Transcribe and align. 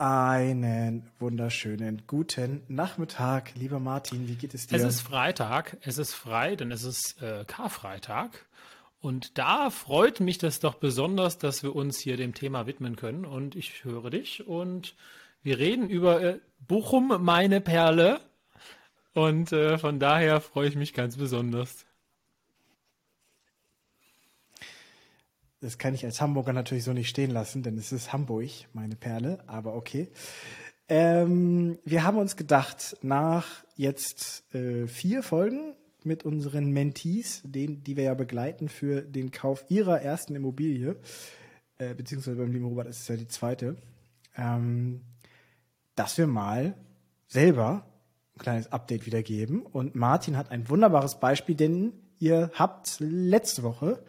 Einen 0.00 1.02
wunderschönen 1.18 2.04
guten 2.06 2.62
Nachmittag, 2.68 3.54
lieber 3.54 3.80
Martin. 3.80 4.28
Wie 4.28 4.34
geht 4.34 4.54
es 4.54 4.66
dir? 4.66 4.76
Es 4.76 4.82
ist 4.82 5.02
Freitag, 5.02 5.76
es 5.82 5.98
ist 5.98 6.14
frei, 6.14 6.56
denn 6.56 6.72
es 6.72 6.84
ist 6.84 7.20
äh, 7.20 7.44
Karfreitag. 7.46 8.46
Und 9.02 9.36
da 9.36 9.68
freut 9.68 10.20
mich 10.20 10.38
das 10.38 10.58
doch 10.58 10.76
besonders, 10.76 11.36
dass 11.36 11.62
wir 11.62 11.76
uns 11.76 11.98
hier 11.98 12.16
dem 12.16 12.32
Thema 12.32 12.66
widmen 12.66 12.96
können. 12.96 13.26
Und 13.26 13.56
ich 13.56 13.84
höre 13.84 14.08
dich 14.08 14.46
und 14.46 14.96
wir 15.42 15.58
reden 15.58 15.90
über 15.90 16.22
äh, 16.22 16.38
Bochum, 16.66 17.18
meine 17.20 17.60
Perle. 17.60 18.22
Und 19.12 19.52
äh, 19.52 19.76
von 19.76 20.00
daher 20.00 20.40
freue 20.40 20.68
ich 20.68 20.76
mich 20.76 20.94
ganz 20.94 21.18
besonders. 21.18 21.84
Das 25.60 25.76
kann 25.76 25.94
ich 25.94 26.06
als 26.06 26.22
Hamburger 26.22 26.54
natürlich 26.54 26.84
so 26.84 26.94
nicht 26.94 27.08
stehen 27.10 27.30
lassen, 27.30 27.62
denn 27.62 27.76
es 27.76 27.92
ist 27.92 28.14
Hamburg, 28.14 28.48
meine 28.72 28.96
Perle, 28.96 29.44
aber 29.46 29.74
okay. 29.74 30.08
Ähm, 30.88 31.78
wir 31.84 32.02
haben 32.02 32.16
uns 32.16 32.36
gedacht, 32.36 32.96
nach 33.02 33.62
jetzt 33.76 34.42
äh, 34.54 34.86
vier 34.86 35.22
Folgen 35.22 35.74
mit 36.02 36.24
unseren 36.24 36.70
Mentees, 36.70 37.42
den, 37.44 37.84
die 37.84 37.96
wir 37.96 38.04
ja 38.04 38.14
begleiten 38.14 38.70
für 38.70 39.02
den 39.02 39.30
Kauf 39.30 39.64
ihrer 39.68 40.00
ersten 40.00 40.34
Immobilie, 40.34 40.96
äh, 41.76 41.94
beziehungsweise 41.94 42.38
beim 42.38 42.52
lieben 42.52 42.64
Robert 42.64 42.88
ist 42.88 43.00
es 43.00 43.08
ja 43.08 43.16
die 43.16 43.28
zweite, 43.28 43.76
ähm, 44.36 45.02
dass 45.94 46.16
wir 46.16 46.26
mal 46.26 46.74
selber 47.26 47.86
ein 48.34 48.38
kleines 48.40 48.72
Update 48.72 49.04
wiedergeben. 49.04 49.60
Und 49.60 49.94
Martin 49.94 50.38
hat 50.38 50.50
ein 50.50 50.70
wunderbares 50.70 51.20
Beispiel, 51.20 51.54
denn 51.54 51.92
ihr 52.18 52.50
habt 52.54 52.96
letzte 52.98 53.62
Woche 53.62 54.02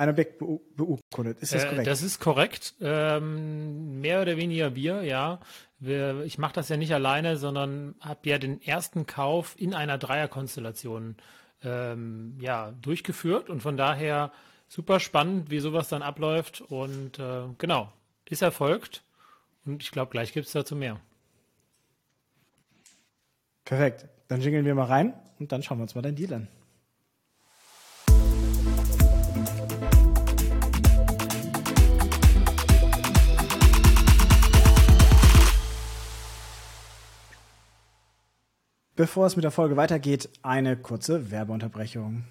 ein 0.00 0.08
Objekt 0.08 0.38
beurkundet. 0.38 1.40
Ist 1.40 1.54
das 1.54 1.64
äh, 1.64 1.68
korrekt? 1.68 1.86
Das 1.86 2.02
ist 2.02 2.20
korrekt. 2.20 2.74
Ähm, 2.80 4.00
mehr 4.00 4.22
oder 4.22 4.38
weniger 4.38 4.74
wir, 4.74 5.02
ja. 5.02 5.40
Wir, 5.78 6.22
ich 6.24 6.38
mache 6.38 6.54
das 6.54 6.70
ja 6.70 6.78
nicht 6.78 6.94
alleine, 6.94 7.36
sondern 7.36 7.94
habe 8.00 8.28
ja 8.28 8.38
den 8.38 8.62
ersten 8.62 9.06
Kauf 9.06 9.54
in 9.58 9.74
einer 9.74 9.98
Dreierkonstellation 9.98 11.16
ähm, 11.62 12.38
ja, 12.40 12.72
durchgeführt 12.80 13.50
und 13.50 13.60
von 13.60 13.76
daher 13.76 14.32
super 14.68 15.00
spannend, 15.00 15.50
wie 15.50 15.60
sowas 15.60 15.90
dann 15.90 16.02
abläuft 16.02 16.62
und 16.62 17.18
äh, 17.18 17.42
genau, 17.58 17.92
ist 18.24 18.40
erfolgt 18.40 19.02
und 19.66 19.82
ich 19.82 19.90
glaube, 19.90 20.10
gleich 20.12 20.32
gibt 20.32 20.46
es 20.46 20.52
dazu 20.52 20.76
mehr. 20.76 20.98
Perfekt. 23.64 24.08
Dann 24.28 24.40
jingeln 24.40 24.64
wir 24.64 24.74
mal 24.74 24.86
rein 24.86 25.12
und 25.38 25.52
dann 25.52 25.62
schauen 25.62 25.78
wir 25.78 25.82
uns 25.82 25.94
mal 25.94 26.02
dein 26.02 26.16
Deal 26.16 26.32
an. 26.32 26.48
Bevor 39.00 39.24
es 39.24 39.34
mit 39.34 39.44
der 39.44 39.50
Folge 39.50 39.78
weitergeht, 39.78 40.28
eine 40.42 40.76
kurze 40.76 41.30
Werbeunterbrechung. 41.30 42.24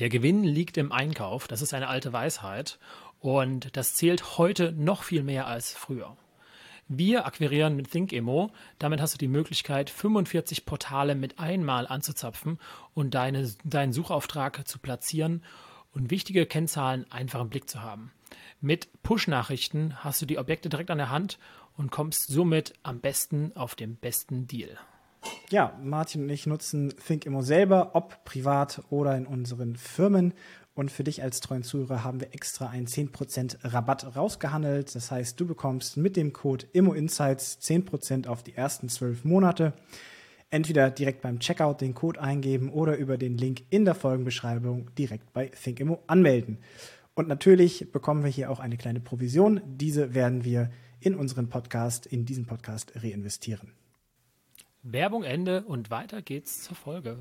Der 0.00 0.10
Gewinn 0.10 0.44
liegt 0.44 0.76
im 0.76 0.92
Einkauf, 0.92 1.48
das 1.48 1.62
ist 1.62 1.72
eine 1.72 1.88
alte 1.88 2.12
Weisheit 2.12 2.78
und 3.20 3.74
das 3.74 3.94
zählt 3.94 4.36
heute 4.36 4.72
noch 4.72 5.02
viel 5.02 5.22
mehr 5.22 5.46
als 5.46 5.72
früher. 5.72 6.14
Wir 6.88 7.24
akquirieren 7.24 7.74
mit 7.74 7.90
ThinkEmo, 7.90 8.50
damit 8.78 9.00
hast 9.00 9.14
du 9.14 9.18
die 9.18 9.28
Möglichkeit, 9.28 9.88
45 9.88 10.66
Portale 10.66 11.14
mit 11.14 11.38
einmal 11.38 11.86
anzuzapfen 11.86 12.58
und 12.92 13.14
deine, 13.14 13.50
deinen 13.64 13.94
Suchauftrag 13.94 14.68
zu 14.68 14.78
platzieren 14.78 15.42
und 15.94 16.10
wichtige 16.10 16.44
Kennzahlen 16.44 17.10
einfach 17.10 17.40
im 17.40 17.48
Blick 17.48 17.70
zu 17.70 17.80
haben. 17.80 18.12
Mit 18.60 18.88
Push-Nachrichten 19.02 20.04
hast 20.04 20.20
du 20.20 20.26
die 20.26 20.36
Objekte 20.36 20.68
direkt 20.68 20.90
an 20.90 20.98
der 20.98 21.08
Hand 21.08 21.38
und 21.78 21.90
kommst 21.90 22.28
somit 22.28 22.74
am 22.82 23.00
besten 23.00 23.56
auf 23.56 23.74
den 23.74 23.96
besten 23.96 24.46
Deal. 24.46 24.76
Ja, 25.50 25.78
Martin 25.82 26.22
und 26.22 26.30
ich 26.30 26.46
nutzen 26.46 26.94
ThinkImmo 27.06 27.42
selber, 27.42 27.90
ob 27.94 28.24
privat 28.24 28.82
oder 28.90 29.16
in 29.16 29.26
unseren 29.26 29.76
Firmen. 29.76 30.34
Und 30.74 30.90
für 30.90 31.04
dich 31.04 31.22
als 31.22 31.38
treuen 31.38 31.62
Zuhörer 31.62 32.02
haben 32.02 32.20
wir 32.20 32.34
extra 32.34 32.68
einen 32.68 32.88
10% 32.88 33.58
Rabatt 33.62 34.16
rausgehandelt. 34.16 34.94
Das 34.94 35.10
heißt, 35.10 35.38
du 35.38 35.46
bekommst 35.46 35.96
mit 35.96 36.16
dem 36.16 36.32
Code 36.32 36.66
ImmoInsights 36.72 37.58
10% 37.62 38.26
auf 38.26 38.42
die 38.42 38.54
ersten 38.54 38.88
12 38.88 39.24
Monate. 39.24 39.74
Entweder 40.50 40.90
direkt 40.90 41.22
beim 41.22 41.38
Checkout 41.38 41.80
den 41.80 41.94
Code 41.94 42.20
eingeben 42.20 42.70
oder 42.70 42.96
über 42.96 43.16
den 43.16 43.38
Link 43.38 43.62
in 43.70 43.84
der 43.84 43.94
Folgenbeschreibung 43.94 44.90
direkt 44.96 45.32
bei 45.32 45.46
ThinkImmo 45.46 46.02
anmelden. 46.08 46.58
Und 47.14 47.28
natürlich 47.28 47.92
bekommen 47.92 48.24
wir 48.24 48.30
hier 48.30 48.50
auch 48.50 48.58
eine 48.58 48.76
kleine 48.76 49.00
Provision. 49.00 49.60
Diese 49.66 50.14
werden 50.14 50.44
wir 50.44 50.70
in 50.98 51.14
unseren 51.14 51.48
Podcast, 51.48 52.06
in 52.06 52.24
diesen 52.24 52.46
Podcast 52.46 52.92
reinvestieren. 52.96 53.72
Werbung 54.84 55.24
Ende 55.24 55.64
und 55.64 55.90
weiter 55.90 56.22
geht's 56.22 56.62
zur 56.62 56.76
Folge. 56.76 57.18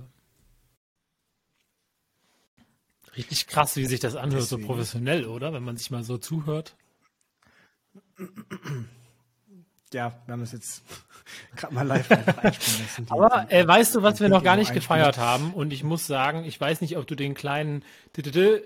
Richtig 3.16 3.48
krass, 3.48 3.76
wie 3.78 3.86
sich 3.86 4.00
das 4.00 4.16
anhört, 4.16 4.44
Deswegen. 4.44 4.62
so 4.62 4.68
professionell, 4.68 5.26
oder? 5.26 5.54
Wenn 5.54 5.64
man 5.64 5.78
sich 5.78 5.90
mal 5.90 6.04
so 6.04 6.18
zuhört. 6.18 6.76
Ja, 9.94 10.14
wir 10.26 10.34
haben 10.34 10.42
das 10.42 10.52
jetzt 10.52 10.84
gerade 11.56 11.74
mal 11.74 11.88
live 11.88 12.12
einspielen 12.12 12.82
lassen. 12.82 13.08
Aber 13.10 13.52
äh, 13.52 13.66
weißt 13.66 13.96
du, 13.96 14.04
was 14.04 14.20
wir 14.20 14.30
noch 14.30 14.44
gar 14.44 14.58
nicht 14.58 14.74
gefeiert 14.74 15.18
haben? 15.18 15.54
Und 15.54 15.72
ich 15.72 15.84
muss 15.84 16.06
sagen, 16.06 16.44
ich 16.44 16.60
weiß 16.60 16.82
nicht, 16.82 16.98
ob 16.98 17.08
du 17.08 17.16
den 17.16 17.34
kleinen 17.34 17.86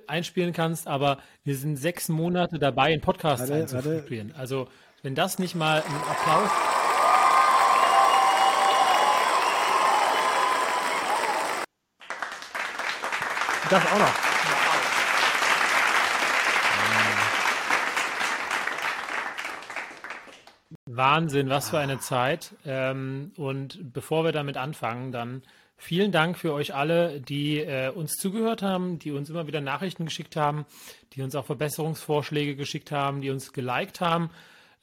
einspielen 0.08 0.54
kannst, 0.54 0.88
aber 0.88 1.20
wir 1.44 1.56
sind 1.56 1.76
sechs 1.76 2.10
Monate 2.10 2.58
dabei, 2.58 2.94
einen 2.94 3.02
Podcast 3.02 3.52
einzuführen. 3.52 4.34
Also, 4.36 4.70
wenn 5.04 5.14
das 5.14 5.38
nicht 5.38 5.54
mal 5.54 5.84
ein 5.84 5.96
Applaus 6.10 6.50
Das 13.70 13.86
auch 13.86 14.00
noch. 14.00 14.14
Wahnsinn, 20.86 21.50
was 21.50 21.70
für 21.70 21.80
eine 21.80 22.00
Zeit. 22.00 22.56
Ähm, 22.66 23.34
und 23.36 23.94
bevor 23.94 24.24
wir 24.24 24.32
damit 24.32 24.56
anfangen, 24.58 25.12
dann 25.12 25.44
vielen 25.76 26.12
Dank 26.12 26.38
für 26.38 26.54
euch 26.54 26.74
alle, 26.74 27.20
die 27.20 27.60
äh, 27.60 27.90
uns 27.90 28.16
zugehört 28.16 28.62
haben, 28.62 29.00
die 29.00 29.12
uns 29.12 29.30
immer 29.30 29.48
wieder 29.48 29.60
Nachrichten 29.60 30.06
geschickt 30.06 30.36
haben, 30.38 30.66
die 31.14 31.22
uns 31.22 31.36
auch 31.36 31.46
Verbesserungsvorschläge 31.46 32.56
geschickt 32.56 32.92
haben, 32.92 33.22
die 33.22 33.30
uns 33.30 33.52
geliked 33.52 34.00
haben. 34.00 34.30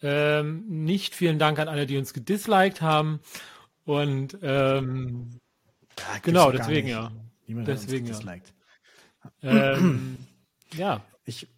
Ähm, 0.02 0.64
nicht 0.68 1.14
vielen 1.14 1.38
Dank 1.38 1.58
an 1.58 1.68
alle, 1.68 1.86
die 1.86 1.96
uns 1.96 2.12
gedisliked 2.12 2.82
haben. 2.82 3.20
Und 3.86 4.36
ähm, 4.42 5.40
ja, 5.98 6.18
genau, 6.22 6.50
deswegen 6.50 6.88
ja. 6.88 7.10
Niemand 7.46 7.68
deswegen 7.68 8.08
hat 8.08 8.16
uns 8.16 8.24
ja. 8.24 8.32
Ähm, 9.42 10.16
ja. 10.74 11.02
Ich 11.24 11.48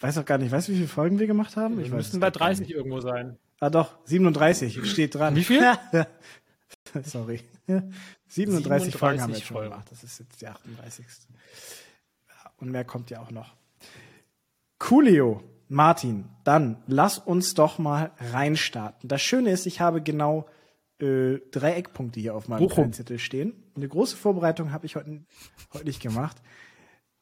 weiß 0.00 0.18
auch 0.18 0.24
gar 0.24 0.38
nicht, 0.38 0.50
weißt 0.50 0.68
du, 0.68 0.72
wie 0.72 0.76
viele 0.76 0.88
Folgen 0.88 1.18
wir 1.18 1.26
gemacht 1.26 1.56
haben? 1.56 1.78
Wir 1.78 1.88
müssten 1.88 2.20
bei 2.20 2.30
30 2.30 2.70
irgendwo 2.70 3.00
sein. 3.00 3.38
Ah 3.60 3.70
doch, 3.70 3.96
37 4.04 4.84
steht 4.88 5.14
dran. 5.14 5.34
Wie 5.34 5.44
viel? 5.44 5.62
Sorry. 7.04 7.40
37, 8.28 8.92
37 8.92 8.96
Folgen 8.96 9.22
haben 9.22 9.30
wir 9.30 9.38
jetzt 9.38 9.46
schon 9.46 9.62
gemacht. 9.62 9.86
Das 9.90 10.02
ist 10.02 10.18
jetzt 10.18 10.40
die 10.40 10.48
38. 10.48 11.06
Und 12.58 12.70
mehr 12.70 12.84
kommt 12.84 13.10
ja 13.10 13.20
auch 13.20 13.30
noch. 13.30 13.54
Coolio, 14.78 15.42
Martin, 15.68 16.26
dann 16.44 16.82
lass 16.86 17.18
uns 17.18 17.54
doch 17.54 17.78
mal 17.78 18.12
reinstarten. 18.18 19.08
Das 19.08 19.22
Schöne 19.22 19.50
ist, 19.50 19.66
ich 19.66 19.80
habe 19.80 20.02
genau 20.02 20.46
äh, 21.00 21.38
drei 21.50 21.74
Eckpunkte 21.74 22.20
hier 22.20 22.34
auf 22.34 22.48
meinem 22.48 22.92
Zettel 22.92 23.18
stehen. 23.18 23.54
Eine 23.74 23.88
große 23.88 24.16
Vorbereitung 24.16 24.72
habe 24.72 24.86
ich 24.86 24.96
heute, 24.96 25.24
heute 25.72 25.84
nicht 25.84 26.00
gemacht. 26.00 26.36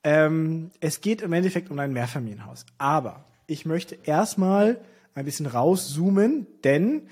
Ähm, 0.04 0.70
es 0.80 1.00
geht 1.00 1.22
im 1.22 1.32
Endeffekt 1.32 1.70
um 1.70 1.78
ein 1.78 1.92
Mehrfamilienhaus. 1.92 2.66
Aber 2.78 3.24
ich 3.46 3.66
möchte 3.66 3.98
erstmal 4.04 4.78
ein 5.14 5.24
bisschen 5.24 5.46
rauszoomen, 5.46 6.46
denn 6.62 7.08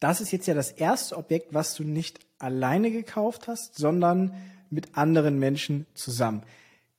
das 0.00 0.20
ist 0.20 0.30
jetzt 0.30 0.46
ja 0.46 0.54
das 0.54 0.70
erste 0.70 1.16
Objekt, 1.16 1.54
was 1.54 1.74
du 1.74 1.82
nicht 1.82 2.20
alleine 2.38 2.90
gekauft 2.90 3.48
hast, 3.48 3.76
sondern 3.76 4.34
mit 4.70 4.96
anderen 4.96 5.38
Menschen 5.38 5.86
zusammen. 5.94 6.42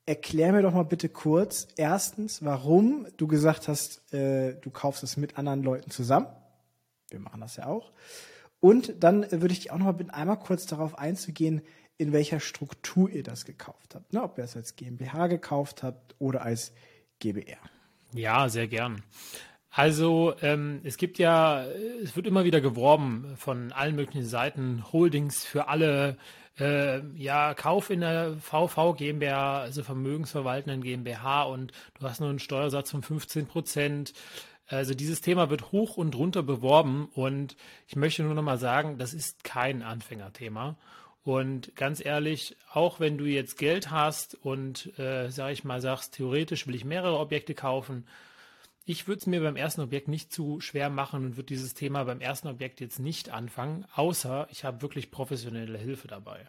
Erklär 0.05 0.51
mir 0.51 0.63
doch 0.63 0.73
mal 0.73 0.83
bitte 0.83 1.07
kurz, 1.07 1.67
erstens, 1.77 2.43
warum 2.43 3.05
du 3.17 3.27
gesagt 3.27 3.67
hast, 3.67 4.11
äh, 4.11 4.55
du 4.55 4.71
kaufst 4.71 5.03
es 5.03 5.17
mit 5.17 5.37
anderen 5.37 5.61
Leuten 5.61 5.91
zusammen. 5.91 6.27
Wir 7.09 7.19
machen 7.19 7.41
das 7.41 7.57
ja 7.57 7.67
auch. 7.67 7.91
Und 8.59 9.03
dann 9.03 9.31
würde 9.31 9.53
ich 9.53 9.59
dich 9.59 9.71
auch 9.71 9.77
noch 9.77 9.85
mal 9.85 9.91
bitten, 9.93 10.09
einmal 10.09 10.39
kurz 10.39 10.65
darauf 10.65 10.97
einzugehen, 10.97 11.61
in 11.99 12.13
welcher 12.13 12.39
Struktur 12.39 13.09
ihr 13.09 13.23
das 13.23 13.45
gekauft 13.45 13.93
habt. 13.93 14.13
Ne? 14.13 14.23
Ob 14.23 14.37
ihr 14.37 14.45
es 14.45 14.55
als 14.55 14.75
GmbH 14.75 15.27
gekauft 15.27 15.83
habt 15.83 16.15
oder 16.17 16.41
als 16.41 16.73
GBR. 17.19 17.59
Ja, 18.13 18.49
sehr 18.49 18.67
gern. 18.67 19.03
Also 19.69 20.33
ähm, 20.41 20.79
es 20.83 20.97
gibt 20.97 21.19
ja, 21.19 21.63
es 22.01 22.15
wird 22.15 22.25
immer 22.25 22.45
wieder 22.45 22.61
geworben 22.61 23.35
von 23.37 23.71
allen 23.71 23.95
möglichen 23.95 24.25
Seiten, 24.25 24.83
Holdings 24.91 25.45
für 25.45 25.67
alle, 25.67 26.17
äh, 26.57 27.01
ja, 27.15 27.53
Kauf 27.53 27.89
in 27.89 27.99
der 27.99 28.37
VV 28.37 28.95
GmbH, 28.95 29.59
also 29.59 29.83
vermögensverwaltenden 29.83 30.81
GmbH 30.81 31.43
und 31.43 31.73
du 31.99 32.07
hast 32.07 32.21
nur 32.21 32.29
einen 32.29 32.39
Steuersatz 32.39 32.91
von 32.91 33.03
15 33.03 33.45
Prozent. 33.45 34.13
Also 34.67 34.93
dieses 34.93 35.21
Thema 35.21 35.49
wird 35.49 35.71
hoch 35.71 35.97
und 35.97 36.15
runter 36.15 36.43
beworben 36.43 37.09
und 37.13 37.57
ich 37.87 37.95
möchte 37.95 38.23
nur 38.23 38.35
noch 38.35 38.43
mal 38.43 38.57
sagen, 38.57 38.97
das 38.97 39.13
ist 39.13 39.43
kein 39.43 39.83
Anfängerthema. 39.83 40.77
Und 41.29 41.75
ganz 41.75 42.03
ehrlich, 42.03 42.57
auch 42.73 42.99
wenn 42.99 43.19
du 43.19 43.25
jetzt 43.25 43.59
Geld 43.59 43.91
hast 43.91 44.33
und, 44.43 44.97
äh, 44.97 45.29
sag 45.29 45.51
ich 45.51 45.63
mal, 45.63 45.79
sagst, 45.79 46.15
theoretisch 46.15 46.65
will 46.65 46.73
ich 46.73 46.85
mehrere 46.85 47.19
Objekte 47.19 47.53
kaufen, 47.53 48.07
ich 48.83 49.07
würde 49.07 49.19
es 49.19 49.27
mir 49.27 49.39
beim 49.39 49.55
ersten 49.55 49.81
Objekt 49.81 50.07
nicht 50.07 50.33
zu 50.33 50.59
schwer 50.59 50.89
machen 50.89 51.23
und 51.23 51.37
würde 51.37 51.45
dieses 51.45 51.75
Thema 51.75 52.05
beim 52.05 52.19
ersten 52.19 52.47
Objekt 52.47 52.81
jetzt 52.81 52.97
nicht 52.97 53.29
anfangen, 53.29 53.85
außer 53.93 54.47
ich 54.49 54.63
habe 54.63 54.81
wirklich 54.81 55.11
professionelle 55.11 55.77
Hilfe 55.77 56.07
dabei. 56.07 56.47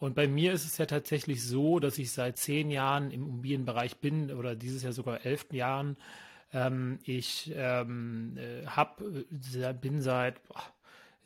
Und 0.00 0.16
bei 0.16 0.26
mir 0.26 0.52
ist 0.52 0.64
es 0.64 0.78
ja 0.78 0.86
tatsächlich 0.86 1.44
so, 1.44 1.78
dass 1.78 1.96
ich 1.96 2.10
seit 2.10 2.38
zehn 2.38 2.72
Jahren 2.72 3.12
im 3.12 3.22
Immobilienbereich 3.22 3.98
bin 3.98 4.32
oder 4.32 4.56
dieses 4.56 4.82
Jahr 4.82 4.92
sogar 4.92 5.24
elf 5.26 5.46
Jahren. 5.52 5.96
Ähm, 6.52 6.98
ich 7.04 7.52
ähm, 7.54 8.36
äh, 8.36 8.66
hab, 8.66 9.00
äh, 9.00 9.72
bin 9.74 10.02
seit 10.02 10.42
boah, 10.48 10.64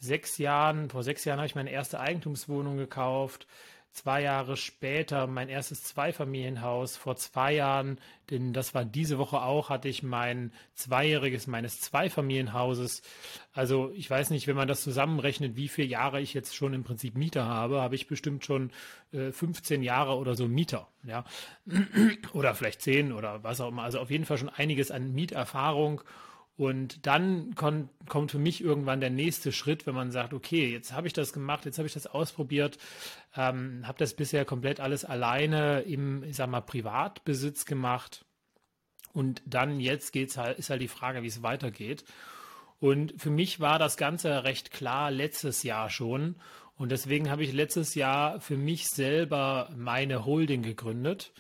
sechs 0.03 0.39
Jahren, 0.39 0.91
vor 0.91 1.03
sechs 1.03 1.25
Jahren 1.25 1.39
habe 1.39 1.47
ich 1.47 1.55
meine 1.55 1.71
erste 1.71 2.01
Eigentumswohnung 2.01 2.77
gekauft 2.77 3.47
zwei 3.93 4.23
Jahre 4.23 4.57
später 4.57 5.27
mein 5.27 5.49
erstes 5.49 5.85
Zweifamilienhaus. 5.85 6.97
Vor 6.97 7.17
zwei 7.17 7.55
Jahren, 7.55 7.99
denn 8.31 8.53
das 8.53 8.75
war 8.75 8.85
diese 8.85 9.19
Woche 9.19 9.43
auch, 9.43 9.69
hatte 9.69 9.89
ich 9.89 10.03
mein 10.03 10.53
zweijähriges 10.75 11.47
meines 11.47 11.81
Zweifamilienhauses. 11.81 13.03
Also 13.53 13.93
ich 13.95 14.09
weiß 14.11 14.31
nicht, 14.31 14.47
wenn 14.47 14.57
man 14.57 14.69
das 14.69 14.83
zusammenrechnet, 14.83 15.57
wie 15.57 15.69
viele 15.69 15.89
Jahre 15.89 16.21
ich 16.21 16.33
jetzt 16.35 16.57
schon 16.57 16.73
im 16.73 16.85
Prinzip 16.85 17.17
Mieter 17.17 17.45
habe, 17.45 17.83
habe 17.83 17.95
ich 17.95 18.07
bestimmt 18.07 18.45
schon 18.45 18.73
äh, 19.13 19.31
15 19.31 19.83
Jahre 19.83 20.17
oder 20.17 20.35
so 20.35 20.49
Mieter. 20.49 20.89
Ja? 21.05 21.25
oder 22.33 22.55
vielleicht 22.55 22.81
10 22.81 23.13
oder 23.13 23.45
was 23.45 23.61
auch 23.61 23.69
immer. 23.69 23.83
Also 23.83 24.01
auf 24.01 24.11
jeden 24.11 24.25
Fall 24.25 24.39
schon 24.39 24.49
einiges 24.49 24.91
an 24.91 25.13
Mieterfahrung. 25.13 26.03
Und 26.63 27.09
dann 27.09 27.57
kommt 27.57 28.31
für 28.31 28.39
mich 28.39 28.63
irgendwann 28.63 29.01
der 29.01 29.11
nächste 29.11 29.51
Schritt, 29.51 29.85
wenn 29.85 29.97
man 29.97 30.13
sagt, 30.13 30.33
okay, 30.33 30.71
jetzt 30.71 30.93
habe 30.93 31.09
ich 31.09 31.13
das 31.13 31.33
gemacht, 31.33 31.65
jetzt 31.65 31.79
habe 31.79 31.89
ich 31.89 31.93
das 31.93 32.07
ausprobiert, 32.07 32.79
ähm, 33.37 33.85
habe 33.85 33.99
das 33.99 34.15
bisher 34.15 34.45
komplett 34.45 34.79
alles 34.79 35.05
alleine 35.05 35.81
im, 35.81 36.23
ich 36.23 36.37
sag 36.37 36.49
mal, 36.49 36.61
Privatbesitz 36.61 37.65
gemacht. 37.65 38.25
Und 39.13 39.43
dann 39.45 39.81
jetzt 39.81 40.13
geht's 40.13 40.37
halt, 40.37 40.57
ist 40.57 40.71
halt 40.71 40.81
die 40.81 40.87
Frage, 40.87 41.25
wie 41.25 41.27
es 41.27 41.43
weitergeht. 41.43 42.05
Und 42.79 43.21
für 43.21 43.31
mich 43.31 43.59
war 43.59 43.81
das 43.81 43.97
Ganze 43.97 44.45
recht 44.45 44.71
klar 44.71 45.11
letztes 45.11 45.65
Jahr 45.65 45.91
schon. 45.91 46.37
Und 46.77 46.93
deswegen 46.93 47.29
habe 47.29 47.43
ich 47.43 47.53
letztes 47.53 47.97
Jahr 47.97 48.41
für 48.41 48.57
mich 48.57 48.87
selber 48.87 49.69
meine 49.77 50.25
Holding 50.25 50.63
gegründet 50.63 51.33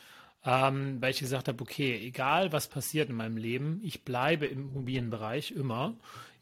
ähm, 0.45 1.01
weil 1.01 1.11
ich 1.11 1.21
gesagt 1.21 1.49
habe, 1.49 1.63
okay, 1.63 2.01
egal 2.05 2.53
was 2.53 2.67
passiert 2.67 3.11
in 3.11 3.17
meinem 3.17 3.37
Leben, 3.37 3.81
ich 3.85 4.03
bleibe 4.03 4.47
im 4.47 4.71
Immobilienbereich 4.71 5.53
immer. 5.53 5.95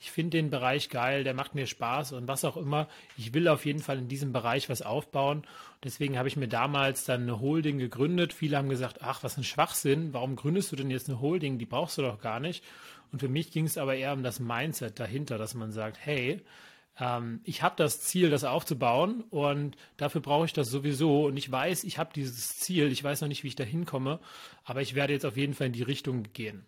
Ich 0.02 0.10
finde 0.10 0.38
den 0.38 0.48
Bereich 0.48 0.88
geil, 0.88 1.24
der 1.24 1.34
macht 1.34 1.54
mir 1.54 1.66
Spaß 1.66 2.12
und 2.12 2.26
was 2.26 2.46
auch 2.46 2.56
immer. 2.56 2.88
Ich 3.18 3.34
will 3.34 3.48
auf 3.48 3.66
jeden 3.66 3.80
Fall 3.80 3.98
in 3.98 4.08
diesem 4.08 4.32
Bereich 4.32 4.70
was 4.70 4.80
aufbauen. 4.80 5.42
Deswegen 5.84 6.16
habe 6.16 6.28
ich 6.28 6.38
mir 6.38 6.48
damals 6.48 7.04
dann 7.04 7.22
eine 7.22 7.40
Holding 7.40 7.78
gegründet. 7.78 8.32
Viele 8.32 8.56
haben 8.56 8.70
gesagt, 8.70 9.02
ach, 9.02 9.22
was 9.22 9.36
ein 9.36 9.44
Schwachsinn, 9.44 10.14
warum 10.14 10.36
gründest 10.36 10.72
du 10.72 10.76
denn 10.76 10.90
jetzt 10.90 11.10
eine 11.10 11.20
Holding? 11.20 11.58
Die 11.58 11.66
brauchst 11.66 11.98
du 11.98 12.02
doch 12.02 12.22
gar 12.22 12.40
nicht. 12.40 12.64
Und 13.12 13.18
für 13.18 13.28
mich 13.28 13.50
ging 13.50 13.66
es 13.66 13.76
aber 13.76 13.94
eher 13.94 14.14
um 14.14 14.22
das 14.22 14.40
Mindset 14.40 14.98
dahinter, 14.98 15.36
dass 15.36 15.54
man 15.54 15.70
sagt, 15.70 15.98
hey, 16.00 16.40
ähm, 16.98 17.40
ich 17.44 17.62
habe 17.62 17.74
das 17.76 18.00
Ziel, 18.00 18.30
das 18.30 18.44
aufzubauen 18.44 19.24
und 19.30 19.76
dafür 19.96 20.20
brauche 20.20 20.44
ich 20.44 20.52
das 20.52 20.68
sowieso. 20.68 21.26
Und 21.26 21.36
ich 21.36 21.50
weiß, 21.50 21.84
ich 21.84 21.98
habe 21.98 22.10
dieses 22.14 22.58
Ziel, 22.58 22.90
ich 22.90 23.02
weiß 23.02 23.20
noch 23.20 23.28
nicht, 23.28 23.44
wie 23.44 23.48
ich 23.48 23.56
da 23.56 23.64
hinkomme, 23.64 24.20
aber 24.64 24.82
ich 24.82 24.94
werde 24.94 25.12
jetzt 25.12 25.26
auf 25.26 25.36
jeden 25.36 25.54
Fall 25.54 25.68
in 25.68 25.72
die 25.72 25.82
Richtung 25.82 26.24
gehen. 26.32 26.66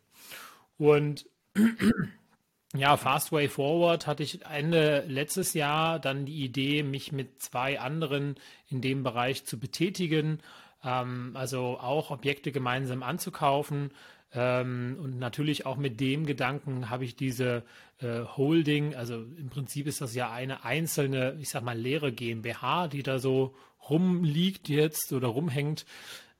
Und 0.78 1.26
ja, 2.74 2.96
Fast 2.96 3.32
Way 3.32 3.48
Forward 3.48 4.06
hatte 4.06 4.22
ich 4.22 4.44
Ende 4.46 5.04
letztes 5.06 5.54
Jahr 5.54 5.98
dann 5.98 6.25
die 6.25 6.44
Idee, 6.44 6.82
mich 6.82 7.12
mit 7.12 7.42
zwei 7.42 7.78
anderen 7.80 8.36
in 8.68 8.80
dem 8.80 9.02
Bereich 9.02 9.44
zu 9.44 9.58
betätigen, 9.58 10.40
ähm, 10.82 11.32
also 11.34 11.78
auch 11.78 12.10
Objekte 12.10 12.52
gemeinsam 12.52 13.02
anzukaufen. 13.02 13.90
Ähm, 14.34 14.96
und 15.00 15.19
natürlich 15.19 15.67
auch 15.67 15.76
mit 15.76 16.00
dem 16.00 16.25
Gedanken 16.25 16.88
habe 16.88 17.05
ich 17.05 17.17
diese 17.17 17.64
äh, 17.99 18.20
Holding, 18.20 18.94
also 18.94 19.17
im 19.17 19.50
Prinzip 19.50 19.87
ist 19.87 20.00
das 20.00 20.14
ja 20.14 20.31
eine 20.31 20.64
einzelne, 20.64 21.37
ich 21.40 21.50
sag 21.50 21.62
mal, 21.62 21.79
leere 21.79 22.12
GmbH, 22.12 22.88
die 22.88 23.02
da 23.02 23.19
so 23.19 23.55
rumliegt 23.90 24.69
jetzt 24.69 25.12
oder 25.12 25.29
rumhängt, 25.29 25.84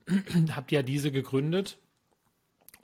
habt 0.55 0.71
ja 0.71 0.81
diese 0.81 1.11
gegründet 1.11 1.77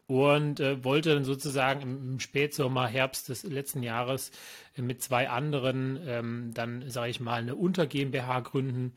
und 0.09 0.59
äh, 0.59 0.83
wollte 0.83 1.13
dann 1.13 1.23
sozusagen 1.23 1.81
im, 1.81 2.19
Spätsommer, 2.19 2.87
Herbst 2.87 3.29
des 3.29 3.43
letzten 3.43 3.83
Jahres 3.83 4.31
äh, 4.75 4.81
mit 4.81 5.03
zwei 5.03 5.29
anderen 5.29 5.99
ähm, 6.05 6.51
dann, 6.53 6.89
sage 6.89 7.11
ich 7.11 7.19
mal, 7.19 7.41
eine 7.41 7.55
Unter 7.55 7.85
GmbH 7.85 8.39
gründen, 8.39 8.93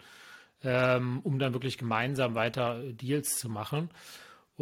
ähm, 0.65 1.21
um 1.23 1.39
dann 1.39 1.53
wirklich 1.53 1.77
gemeinsam 1.77 2.35
weiter 2.35 2.83
Deals 2.83 3.39
zu 3.39 3.49
machen. 3.49 3.91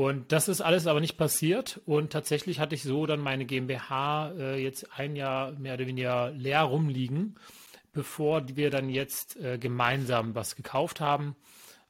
Und 0.00 0.32
das 0.32 0.48
ist 0.48 0.62
alles 0.62 0.86
aber 0.86 0.98
nicht 1.00 1.18
passiert. 1.18 1.78
Und 1.84 2.10
tatsächlich 2.10 2.58
hatte 2.58 2.74
ich 2.74 2.84
so 2.84 3.04
dann 3.04 3.20
meine 3.20 3.44
GmbH 3.44 4.32
äh, 4.32 4.56
jetzt 4.56 4.98
ein 4.98 5.14
Jahr 5.14 5.52
mehr 5.52 5.74
oder 5.74 5.86
weniger 5.86 6.30
leer 6.30 6.62
rumliegen, 6.62 7.38
bevor 7.92 8.46
wir 8.56 8.70
dann 8.70 8.88
jetzt 8.88 9.36
äh, 9.36 9.58
gemeinsam 9.58 10.34
was 10.34 10.56
gekauft 10.56 11.02
haben. 11.02 11.36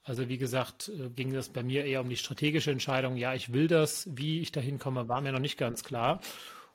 Also 0.02 0.28
wie 0.28 0.38
gesagt, 0.38 0.88
äh, 0.88 1.08
ging 1.10 1.32
das 1.32 1.50
bei 1.50 1.62
mir 1.62 1.84
eher 1.84 2.00
um 2.00 2.08
die 2.08 2.16
strategische 2.16 2.72
Entscheidung. 2.72 3.14
Ja, 3.14 3.32
ich 3.32 3.52
will 3.52 3.68
das. 3.68 4.08
Wie 4.12 4.40
ich 4.40 4.50
dahin 4.50 4.80
komme, 4.80 5.06
war 5.08 5.20
mir 5.20 5.30
noch 5.30 5.38
nicht 5.38 5.56
ganz 5.56 5.84
klar. 5.84 6.20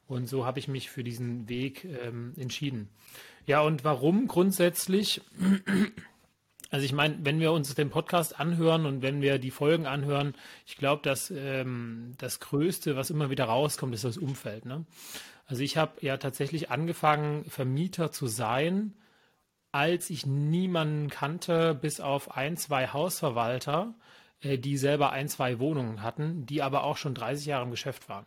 Und 0.08 0.30
so 0.30 0.46
habe 0.46 0.60
ich 0.60 0.70
mich 0.70 0.90
für 0.90 1.04
diesen 1.04 1.50
Weg 1.50 1.84
ähm, 2.02 2.31
entschieden. 2.38 2.88
Ja, 3.46 3.60
und 3.60 3.84
warum 3.84 4.28
grundsätzlich? 4.28 5.20
Also 6.72 6.86
ich 6.86 6.94
meine, 6.94 7.18
wenn 7.22 7.40
wir 7.40 7.52
uns 7.52 7.74
den 7.76 7.90
Podcast 7.90 8.40
anhören 8.40 8.86
und 8.86 9.02
wenn 9.02 9.22
wir 9.22 9.38
die 9.40 9.52
Folgen 9.52 9.86
anhören, 9.86 10.34
ich 10.66 10.78
glaube, 10.78 11.02
dass 11.04 11.32
ähm, 11.32 12.14
das 12.18 12.40
Größte, 12.40 12.96
was 12.96 13.10
immer 13.10 13.30
wieder 13.30 13.46
rauskommt, 13.46 13.94
ist 13.94 14.04
das 14.04 14.18
Umfeld. 14.18 14.66
Ne? 14.66 14.86
Also 15.46 15.62
ich 15.62 15.78
habe 15.78 15.94
ja 16.02 16.18
tatsächlich 16.18 16.72
angefangen, 16.72 17.46
Vermieter 17.46 18.12
zu 18.12 18.28
sein, 18.28 18.94
als 19.72 20.10
ich 20.10 20.26
niemanden 20.26 21.10
kannte, 21.10 21.76
bis 21.76 22.00
auf 22.00 22.36
ein, 22.36 22.58
zwei 22.58 22.88
Hausverwalter, 22.88 23.94
äh, 24.42 24.58
die 24.58 24.78
selber 24.78 25.12
ein, 25.12 25.28
zwei 25.28 25.60
Wohnungen 25.60 26.02
hatten, 26.02 26.46
die 26.46 26.62
aber 26.62 26.84
auch 26.84 26.98
schon 26.98 27.14
30 27.14 27.46
Jahre 27.46 27.66
im 27.66 27.72
Geschäft 27.72 28.10
waren. 28.10 28.26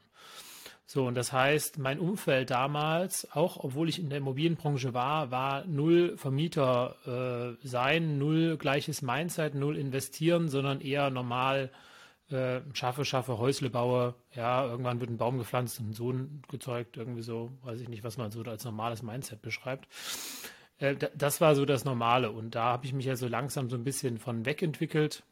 So, 0.90 1.06
und 1.06 1.16
das 1.16 1.34
heißt, 1.34 1.76
mein 1.76 1.98
Umfeld 1.98 2.48
damals, 2.48 3.30
auch 3.32 3.62
obwohl 3.62 3.90
ich 3.90 3.98
in 3.98 4.08
der 4.08 4.16
Immobilienbranche 4.16 4.94
war, 4.94 5.30
war 5.30 5.66
null 5.66 6.16
Vermieter 6.16 7.58
äh, 7.62 7.66
sein, 7.66 8.16
null 8.16 8.56
gleiches 8.56 9.02
Mindset, 9.02 9.54
null 9.54 9.76
investieren, 9.76 10.48
sondern 10.48 10.80
eher 10.80 11.10
normal 11.10 11.70
äh, 12.30 12.60
schaffe, 12.72 13.04
schaffe, 13.04 13.36
Häusle 13.36 13.68
baue, 13.68 14.14
ja, 14.34 14.64
irgendwann 14.64 14.98
wird 14.98 15.10
ein 15.10 15.18
Baum 15.18 15.36
gepflanzt 15.36 15.78
und 15.78 15.90
ein 15.90 15.92
Sohn 15.92 16.40
gezeugt, 16.48 16.96
irgendwie 16.96 17.20
so, 17.20 17.50
weiß 17.64 17.82
ich 17.82 17.90
nicht, 17.90 18.02
was 18.02 18.16
man 18.16 18.30
so 18.30 18.40
als 18.44 18.64
normales 18.64 19.02
Mindset 19.02 19.42
beschreibt. 19.42 19.88
Äh, 20.78 20.96
das 21.14 21.42
war 21.42 21.54
so 21.54 21.66
das 21.66 21.84
Normale. 21.84 22.30
Und 22.30 22.54
da 22.54 22.64
habe 22.64 22.86
ich 22.86 22.94
mich 22.94 23.04
ja 23.04 23.14
so 23.14 23.28
langsam 23.28 23.68
so 23.68 23.76
ein 23.76 23.84
bisschen 23.84 24.16
von 24.16 24.46
wegentwickelt 24.46 25.22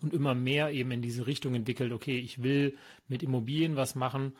und 0.00 0.14
immer 0.14 0.36
mehr 0.36 0.70
eben 0.70 0.92
in 0.92 1.02
diese 1.02 1.26
Richtung 1.26 1.56
entwickelt, 1.56 1.90
okay, 1.90 2.20
ich 2.20 2.40
will 2.44 2.76
mit 3.08 3.24
Immobilien 3.24 3.74
was 3.74 3.96
machen 3.96 4.32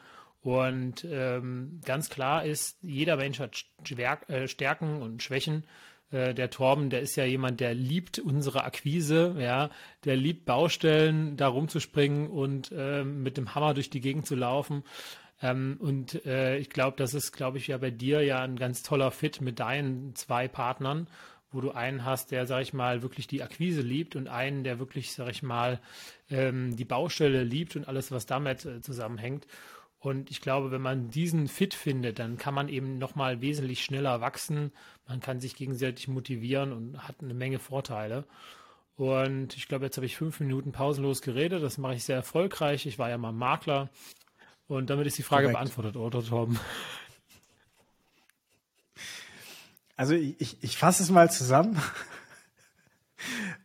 und 0.43 1.05
ähm, 1.05 1.81
ganz 1.85 2.09
klar 2.09 2.45
ist, 2.45 2.79
jeder 2.83 3.17
Mensch 3.17 3.41
hat 3.41 3.65
äh, 4.29 4.49
Stärken 4.49 5.03
und 5.03 5.23
Schwächen. 5.23 5.65
Äh, 6.11 6.35
der 6.35 6.51
Torben, 6.51 6.89
der 6.89 7.01
ist 7.01 7.17
ja 7.17 7.25
jemand, 7.25 7.61
der 7.61 7.75
liebt 7.75 8.19
unsere 8.19 8.65
Akquise, 8.65 9.37
ja, 9.39 9.71
der 10.05 10.17
liebt 10.17 10.47
Baustellen, 10.47 11.37
da 11.37 11.49
rumzuspringen 11.49 12.29
und 12.29 12.73
äh, 12.73 13.05
mit 13.05 13.37
dem 13.37 13.55
Hammer 13.55 13.75
durch 13.75 13.91
die 13.91 14.01
Gegend 14.01 14.27
zu 14.27 14.35
laufen. 14.35 14.83
Ähm, 15.43 15.77
und 15.79 16.25
äh, 16.27 16.57
ich 16.59 16.71
glaube, 16.71 16.97
das 16.97 17.15
ist, 17.15 17.33
glaube 17.33 17.59
ich, 17.59 17.69
ja 17.69 17.79
bei 17.79 17.91
dir 17.91 18.23
ja 18.23 18.41
ein 18.41 18.57
ganz 18.57 18.83
toller 18.83 19.11
Fit 19.11 19.41
mit 19.41 19.61
deinen 19.61 20.15
zwei 20.15 20.49
Partnern, 20.49 21.07
wo 21.53 21.61
du 21.61 21.73
einen 21.73 22.05
hast, 22.05 22.31
der, 22.31 22.47
sag 22.47 22.63
ich 22.63 22.73
mal, 22.73 23.03
wirklich 23.03 23.27
die 23.27 23.43
Akquise 23.43 23.81
liebt 23.83 24.17
und 24.17 24.29
einen, 24.29 24.65
der 24.65 24.79
wirklich, 24.79 25.13
sag 25.13 25.31
ich 25.31 25.43
mal, 25.43 25.81
ähm, 26.31 26.77
die 26.77 26.85
Baustelle 26.85 27.45
liebt 27.45 27.77
und 27.77 27.89
alles, 27.89 28.11
was 28.11 28.27
damit 28.27 28.65
äh, 28.65 28.81
zusammenhängt. 28.81 29.47
Und 30.01 30.31
ich 30.31 30.41
glaube, 30.41 30.71
wenn 30.71 30.81
man 30.81 31.11
diesen 31.11 31.47
Fit 31.47 31.75
findet, 31.75 32.19
dann 32.19 32.39
kann 32.39 32.55
man 32.55 32.71
eben 32.71 32.97
nochmal 32.97 33.43
wesentlich 33.43 33.85
schneller 33.85 34.23
wachsen. 34.23 34.73
Man 35.07 35.21
kann 35.21 35.41
sich 35.41 35.55
gegenseitig 35.55 36.09
motivieren 36.09 36.73
und 36.73 37.07
hat 37.07 37.17
eine 37.21 37.35
Menge 37.35 37.59
Vorteile. 37.59 38.25
Und 38.97 39.57
ich 39.57 39.69
glaube, 39.69 39.85
jetzt 39.85 39.99
habe 39.99 40.07
ich 40.07 40.17
fünf 40.17 40.41
Minuten 40.41 40.73
pausenlos 40.73 41.21
geredet. 41.21 41.63
Das 41.63 41.77
mache 41.77 41.95
ich 41.95 42.05
sehr 42.05 42.17
erfolgreich. 42.17 42.87
Ich 42.87 42.99
war 42.99 43.11
ja 43.11 43.19
mal 43.19 43.33
Makler. 43.33 43.91
Und 44.69 44.89
damit 44.89 45.07
ist 45.07 45.19
die 45.19 45.23
Frage 45.23 45.49
Direkt. 45.49 45.59
beantwortet, 45.59 45.97
oder 45.97 46.25
Torben? 46.25 46.59
Also 49.97 50.15
ich, 50.15 50.41
ich, 50.41 50.63
ich 50.63 50.79
fasse 50.79 51.03
es 51.03 51.11
mal 51.11 51.31
zusammen. 51.31 51.79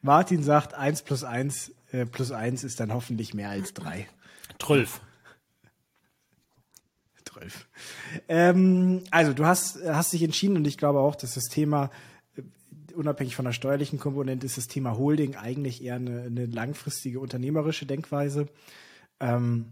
Martin 0.02 0.44
sagt, 0.44 0.74
1 0.74 1.04
plus 1.04 1.24
1 1.24 1.72
äh, 1.94 2.06
plus 2.06 2.32
1 2.32 2.66
ist 2.66 2.82
dann 2.82 2.94
hoffentlich 2.94 3.34
mehr 3.34 3.52
als 3.52 3.74
3. 3.74 4.06
Trülf. 4.58 5.00
12. 7.36 7.68
Ähm, 8.28 9.04
also 9.12 9.34
du 9.34 9.46
hast, 9.46 9.80
hast 9.86 10.14
dich 10.14 10.24
entschieden 10.24 10.56
und 10.56 10.66
ich 10.66 10.78
glaube 10.78 11.00
auch, 11.00 11.16
dass 11.16 11.34
das 11.34 11.46
Thema 11.46 11.92
unabhängig 12.94 13.36
von 13.36 13.46
der 13.46 13.52
steuerlichen 13.52 14.00
Komponente 14.00 14.46
ist 14.46 14.58
das 14.58 14.68
Thema 14.68 14.98
Holding 14.98 15.36
eigentlich 15.36 15.84
eher 15.84 15.96
eine, 15.96 16.24
eine 16.24 16.46
langfristige 16.46 17.20
unternehmerische 17.20 17.86
Denkweise. 17.86 18.48
Ähm, 19.20 19.66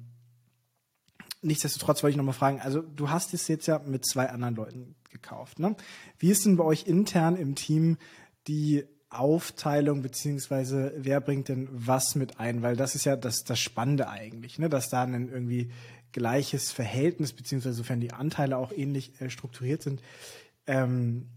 nichtsdestotrotz 1.41 2.03
wollte 2.03 2.11
ich 2.11 2.17
nochmal 2.17 2.33
fragen, 2.33 2.59
also 2.59 2.81
du 2.81 3.09
hast 3.09 3.33
es 3.33 3.47
jetzt 3.47 3.67
ja 3.67 3.79
mit 3.79 4.05
zwei 4.05 4.29
anderen 4.29 4.55
Leuten 4.55 4.95
gekauft. 5.09 5.59
Ne? 5.59 5.75
Wie 6.19 6.31
ist 6.31 6.45
denn 6.45 6.57
bei 6.57 6.65
euch 6.65 6.85
intern 6.85 7.37
im 7.37 7.55
Team 7.55 7.97
die 8.47 8.83
Aufteilung, 9.09 10.01
beziehungsweise 10.01 10.93
wer 10.97 11.21
bringt 11.21 11.47
denn 11.47 11.69
was 11.71 12.15
mit 12.15 12.39
ein? 12.39 12.61
Weil 12.61 12.75
das 12.75 12.95
ist 12.95 13.05
ja 13.05 13.15
das, 13.15 13.43
das 13.43 13.59
Spannende 13.59 14.09
eigentlich, 14.09 14.59
ne? 14.59 14.69
dass 14.69 14.89
da 14.89 15.03
ein 15.03 15.29
irgendwie 15.29 15.71
gleiches 16.13 16.71
Verhältnis, 16.71 17.33
beziehungsweise 17.33 17.75
sofern 17.75 17.99
die 17.99 18.13
Anteile 18.13 18.57
auch 18.57 18.71
ähnlich 18.71 19.19
äh, 19.19 19.29
strukturiert 19.29 19.81
sind, 19.81 20.01
ähm, 20.67 21.27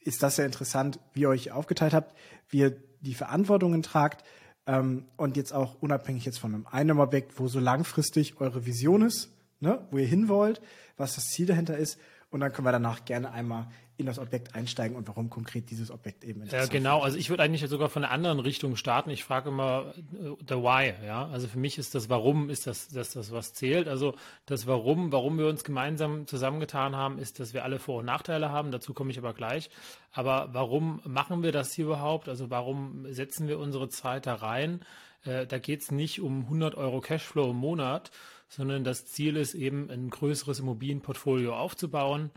ist 0.00 0.22
das 0.22 0.36
ja 0.36 0.44
interessant, 0.44 0.98
wie 1.14 1.22
ihr 1.22 1.28
euch 1.28 1.52
aufgeteilt 1.52 1.94
habt, 1.94 2.14
wie 2.48 2.58
ihr 2.58 2.76
die 3.00 3.14
Verantwortungen 3.14 3.82
tragt 3.82 4.24
ähm, 4.66 5.06
und 5.16 5.36
jetzt 5.36 5.52
auch 5.52 5.80
unabhängig 5.80 6.24
jetzt 6.24 6.38
von 6.38 6.54
einem 6.54 6.66
einem 6.66 6.98
Objekt, 6.98 7.38
wo 7.38 7.48
so 7.48 7.60
langfristig 7.60 8.40
eure 8.40 8.66
Vision 8.66 9.02
ist, 9.02 9.30
ne, 9.60 9.86
wo 9.90 9.98
ihr 9.98 10.06
hin 10.06 10.28
wollt, 10.28 10.60
was 10.96 11.14
das 11.14 11.28
Ziel 11.28 11.46
dahinter 11.46 11.76
ist 11.76 11.98
und 12.32 12.40
dann 12.40 12.52
können 12.52 12.66
wir 12.66 12.72
danach 12.72 13.04
gerne 13.04 13.30
einmal 13.30 13.68
in 13.98 14.06
das 14.06 14.18
Objekt 14.18 14.54
einsteigen 14.54 14.96
und 14.96 15.06
warum 15.06 15.28
konkret 15.28 15.70
dieses 15.70 15.90
Objekt 15.90 16.24
eben 16.24 16.42
ist. 16.42 16.52
Ja, 16.52 16.64
genau. 16.64 17.00
Also 17.00 17.18
ich 17.18 17.28
würde 17.28 17.42
eigentlich 17.42 17.68
sogar 17.68 17.90
von 17.90 18.04
einer 18.04 18.12
anderen 18.12 18.40
Richtung 18.40 18.76
starten. 18.76 19.10
Ich 19.10 19.22
frage 19.22 19.50
immer 19.50 19.92
uh, 20.14 20.36
the 20.48 20.54
why, 20.54 20.94
ja. 21.04 21.26
Also 21.26 21.46
für 21.46 21.58
mich 21.58 21.76
ist 21.76 21.94
das 21.94 22.08
Warum 22.08 22.48
ist 22.48 22.66
das, 22.66 22.88
das, 22.88 23.12
das, 23.12 23.32
was 23.32 23.52
zählt. 23.52 23.86
Also 23.88 24.14
das 24.46 24.66
Warum, 24.66 25.12
warum 25.12 25.38
wir 25.38 25.46
uns 25.46 25.62
gemeinsam 25.62 26.26
zusammengetan 26.26 26.96
haben, 26.96 27.18
ist, 27.18 27.38
dass 27.38 27.52
wir 27.52 27.64
alle 27.64 27.78
Vor- 27.78 28.00
und 28.00 28.06
Nachteile 28.06 28.50
haben. 28.50 28.72
Dazu 28.72 28.94
komme 28.94 29.10
ich 29.10 29.18
aber 29.18 29.34
gleich. 29.34 29.68
Aber 30.10 30.48
warum 30.52 31.02
machen 31.04 31.42
wir 31.42 31.52
das 31.52 31.72
hier 31.74 31.84
überhaupt? 31.84 32.30
Also 32.30 32.48
warum 32.48 33.04
setzen 33.12 33.46
wir 33.46 33.58
unsere 33.58 33.90
Zeit 33.90 34.26
da 34.26 34.36
rein? 34.36 34.80
Äh, 35.24 35.46
da 35.46 35.58
geht 35.58 35.82
es 35.82 35.90
nicht 35.90 36.20
um 36.20 36.44
100 36.44 36.76
Euro 36.76 37.00
Cashflow 37.00 37.50
im 37.50 37.56
Monat, 37.56 38.10
sondern 38.52 38.84
das 38.84 39.06
Ziel 39.06 39.36
ist 39.36 39.54
eben, 39.54 39.90
ein 39.90 40.10
größeres 40.10 40.60
Immobilienportfolio 40.60 41.56
aufzubauen 41.56 42.30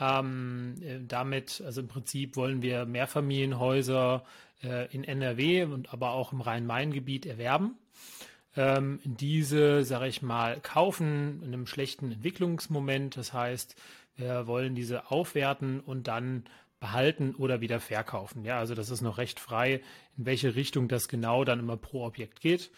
ähm, 0.00 0.76
äh, 0.80 1.00
damit, 1.06 1.62
also 1.64 1.80
im 1.80 1.88
Prinzip 1.88 2.36
wollen 2.36 2.62
wir 2.62 2.86
Mehrfamilienhäuser 2.86 4.24
äh, 4.62 4.94
in 4.94 5.04
NRW 5.04 5.64
und 5.64 5.92
aber 5.92 6.12
auch 6.12 6.32
im 6.32 6.40
Rhein-Main-Gebiet 6.40 7.26
erwerben. 7.26 7.76
Ähm, 8.56 9.00
diese, 9.04 9.84
sage 9.84 10.06
ich 10.06 10.22
mal, 10.22 10.60
kaufen 10.60 11.42
in 11.42 11.48
einem 11.48 11.66
schlechten 11.66 12.12
Entwicklungsmoment. 12.12 13.16
Das 13.16 13.32
heißt, 13.32 13.74
wir 14.16 14.46
wollen 14.46 14.74
diese 14.74 15.10
aufwerten 15.10 15.80
und 15.80 16.06
dann 16.06 16.44
behalten 16.80 17.34
oder 17.34 17.60
wieder 17.60 17.80
verkaufen. 17.80 18.44
Ja, 18.44 18.58
also 18.58 18.76
das 18.76 18.90
ist 18.90 19.00
noch 19.00 19.18
recht 19.18 19.40
frei, 19.40 19.80
in 20.16 20.26
welche 20.26 20.54
Richtung 20.54 20.86
das 20.86 21.08
genau 21.08 21.44
dann 21.44 21.58
immer 21.58 21.76
pro 21.76 22.04
Objekt 22.04 22.40
geht. 22.40 22.70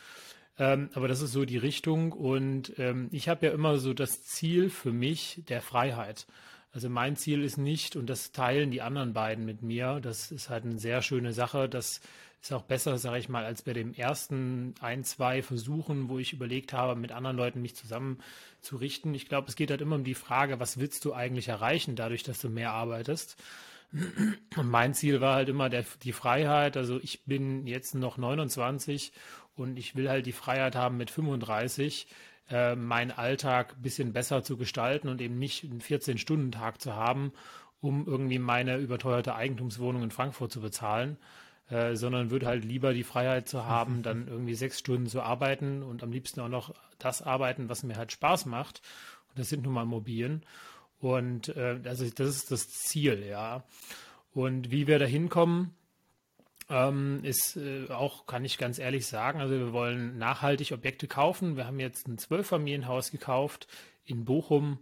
Ähm, 0.60 0.90
aber 0.92 1.08
das 1.08 1.22
ist 1.22 1.32
so 1.32 1.46
die 1.46 1.56
Richtung 1.56 2.12
und 2.12 2.74
ähm, 2.78 3.08
ich 3.12 3.30
habe 3.30 3.46
ja 3.46 3.52
immer 3.52 3.78
so 3.78 3.94
das 3.94 4.24
Ziel 4.24 4.68
für 4.68 4.92
mich 4.92 5.42
der 5.48 5.62
Freiheit. 5.62 6.26
Also 6.70 6.90
mein 6.90 7.16
Ziel 7.16 7.42
ist 7.42 7.56
nicht, 7.56 7.96
und 7.96 8.10
das 8.10 8.30
teilen 8.30 8.70
die 8.70 8.82
anderen 8.82 9.14
beiden 9.14 9.46
mit 9.46 9.62
mir, 9.62 10.00
das 10.00 10.30
ist 10.30 10.50
halt 10.50 10.64
eine 10.64 10.78
sehr 10.78 11.00
schöne 11.00 11.32
Sache, 11.32 11.66
das 11.66 12.02
ist 12.42 12.52
auch 12.52 12.62
besser, 12.62 12.98
sage 12.98 13.18
ich 13.18 13.30
mal, 13.30 13.46
als 13.46 13.62
bei 13.62 13.72
dem 13.72 13.94
ersten 13.94 14.74
ein, 14.80 15.02
zwei 15.02 15.42
Versuchen, 15.42 16.10
wo 16.10 16.18
ich 16.18 16.34
überlegt 16.34 16.74
habe, 16.74 16.94
mit 16.94 17.10
anderen 17.10 17.38
Leuten 17.38 17.62
mich 17.62 17.74
zusammenzurichten. 17.74 19.14
Ich 19.14 19.28
glaube, 19.28 19.48
es 19.48 19.56
geht 19.56 19.70
halt 19.70 19.80
immer 19.80 19.96
um 19.96 20.04
die 20.04 20.14
Frage, 20.14 20.60
was 20.60 20.78
willst 20.78 21.06
du 21.06 21.14
eigentlich 21.14 21.48
erreichen, 21.48 21.96
dadurch, 21.96 22.22
dass 22.22 22.38
du 22.38 22.50
mehr 22.50 22.72
arbeitest. 22.72 23.42
Und 24.56 24.68
mein 24.68 24.94
Ziel 24.94 25.20
war 25.20 25.34
halt 25.34 25.48
immer 25.48 25.68
der, 25.68 25.84
die 26.02 26.12
Freiheit. 26.12 26.76
Also 26.76 27.00
ich 27.02 27.24
bin 27.24 27.66
jetzt 27.66 27.94
noch 27.94 28.18
29 28.18 29.12
und 29.56 29.78
ich 29.78 29.96
will 29.96 30.08
halt 30.08 30.26
die 30.26 30.32
Freiheit 30.32 30.76
haben 30.76 30.96
mit 30.96 31.10
35 31.10 32.06
äh, 32.50 32.74
meinen 32.74 33.10
Alltag 33.10 33.74
ein 33.76 33.82
bisschen 33.82 34.12
besser 34.12 34.42
zu 34.42 34.56
gestalten 34.56 35.08
und 35.08 35.20
eben 35.20 35.38
nicht 35.38 35.64
einen 35.64 35.80
14-Stunden-Tag 35.80 36.80
zu 36.80 36.94
haben, 36.94 37.32
um 37.80 38.06
irgendwie 38.06 38.38
meine 38.38 38.76
überteuerte 38.78 39.34
Eigentumswohnung 39.34 40.02
in 40.02 40.10
Frankfurt 40.10 40.52
zu 40.52 40.60
bezahlen, 40.60 41.16
äh, 41.68 41.94
sondern 41.94 42.30
würde 42.30 42.46
halt 42.46 42.64
lieber 42.64 42.92
die 42.92 43.04
Freiheit 43.04 43.48
zu 43.48 43.66
haben, 43.66 44.02
dann 44.02 44.28
irgendwie 44.28 44.54
sechs 44.54 44.78
Stunden 44.78 45.06
zu 45.06 45.22
arbeiten 45.22 45.82
und 45.82 46.02
am 46.02 46.12
liebsten 46.12 46.40
auch 46.40 46.48
noch 46.48 46.74
das 46.98 47.22
arbeiten, 47.22 47.68
was 47.68 47.82
mir 47.82 47.96
halt 47.96 48.12
Spaß 48.12 48.46
macht. 48.46 48.82
Und 49.28 49.38
das 49.38 49.48
sind 49.48 49.62
nun 49.62 49.74
mal 49.74 49.84
Immobilien. 49.84 50.44
Und 50.98 51.56
äh, 51.56 51.78
also 51.84 52.08
das 52.10 52.28
ist 52.28 52.50
das 52.50 52.68
Ziel, 52.68 53.24
ja. 53.24 53.64
Und 54.32 54.70
wie 54.70 54.86
wir 54.86 54.98
da 54.98 55.06
hinkommen, 55.06 55.74
ähm, 56.70 57.20
ist 57.24 57.56
äh, 57.56 57.88
auch, 57.90 58.26
kann 58.26 58.44
ich 58.44 58.56
ganz 58.56 58.78
ehrlich 58.78 59.06
sagen, 59.06 59.40
also 59.40 59.54
wir 59.54 59.72
wollen 59.72 60.18
nachhaltig 60.18 60.72
Objekte 60.72 61.08
kaufen. 61.08 61.56
Wir 61.56 61.66
haben 61.66 61.80
jetzt 61.80 62.06
ein 62.06 62.16
Zwölffamilienhaus 62.16 63.10
gekauft 63.10 63.66
in 64.04 64.24
Bochum. 64.24 64.78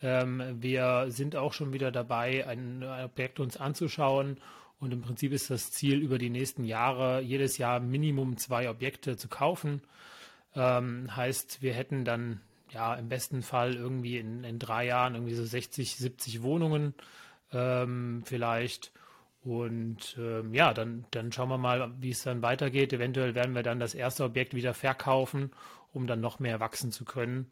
Ähm, 0.00 0.42
wir 0.60 1.06
sind 1.08 1.36
auch 1.36 1.52
schon 1.52 1.72
wieder 1.72 1.92
dabei, 1.92 2.46
ein, 2.46 2.82
ein 2.82 3.04
Objekt 3.04 3.40
uns 3.40 3.58
anzuschauen. 3.58 4.38
Und 4.80 4.92
im 4.92 5.02
Prinzip 5.02 5.32
ist 5.32 5.50
das 5.50 5.70
Ziel, 5.70 5.98
über 5.98 6.18
die 6.18 6.30
nächsten 6.30 6.64
Jahre 6.64 7.20
jedes 7.20 7.58
Jahr 7.58 7.80
Minimum 7.80 8.38
zwei 8.38 8.70
Objekte 8.70 9.16
zu 9.16 9.28
kaufen. 9.28 9.82
Ähm, 10.54 11.14
heißt, 11.14 11.62
wir 11.62 11.74
hätten 11.74 12.04
dann 12.04 12.40
ja 12.70 12.94
im 12.94 13.08
besten 13.08 13.42
Fall 13.42 13.74
irgendwie 13.74 14.18
in, 14.18 14.44
in 14.44 14.58
drei 14.58 14.86
Jahren 14.86 15.14
irgendwie 15.14 15.34
so 15.34 15.44
60, 15.44 15.96
70 15.96 16.42
Wohnungen 16.42 16.94
ähm, 17.52 18.22
vielleicht. 18.24 18.92
Und 19.42 20.16
ähm, 20.18 20.52
ja, 20.52 20.74
dann, 20.74 21.04
dann 21.10 21.32
schauen 21.32 21.48
wir 21.48 21.58
mal, 21.58 21.92
wie 22.00 22.10
es 22.10 22.22
dann 22.22 22.42
weitergeht. 22.42 22.92
Eventuell 22.92 23.34
werden 23.34 23.54
wir 23.54 23.62
dann 23.62 23.80
das 23.80 23.94
erste 23.94 24.24
Objekt 24.24 24.54
wieder 24.54 24.74
verkaufen, 24.74 25.52
um 25.92 26.06
dann 26.06 26.20
noch 26.20 26.38
mehr 26.38 26.60
wachsen 26.60 26.92
zu 26.92 27.04
können. 27.04 27.46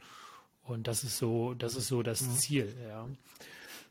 Und 0.62 0.88
das 0.88 1.04
ist 1.04 1.16
so, 1.16 1.54
das 1.54 1.76
ist 1.76 1.88
so 1.88 2.02
das 2.02 2.22
mhm. 2.22 2.32
Ziel, 2.32 2.76
ja. 2.88 3.08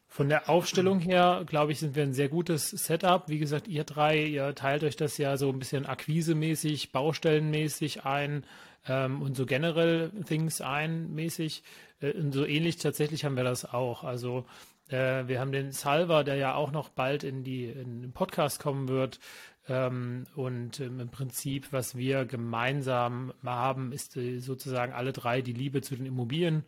Von 0.07 0.29
der 0.29 0.49
Aufstellung 0.49 0.99
her, 1.01 1.43
glaube 1.45 1.73
ich, 1.73 1.79
sind 1.79 1.95
wir 1.95 2.03
ein 2.03 2.13
sehr 2.13 2.29
gutes 2.29 2.69
Setup. 2.69 3.27
Wie 3.27 3.37
gesagt, 3.37 3.67
ihr 3.67 3.83
drei, 3.83 4.23
ihr 4.23 4.55
teilt 4.55 4.85
euch 4.85 4.95
das 4.95 5.17
ja 5.17 5.35
so 5.35 5.49
ein 5.49 5.59
bisschen 5.59 5.85
akquisemäßig, 5.85 6.93
baustellenmäßig 6.93 8.05
ein 8.05 8.45
ähm, 8.87 9.21
und 9.21 9.35
so 9.35 9.45
generell 9.45 10.11
Things 10.25 10.61
ein 10.61 11.13
mäßig. 11.13 11.63
Äh, 11.99 12.13
und 12.13 12.31
so 12.31 12.45
ähnlich 12.45 12.77
tatsächlich 12.77 13.25
haben 13.25 13.35
wir 13.35 13.43
das 13.43 13.65
auch. 13.65 14.05
Also 14.05 14.45
äh, 14.89 15.27
wir 15.27 15.39
haben 15.39 15.51
den 15.51 15.71
Salva, 15.71 16.23
der 16.23 16.35
ja 16.35 16.55
auch 16.55 16.71
noch 16.71 16.89
bald 16.89 17.23
in, 17.23 17.43
die, 17.43 17.65
in 17.65 18.01
den 18.01 18.13
Podcast 18.13 18.59
kommen 18.59 18.87
wird. 18.87 19.19
Ähm, 19.67 20.25
und 20.35 20.79
ähm, 20.79 20.99
im 20.99 21.09
Prinzip, 21.09 21.71
was 21.71 21.95
wir 21.95 22.25
gemeinsam 22.25 23.33
haben, 23.43 23.91
ist 23.91 24.15
äh, 24.15 24.37
sozusagen 24.37 24.93
alle 24.93 25.11
drei 25.11 25.41
die 25.41 25.53
Liebe 25.53 25.81
zu 25.81 25.95
den 25.95 26.05
Immobilien. 26.05 26.65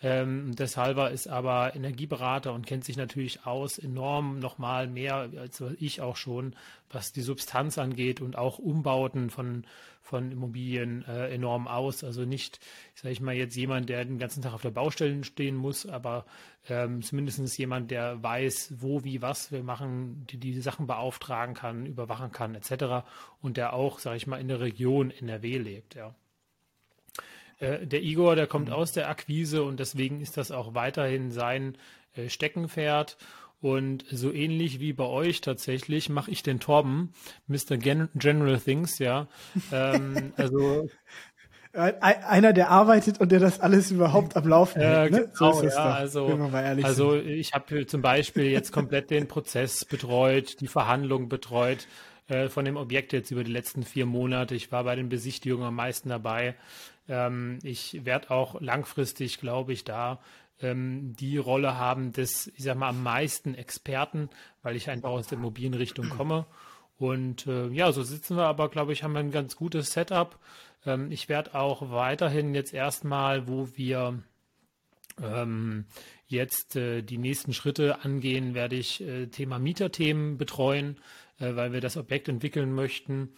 Ähm, 0.00 0.54
Salva 0.56 1.08
ist 1.08 1.26
aber 1.26 1.74
Energieberater 1.74 2.52
und 2.52 2.66
kennt 2.66 2.84
sich 2.84 2.96
natürlich 2.96 3.46
aus 3.46 3.78
enorm 3.78 4.38
nochmal 4.38 4.86
mehr 4.86 5.28
als 5.36 5.60
ich 5.80 6.00
auch 6.00 6.16
schon, 6.16 6.54
was 6.88 7.12
die 7.12 7.20
Substanz 7.20 7.78
angeht 7.78 8.20
und 8.20 8.36
auch 8.36 8.60
Umbauten 8.60 9.28
von, 9.28 9.64
von 10.00 10.30
Immobilien 10.30 11.04
äh, 11.08 11.34
enorm 11.34 11.66
aus. 11.66 12.04
Also 12.04 12.24
nicht, 12.24 12.60
sage 12.94 13.12
ich 13.12 13.20
mal, 13.20 13.34
jetzt 13.34 13.56
jemand, 13.56 13.88
der 13.88 14.04
den 14.04 14.20
ganzen 14.20 14.40
Tag 14.40 14.52
auf 14.52 14.62
der 14.62 14.70
Baustelle 14.70 15.24
stehen 15.24 15.56
muss, 15.56 15.84
aber 15.84 16.26
ähm, 16.68 17.02
zumindest 17.02 17.58
jemand, 17.58 17.90
der 17.90 18.22
weiß, 18.22 18.74
wo, 18.78 19.02
wie, 19.02 19.20
was 19.20 19.50
wir 19.50 19.64
machen, 19.64 20.26
die 20.30 20.38
die 20.38 20.60
Sachen 20.60 20.86
beauftragen 20.86 21.56
kann, 21.56 21.86
überwachen 21.86 22.30
kann, 22.30 22.54
etc. 22.54 23.04
Und 23.42 23.56
der 23.56 23.72
auch, 23.72 23.98
sage 23.98 24.16
ich 24.16 24.28
mal, 24.28 24.40
in 24.40 24.48
der 24.48 24.60
Region 24.60 25.10
NRW 25.10 25.58
lebt, 25.58 25.96
ja. 25.96 26.14
Äh, 27.58 27.86
der 27.86 28.02
Igor, 28.02 28.36
der 28.36 28.46
kommt 28.46 28.68
mhm. 28.68 28.74
aus 28.74 28.92
der 28.92 29.08
Akquise 29.08 29.62
und 29.62 29.80
deswegen 29.80 30.20
ist 30.20 30.36
das 30.36 30.50
auch 30.50 30.74
weiterhin 30.74 31.30
sein 31.30 31.76
äh, 32.14 32.28
Steckenpferd. 32.28 33.16
Und 33.60 34.04
so 34.08 34.32
ähnlich 34.32 34.78
wie 34.78 34.92
bei 34.92 35.04
euch 35.04 35.40
tatsächlich 35.40 36.08
mache 36.08 36.30
ich 36.30 36.44
den 36.44 36.60
Torben, 36.60 37.12
Mr. 37.48 37.76
Gen 37.76 38.08
General 38.14 38.60
Things, 38.60 39.00
ja. 39.00 39.26
ähm, 39.72 40.32
also 40.36 40.88
einer, 41.72 42.52
der 42.52 42.70
arbeitet 42.70 43.20
und 43.20 43.30
der 43.30 43.40
das 43.40 43.60
alles 43.60 43.90
überhaupt 43.90 44.36
am 44.36 44.48
Laufen 44.48 44.80
hält. 44.80 45.12
Ne? 45.12 45.30
So 45.34 45.50
genau, 45.50 45.60
ist 45.60 45.66
es 45.66 45.74
ja, 45.74 45.92
Also, 45.92 46.26
also 46.82 47.16
ich 47.16 47.52
habe 47.52 47.86
zum 47.86 48.00
Beispiel 48.00 48.44
jetzt 48.44 48.72
komplett 48.72 49.10
den 49.10 49.28
Prozess 49.28 49.84
betreut, 49.84 50.60
die 50.60 50.66
Verhandlungen 50.66 51.28
betreut 51.28 51.86
äh, 52.28 52.48
von 52.48 52.64
dem 52.64 52.76
Objekt 52.76 53.12
jetzt 53.12 53.30
über 53.30 53.44
die 53.44 53.52
letzten 53.52 53.82
vier 53.82 54.06
Monate. 54.06 54.54
Ich 54.54 54.72
war 54.72 54.84
bei 54.84 54.96
den 54.96 55.08
Besichtigungen 55.08 55.66
am 55.66 55.74
meisten 55.74 56.08
dabei. 56.08 56.54
Ähm, 57.08 57.58
ich 57.62 58.04
werde 58.04 58.30
auch 58.30 58.60
langfristig, 58.60 59.38
glaube 59.40 59.72
ich, 59.72 59.84
da 59.84 60.20
ähm, 60.60 61.14
die 61.16 61.36
Rolle 61.38 61.78
haben 61.78 62.12
des, 62.12 62.48
ich 62.48 62.64
sag 62.64 62.76
mal, 62.76 62.88
am 62.88 63.02
meisten 63.02 63.54
Experten, 63.54 64.28
weil 64.62 64.76
ich 64.76 64.90
einfach 64.90 65.10
aus 65.10 65.28
der 65.28 65.38
Immobilienrichtung 65.38 66.08
komme. 66.08 66.46
Und 66.98 67.46
äh, 67.46 67.68
ja, 67.68 67.92
so 67.92 68.02
sitzen 68.02 68.36
wir 68.36 68.46
aber, 68.46 68.68
glaube 68.68 68.92
ich, 68.92 69.02
haben 69.04 69.12
wir 69.12 69.20
ein 69.20 69.30
ganz 69.30 69.56
gutes 69.56 69.92
Setup. 69.92 70.38
Ähm, 70.84 71.12
ich 71.12 71.28
werde 71.28 71.54
auch 71.54 71.90
weiterhin 71.90 72.54
jetzt 72.54 72.74
erstmal, 72.74 73.46
wo 73.46 73.68
wir 73.76 74.20
ähm, 75.22 75.84
jetzt 76.26 76.76
äh, 76.76 77.02
die 77.02 77.18
nächsten 77.18 77.52
Schritte 77.52 78.04
angehen, 78.04 78.54
werde 78.54 78.76
ich 78.76 79.00
äh, 79.00 79.28
Thema 79.28 79.58
Mieterthemen 79.58 80.38
betreuen, 80.38 80.98
äh, 81.38 81.54
weil 81.54 81.72
wir 81.72 81.80
das 81.80 81.96
Objekt 81.96 82.28
entwickeln 82.28 82.72
möchten. 82.72 83.30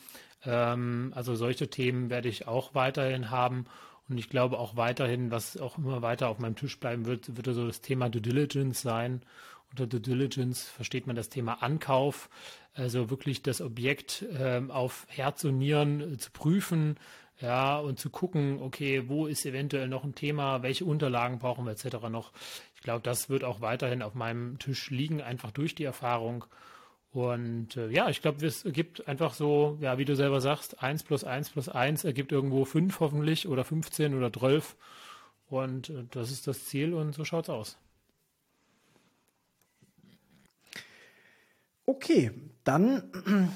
Ähm, 0.45 1.13
also 1.15 1.35
solche 1.35 1.69
Themen 1.69 2.11
werde 2.11 2.29
ich 2.29 2.49
auch 2.49 2.75
weiterhin 2.75 3.31
haben. 3.31 3.67
Und 4.09 4.19
ich 4.19 4.29
glaube 4.29 4.59
auch 4.59 4.77
weiterhin, 4.77 5.31
was 5.31 5.57
auch 5.57 5.79
immer 5.79 6.03
weiter 6.03 6.29
auf 6.29 6.39
meinem 6.39 6.57
Tisch 6.57 6.79
bleiben 6.79 7.07
wird, 7.07 7.37
wird 7.37 7.55
so 7.55 7.67
das 7.67 7.81
Thema 7.81 8.09
Due 8.09 8.21
Diligence 8.21 8.83
sein. 8.83 9.23
Unter 9.71 9.87
Due 9.87 10.01
Diligence 10.01 10.69
versteht 10.69 11.07
man 11.07 11.15
das 11.15 11.29
Thema 11.29 11.63
Ankauf, 11.63 12.29
also 12.75 13.09
wirklich 13.09 13.43
das 13.43 13.61
Objekt 13.61 14.25
ähm, 14.37 14.73
auf 14.73 15.07
Herz 15.09 15.45
und 15.45 15.59
Nieren 15.59 16.15
äh, 16.15 16.17
zu 16.19 16.33
prüfen, 16.33 16.97
ja, 17.41 17.79
und 17.79 17.99
zu 17.99 18.11
gucken, 18.11 18.61
okay, 18.61 19.09
wo 19.09 19.27
ist 19.27 19.47
eventuell 19.47 19.89
noch 19.89 20.05
ein 20.05 20.15
Thema, 20.15 20.63
welche 20.63 20.85
Unterlagen 20.85 21.39
brauchen 21.39 21.65
wir 21.65 21.73
etc. 21.73 22.09
noch. 22.11 22.33
Ich 22.75 22.83
glaube, 22.83 23.03
das 23.03 23.31
wird 23.31 23.45
auch 23.45 23.61
weiterhin 23.61 24.03
auf 24.03 24.15
meinem 24.15 24.59
Tisch 24.59 24.91
liegen, 24.91 25.23
einfach 25.23 25.51
durch 25.53 25.75
die 25.75 25.85
Erfahrung. 25.85 26.45
Und 27.13 27.77
äh, 27.77 27.89
ja, 27.91 28.09
ich 28.09 28.23
glaube, 28.23 28.47
es 28.47 28.65
ergibt 28.65 29.09
einfach 29.09 29.35
so, 29.35 29.79
ja, 29.81 29.99
wie 29.99 30.05
du 30.05 30.15
selber 30.15 30.41
sagst, 30.41 30.81
1 30.81 31.03
plus 31.03 31.25
1 31.25 31.51
plus 31.51 31.69
1 31.69 32.05
ergibt 32.05 32.31
irgendwo 32.31 32.65
5 32.65 33.01
hoffentlich 33.01 33.49
oder 33.49 33.65
15 33.65 34.15
oder 34.15 34.33
12. 34.33 34.77
Und 35.49 35.91
äh, 35.91 36.05
das 36.11 36.31
ist 36.31 36.47
das 36.47 36.67
Ziel 36.67 36.95
und 36.95 37.15
so 37.15 37.25
schaut 37.25 37.47
es 37.47 37.51
aus. 37.51 37.79
Okay, 41.85 42.31
dann 42.63 43.51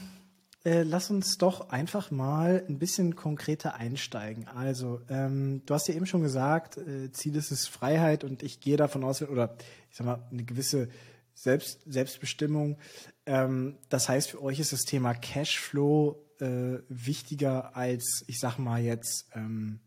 äh, 0.64 0.82
lass 0.82 1.10
uns 1.10 1.38
doch 1.38 1.70
einfach 1.70 2.10
mal 2.10 2.64
ein 2.68 2.80
bisschen 2.80 3.14
konkreter 3.14 3.76
einsteigen. 3.76 4.48
Also, 4.48 5.00
ähm, 5.08 5.62
du 5.66 5.74
hast 5.74 5.86
ja 5.86 5.94
eben 5.94 6.06
schon 6.06 6.22
gesagt, 6.22 6.76
äh, 6.78 7.12
Ziel 7.12 7.36
ist 7.36 7.52
es 7.52 7.68
Freiheit 7.68 8.24
und 8.24 8.42
ich 8.42 8.58
gehe 8.58 8.76
davon 8.76 9.04
aus, 9.04 9.22
oder 9.22 9.54
ich 9.90 9.96
sag 9.96 10.06
mal, 10.06 10.26
eine 10.32 10.42
gewisse 10.42 10.88
Selbst, 11.34 11.80
Selbstbestimmung. 11.86 12.78
Ähm, 13.26 13.76
das 13.88 14.08
heißt, 14.08 14.30
für 14.30 14.42
euch 14.42 14.60
ist 14.60 14.72
das 14.72 14.82
Thema 14.82 15.14
Cashflow 15.14 16.24
äh, 16.40 16.78
wichtiger 16.88 17.76
als, 17.76 18.24
ich 18.26 18.38
sag 18.38 18.58
mal 18.58 18.82
jetzt, 18.82 19.26
ähm, 19.34 19.80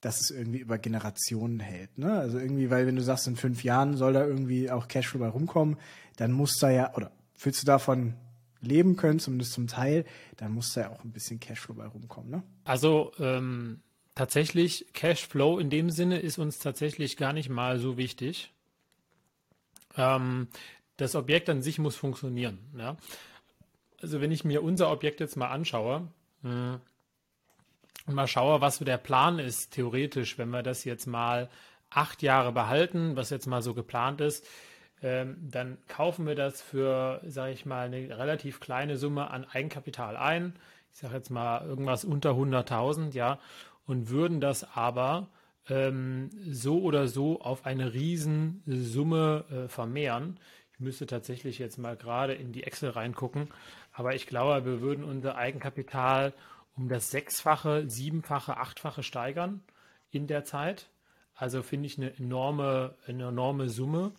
dass 0.00 0.20
es 0.20 0.30
irgendwie 0.30 0.58
über 0.58 0.78
Generationen 0.78 1.60
hält. 1.60 1.98
Ne? 1.98 2.12
Also 2.12 2.38
irgendwie, 2.38 2.70
weil 2.70 2.86
wenn 2.86 2.96
du 2.96 3.02
sagst, 3.02 3.26
in 3.26 3.36
fünf 3.36 3.64
Jahren 3.64 3.96
soll 3.96 4.14
da 4.14 4.24
irgendwie 4.24 4.70
auch 4.70 4.88
Cashflow 4.88 5.20
bei 5.20 5.28
rumkommen, 5.28 5.76
dann 6.16 6.32
muss 6.32 6.56
da 6.58 6.70
ja, 6.70 6.94
oder 6.94 7.12
willst 7.38 7.62
du 7.62 7.66
davon 7.66 8.14
leben 8.60 8.96
können, 8.96 9.18
zumindest 9.18 9.52
zum 9.52 9.66
Teil, 9.66 10.04
dann 10.36 10.52
muss 10.52 10.72
da 10.72 10.82
ja 10.82 10.90
auch 10.90 11.04
ein 11.04 11.12
bisschen 11.12 11.40
Cashflow 11.40 11.74
bei 11.74 11.86
rumkommen. 11.86 12.30
Ne? 12.30 12.42
Also 12.64 13.12
ähm, 13.18 13.80
tatsächlich, 14.14 14.86
Cashflow 14.92 15.58
in 15.58 15.70
dem 15.70 15.90
Sinne 15.90 16.18
ist 16.18 16.38
uns 16.38 16.58
tatsächlich 16.58 17.16
gar 17.16 17.32
nicht 17.32 17.48
mal 17.48 17.78
so 17.78 17.96
wichtig. 17.96 18.52
Ähm, 19.96 20.48
das 20.96 21.14
Objekt 21.14 21.48
an 21.48 21.62
sich 21.62 21.78
muss 21.78 21.96
funktionieren. 21.96 22.58
Ja? 22.76 22.96
Also 24.02 24.20
wenn 24.20 24.32
ich 24.32 24.44
mir 24.44 24.62
unser 24.62 24.90
Objekt 24.90 25.20
jetzt 25.20 25.36
mal 25.36 25.48
anschaue 25.48 26.08
äh, 26.44 26.48
und 28.06 28.14
mal 28.14 28.28
schaue, 28.28 28.60
was 28.60 28.76
so 28.76 28.84
der 28.84 28.98
Plan 28.98 29.38
ist, 29.38 29.72
theoretisch, 29.72 30.38
wenn 30.38 30.50
wir 30.50 30.62
das 30.62 30.84
jetzt 30.84 31.06
mal 31.06 31.48
acht 31.90 32.22
Jahre 32.22 32.52
behalten, 32.52 33.16
was 33.16 33.30
jetzt 33.30 33.46
mal 33.46 33.62
so 33.62 33.74
geplant 33.74 34.20
ist, 34.20 34.46
ähm, 35.02 35.36
dann 35.40 35.78
kaufen 35.88 36.26
wir 36.26 36.34
das 36.34 36.60
für, 36.60 37.20
sage 37.26 37.52
ich 37.52 37.66
mal, 37.66 37.86
eine 37.86 38.18
relativ 38.18 38.60
kleine 38.60 38.96
Summe 38.96 39.30
an 39.30 39.46
Eigenkapital 39.50 40.16
ein. 40.16 40.54
Ich 40.92 41.00
sage 41.00 41.14
jetzt 41.14 41.30
mal 41.30 41.66
irgendwas 41.66 42.04
unter 42.04 42.32
100.000, 42.32 43.14
ja, 43.14 43.38
und 43.86 44.10
würden 44.10 44.40
das 44.40 44.76
aber 44.76 45.28
ähm, 45.68 46.30
so 46.50 46.80
oder 46.82 47.08
so 47.08 47.40
auf 47.40 47.66
eine 47.66 47.92
Riesensumme 47.92 49.44
äh, 49.50 49.68
vermehren. 49.68 50.40
Ich 50.72 50.80
müsste 50.80 51.06
tatsächlich 51.06 51.58
jetzt 51.58 51.78
mal 51.78 51.96
gerade 51.96 52.34
in 52.34 52.52
die 52.52 52.64
Excel 52.64 52.90
reingucken, 52.90 53.48
aber 53.92 54.14
ich 54.14 54.26
glaube, 54.26 54.64
wir 54.64 54.80
würden 54.80 55.04
unser 55.04 55.36
Eigenkapital 55.36 56.32
um 56.76 56.88
das 56.88 57.10
Sechsfache, 57.10 57.88
Siebenfache, 57.88 58.56
Achtfache 58.56 59.02
steigern 59.02 59.62
in 60.10 60.26
der 60.26 60.44
Zeit. 60.44 60.88
Also 61.34 61.62
finde 61.62 61.86
ich 61.86 61.98
eine 61.98 62.16
enorme, 62.16 62.94
eine 63.06 63.28
enorme 63.28 63.68
Summe. 63.68 64.12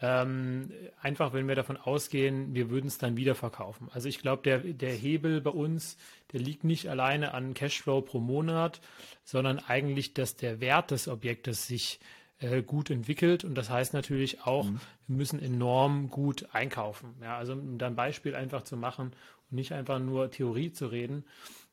Ähm, 0.00 0.70
einfach, 1.00 1.32
wenn 1.32 1.48
wir 1.48 1.54
davon 1.54 1.78
ausgehen, 1.78 2.54
wir 2.54 2.68
würden 2.68 2.86
es 2.86 2.98
dann 2.98 3.16
wieder 3.16 3.34
verkaufen. 3.34 3.88
Also 3.92 4.08
ich 4.08 4.18
glaube, 4.18 4.42
der, 4.42 4.58
der 4.58 4.92
Hebel 4.92 5.40
bei 5.40 5.50
uns, 5.50 5.96
der 6.32 6.40
liegt 6.40 6.64
nicht 6.64 6.88
alleine 6.88 7.32
an 7.32 7.54
Cashflow 7.54 8.02
pro 8.02 8.20
Monat, 8.20 8.80
sondern 9.24 9.58
eigentlich, 9.58 10.12
dass 10.12 10.36
der 10.36 10.60
Wert 10.60 10.90
des 10.90 11.08
Objektes 11.08 11.66
sich 11.66 11.98
äh, 12.40 12.62
gut 12.62 12.90
entwickelt. 12.90 13.44
Und 13.44 13.54
das 13.54 13.70
heißt 13.70 13.94
natürlich 13.94 14.42
auch, 14.42 14.64
mhm. 14.64 14.80
wir 15.06 15.16
müssen 15.16 15.40
enorm 15.40 16.10
gut 16.10 16.46
einkaufen. 16.52 17.14
Ja, 17.22 17.38
also 17.38 17.54
um 17.54 17.78
da 17.78 17.86
ein 17.86 17.96
Beispiel 17.96 18.34
einfach 18.34 18.62
zu 18.62 18.76
machen 18.76 19.12
und 19.50 19.56
nicht 19.56 19.72
einfach 19.72 19.98
nur 19.98 20.30
Theorie 20.30 20.72
zu 20.72 20.88
reden. 20.88 21.24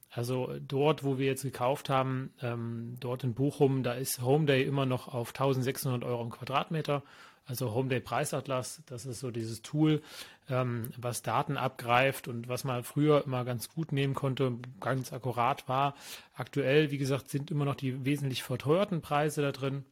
Also 0.09 0.53
dort, 0.65 1.03
wo 1.03 1.17
wir 1.17 1.25
jetzt 1.25 1.41
gekauft 1.41 1.89
haben, 1.89 2.31
ähm, 2.41 2.95
dort 2.99 3.23
in 3.23 3.33
Bochum, 3.33 3.83
da 3.83 3.93
ist 3.93 4.21
Homeday 4.21 4.63
immer 4.63 4.86
noch 4.86 5.07
auf 5.07 5.29
1600 5.29 6.03
Euro 6.03 6.23
im 6.23 6.29
Quadratmeter 6.29 7.03
also 7.45 7.73
Homeday 7.73 7.99
Preisatlas, 7.99 8.82
das 8.86 9.06
ist 9.06 9.19
so 9.19 9.32
dieses 9.32 9.62
Tool, 9.62 10.01
ähm, 10.49 10.91
was 10.97 11.21
Daten 11.21 11.58
abgreift 11.58 12.27
und 12.27 12.47
was 12.47 12.63
man 12.63 12.84
früher 12.84 13.23
immer 13.25 13.43
ganz 13.43 13.69
gut 13.69 13.91
nehmen 13.91 14.13
konnte, 14.13 14.58
ganz 14.79 15.12
akkurat 15.12 15.67
war. 15.67 15.95
Aktuell, 16.36 16.91
wie 16.91 16.97
gesagt, 16.97 17.29
sind 17.29 17.51
immer 17.51 17.65
noch 17.65 17.75
die 17.75 18.06
wesentlich 18.06 18.43
verteuerten 18.43 19.01
Preise 19.01 19.41
da 19.41 19.51
drin. 19.51 19.86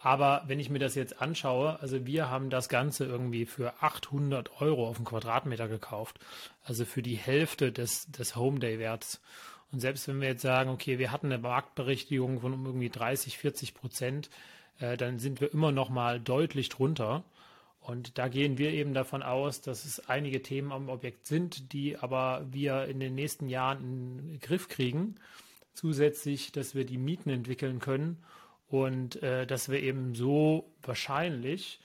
Aber 0.00 0.44
wenn 0.46 0.60
ich 0.60 0.70
mir 0.70 0.78
das 0.78 0.94
jetzt 0.94 1.20
anschaue, 1.20 1.80
also 1.80 2.06
wir 2.06 2.30
haben 2.30 2.50
das 2.50 2.68
Ganze 2.68 3.04
irgendwie 3.04 3.46
für 3.46 3.82
800 3.82 4.60
Euro 4.60 4.88
auf 4.88 4.96
den 4.96 5.04
Quadratmeter 5.04 5.66
gekauft, 5.66 6.20
also 6.62 6.84
für 6.84 7.02
die 7.02 7.16
Hälfte 7.16 7.72
des, 7.72 8.06
des 8.10 8.36
Homeday-Werts. 8.36 9.20
Und 9.72 9.80
selbst 9.80 10.06
wenn 10.06 10.20
wir 10.20 10.28
jetzt 10.28 10.42
sagen, 10.42 10.70
okay, 10.70 10.98
wir 10.98 11.10
hatten 11.10 11.26
eine 11.26 11.38
Marktberichtigung 11.38 12.40
von 12.40 12.64
irgendwie 12.64 12.90
30, 12.90 13.38
40 13.38 13.74
Prozent, 13.74 14.30
äh, 14.78 14.96
dann 14.96 15.18
sind 15.18 15.40
wir 15.40 15.52
immer 15.52 15.72
noch 15.72 15.88
mal 15.88 16.20
deutlich 16.20 16.68
drunter. 16.68 17.24
Und 17.80 18.18
da 18.18 18.28
gehen 18.28 18.58
wir 18.58 18.72
eben 18.72 18.92
davon 18.92 19.22
aus, 19.22 19.60
dass 19.62 19.84
es 19.84 20.08
einige 20.08 20.42
Themen 20.42 20.72
am 20.72 20.88
Objekt 20.88 21.26
sind, 21.26 21.72
die 21.72 21.96
aber 21.96 22.46
wir 22.50 22.84
in 22.84 23.00
den 23.00 23.14
nächsten 23.14 23.48
Jahren 23.48 23.80
in 23.80 24.16
den 24.16 24.40
Griff 24.40 24.68
kriegen. 24.68 25.14
Zusätzlich, 25.72 26.52
dass 26.52 26.74
wir 26.74 26.84
die 26.84 26.98
Mieten 26.98 27.30
entwickeln 27.30 27.78
können 27.78 28.18
und 28.68 29.22
äh, 29.22 29.46
dass 29.46 29.70
wir 29.70 29.80
eben 29.80 30.14
so 30.14 30.70
wahrscheinlich 30.82 31.80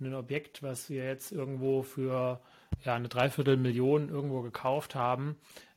ein 0.00 0.14
Objekt, 0.14 0.62
was 0.62 0.90
wir 0.90 1.04
jetzt 1.04 1.32
irgendwo 1.32 1.82
für 1.82 2.40
ja, 2.84 2.94
eine 2.94 3.08
Dreiviertelmillion 3.08 4.10
irgendwo 4.10 4.42
gekauft 4.42 4.94
haben, 4.94 5.36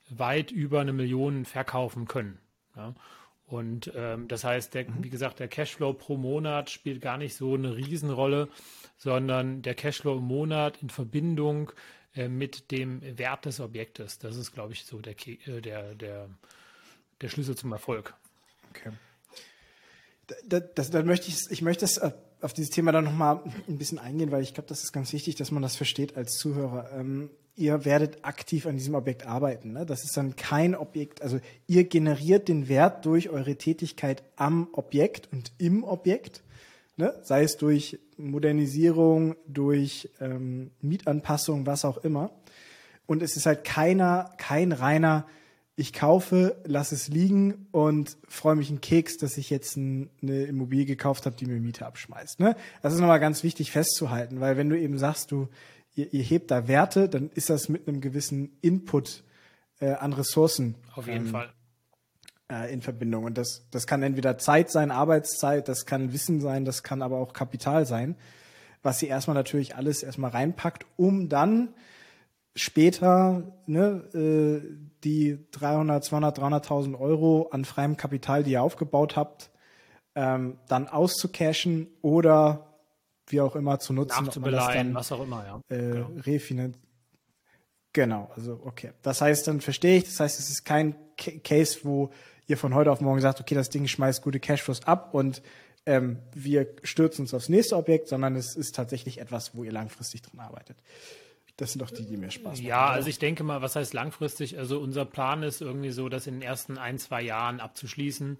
weit 0.09 0.51
über 0.51 0.81
eine 0.81 0.93
Million 0.93 1.45
verkaufen 1.45 2.07
können. 2.07 2.37
Ja. 2.75 2.93
Und 3.51 3.91
ähm, 3.95 4.29
das 4.29 4.45
heißt, 4.45 4.73
der, 4.73 4.89
mhm. 4.89 5.03
wie 5.03 5.09
gesagt, 5.09 5.39
der 5.39 5.49
Cashflow 5.49 5.91
pro 5.93 6.15
Monat 6.15 6.69
spielt 6.69 7.01
gar 7.01 7.17
nicht 7.17 7.35
so 7.35 7.53
eine 7.53 7.75
Riesenrolle, 7.75 8.47
sondern 8.97 9.61
der 9.61 9.75
Cashflow 9.75 10.17
im 10.19 10.23
Monat 10.23 10.81
in 10.81 10.89
Verbindung 10.89 11.73
äh, 12.15 12.29
mit 12.29 12.71
dem 12.71 13.01
Wert 13.17 13.43
des 13.43 13.59
Objektes. 13.59 14.19
Das 14.19 14.37
ist, 14.37 14.53
glaube 14.53 14.71
ich, 14.71 14.85
so 14.85 14.99
der, 14.99 15.15
äh, 15.27 15.59
der, 15.59 15.95
der, 15.95 16.29
der 17.19 17.27
Schlüssel 17.27 17.57
zum 17.57 17.73
Erfolg. 17.73 18.13
Okay. 18.69 18.91
Das, 20.45 20.63
das, 20.73 20.89
dann 20.89 21.05
möchte 21.05 21.27
ich, 21.27 21.37
ich 21.49 21.61
möchte 21.61 21.81
das, 21.81 21.97
äh, 21.97 22.11
auf 22.41 22.53
dieses 22.53 22.71
Thema 22.71 22.91
dann 22.91 23.03
nochmal 23.03 23.41
ein 23.67 23.77
bisschen 23.77 23.99
eingehen, 23.99 24.31
weil 24.31 24.41
ich 24.41 24.53
glaube, 24.53 24.69
das 24.69 24.83
ist 24.83 24.91
ganz 24.91 25.13
wichtig, 25.13 25.35
dass 25.35 25.51
man 25.51 25.61
das 25.61 25.75
versteht 25.75 26.17
als 26.17 26.37
Zuhörer. 26.37 26.89
Ähm, 26.97 27.29
ihr 27.55 27.85
werdet 27.85 28.23
aktiv 28.23 28.65
an 28.65 28.77
diesem 28.77 28.95
Objekt 28.95 29.25
arbeiten. 29.25 29.73
Ne? 29.73 29.85
Das 29.85 30.03
ist 30.03 30.15
dann 30.17 30.35
kein 30.35 30.75
Objekt, 30.75 31.21
also 31.21 31.39
ihr 31.67 31.83
generiert 31.83 32.47
den 32.47 32.67
Wert 32.67 33.05
durch 33.05 33.29
eure 33.29 33.55
Tätigkeit 33.55 34.23
am 34.35 34.67
Objekt 34.71 35.29
und 35.31 35.51
im 35.57 35.83
Objekt, 35.83 36.43
ne? 36.97 37.13
sei 37.23 37.43
es 37.43 37.57
durch 37.57 37.99
Modernisierung, 38.17 39.35
durch 39.47 40.09
ähm, 40.19 40.71
Mietanpassung, 40.81 41.65
was 41.65 41.85
auch 41.85 41.97
immer. 41.97 42.31
Und 43.05 43.21
es 43.21 43.35
ist 43.35 43.45
halt 43.45 43.63
keiner, 43.63 44.31
kein 44.37 44.71
reiner, 44.71 45.27
ich 45.75 45.93
kaufe, 45.93 46.61
lass 46.65 46.91
es 46.91 47.07
liegen 47.07 47.67
und 47.71 48.17
freue 48.27 48.55
mich 48.55 48.69
einen 48.69 48.81
Keks, 48.81 49.17
dass 49.17 49.37
ich 49.37 49.49
jetzt 49.49 49.77
ein, 49.77 50.09
eine 50.21 50.43
Immobilie 50.43 50.85
gekauft 50.85 51.25
habe, 51.25 51.35
die 51.35 51.45
mir 51.45 51.59
Miete 51.59 51.85
abschmeißt. 51.85 52.39
Ne? 52.39 52.55
Das 52.81 52.93
ist 52.93 52.99
nochmal 52.99 53.19
ganz 53.19 53.43
wichtig 53.43 53.71
festzuhalten, 53.71 54.39
weil 54.39 54.57
wenn 54.57 54.69
du 54.69 54.77
eben 54.77 54.97
sagst, 54.97 55.31
du 55.31 55.47
ihr, 55.95 56.13
ihr 56.13 56.23
hebt 56.23 56.51
da 56.51 56.67
Werte, 56.67 57.09
dann 57.09 57.29
ist 57.33 57.49
das 57.49 57.69
mit 57.69 57.87
einem 57.87 58.01
gewissen 58.01 58.57
Input 58.61 59.23
äh, 59.79 59.91
an 59.91 60.13
Ressourcen. 60.13 60.75
Auf 60.95 61.07
jeden 61.07 61.27
ähm, 61.27 61.31
Fall. 61.31 61.53
Äh, 62.51 62.73
in 62.73 62.81
Verbindung. 62.81 63.23
Und 63.23 63.37
das, 63.37 63.65
das 63.71 63.87
kann 63.87 64.03
entweder 64.03 64.37
Zeit 64.37 64.71
sein, 64.71 64.91
Arbeitszeit, 64.91 65.67
das 65.67 65.85
kann 65.85 66.13
Wissen 66.13 66.41
sein, 66.41 66.65
das 66.65 66.83
kann 66.83 67.01
aber 67.01 67.17
auch 67.17 67.33
Kapital 67.33 67.85
sein, 67.85 68.15
was 68.83 68.99
sie 68.99 69.07
erstmal 69.07 69.35
natürlich 69.35 69.75
alles 69.75 70.03
erstmal 70.03 70.31
reinpackt, 70.31 70.85
um 70.97 71.29
dann 71.29 71.69
später 72.55 73.43
ne, 73.65 74.03
äh, 74.13 74.67
die 75.03 75.39
300, 75.51 76.03
200, 76.03 76.39
300.000 76.39 76.99
Euro 76.99 77.49
an 77.51 77.65
freiem 77.65 77.97
Kapital, 77.97 78.43
die 78.43 78.51
ihr 78.51 78.61
aufgebaut 78.61 79.15
habt, 79.15 79.51
ähm, 80.15 80.57
dann 80.67 80.87
auszucashen 80.87 81.87
oder 82.01 82.67
wie 83.27 83.41
auch 83.41 83.55
immer 83.55 83.79
zu 83.79 83.93
nutzen. 83.93 84.25
Nachzubeleihen, 84.25 84.93
was 84.93 85.11
auch 85.11 85.23
immer, 85.23 85.45
ja. 85.45 85.75
Äh, 85.75 85.91
genau. 85.93 86.11
Refinanzieren. 86.25 86.87
Genau, 87.93 88.31
also 88.35 88.59
okay. 88.63 88.91
Das 89.01 89.21
heißt, 89.21 89.47
dann 89.47 89.59
verstehe 89.59 89.97
ich, 89.97 90.05
das 90.05 90.19
heißt, 90.19 90.39
es 90.39 90.49
ist 90.49 90.63
kein 90.63 90.95
Case, 91.17 91.79
wo 91.83 92.11
ihr 92.47 92.57
von 92.57 92.73
heute 92.73 92.91
auf 92.91 93.01
morgen 93.01 93.21
sagt, 93.21 93.41
okay, 93.41 93.55
das 93.55 93.69
Ding 93.69 93.87
schmeißt 93.87 94.21
gute 94.21 94.39
Cashflows 94.39 94.85
ab 94.85 95.13
und 95.13 95.41
ähm, 95.85 96.19
wir 96.33 96.67
stürzen 96.83 97.23
uns 97.23 97.33
aufs 97.33 97.49
nächste 97.49 97.75
Objekt, 97.75 98.07
sondern 98.07 98.35
es 98.35 98.55
ist 98.55 98.75
tatsächlich 98.75 99.19
etwas, 99.19 99.55
wo 99.55 99.63
ihr 99.63 99.71
langfristig 99.71 100.21
drin 100.21 100.39
arbeitet. 100.39 100.77
Das 101.57 101.73
sind 101.73 101.81
doch 101.81 101.91
die, 101.91 102.05
die 102.05 102.17
mir 102.17 102.31
Spaß 102.31 102.57
machen. 102.57 102.65
Ja, 102.65 102.87
also 102.87 103.09
ich 103.09 103.19
denke 103.19 103.43
mal, 103.43 103.61
was 103.61 103.75
heißt 103.75 103.93
langfristig? 103.93 104.57
Also 104.57 104.79
unser 104.79 105.05
Plan 105.05 105.43
ist 105.43 105.61
irgendwie 105.61 105.91
so, 105.91 106.09
das 106.09 106.27
in 106.27 106.35
den 106.35 106.41
ersten 106.41 106.77
ein, 106.77 106.97
zwei 106.97 107.21
Jahren 107.21 107.59
abzuschließen. 107.59 108.37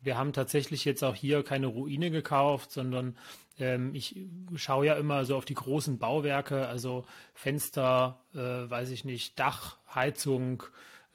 Wir 0.00 0.18
haben 0.18 0.32
tatsächlich 0.32 0.84
jetzt 0.84 1.04
auch 1.04 1.14
hier 1.14 1.44
keine 1.44 1.66
Ruine 1.66 2.10
gekauft, 2.10 2.72
sondern 2.72 3.16
ähm, 3.58 3.94
ich 3.94 4.26
schaue 4.56 4.86
ja 4.86 4.94
immer 4.94 5.24
so 5.24 5.36
auf 5.36 5.44
die 5.44 5.54
großen 5.54 5.98
Bauwerke, 5.98 6.66
also 6.66 7.04
Fenster, 7.34 8.20
äh, 8.34 8.38
weiß 8.38 8.90
ich 8.90 9.04
nicht, 9.04 9.38
Dach, 9.38 9.78
Heizung, 9.94 10.64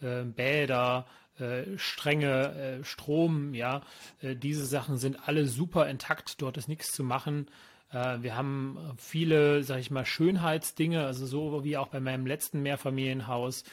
äh, 0.02 0.24
Bäder, 0.24 1.06
äh, 1.40 1.78
Stränge, 1.78 2.80
äh, 2.80 2.84
Strom, 2.84 3.54
ja, 3.54 3.82
äh, 4.22 4.36
diese 4.36 4.66
Sachen 4.66 4.98
sind 4.98 5.28
alle 5.28 5.46
super 5.46 5.90
intakt, 5.90 6.42
dort 6.42 6.58
ist 6.58 6.68
nichts 6.68 6.92
zu 6.92 7.04
machen. 7.04 7.48
Äh, 7.92 8.22
wir 8.22 8.36
haben 8.36 8.78
viele, 8.98 9.64
sag 9.64 9.80
ich 9.80 9.92
mal, 9.92 10.06
Schönheitsdinge, 10.06 11.06
also 11.06 11.26
so 11.26 11.64
wie 11.64 11.78
auch 11.78 11.88
bei 11.88 12.00
meinem 12.00 12.26
letzten 12.26 12.62
Mehrfamilienhaus, 12.62 13.64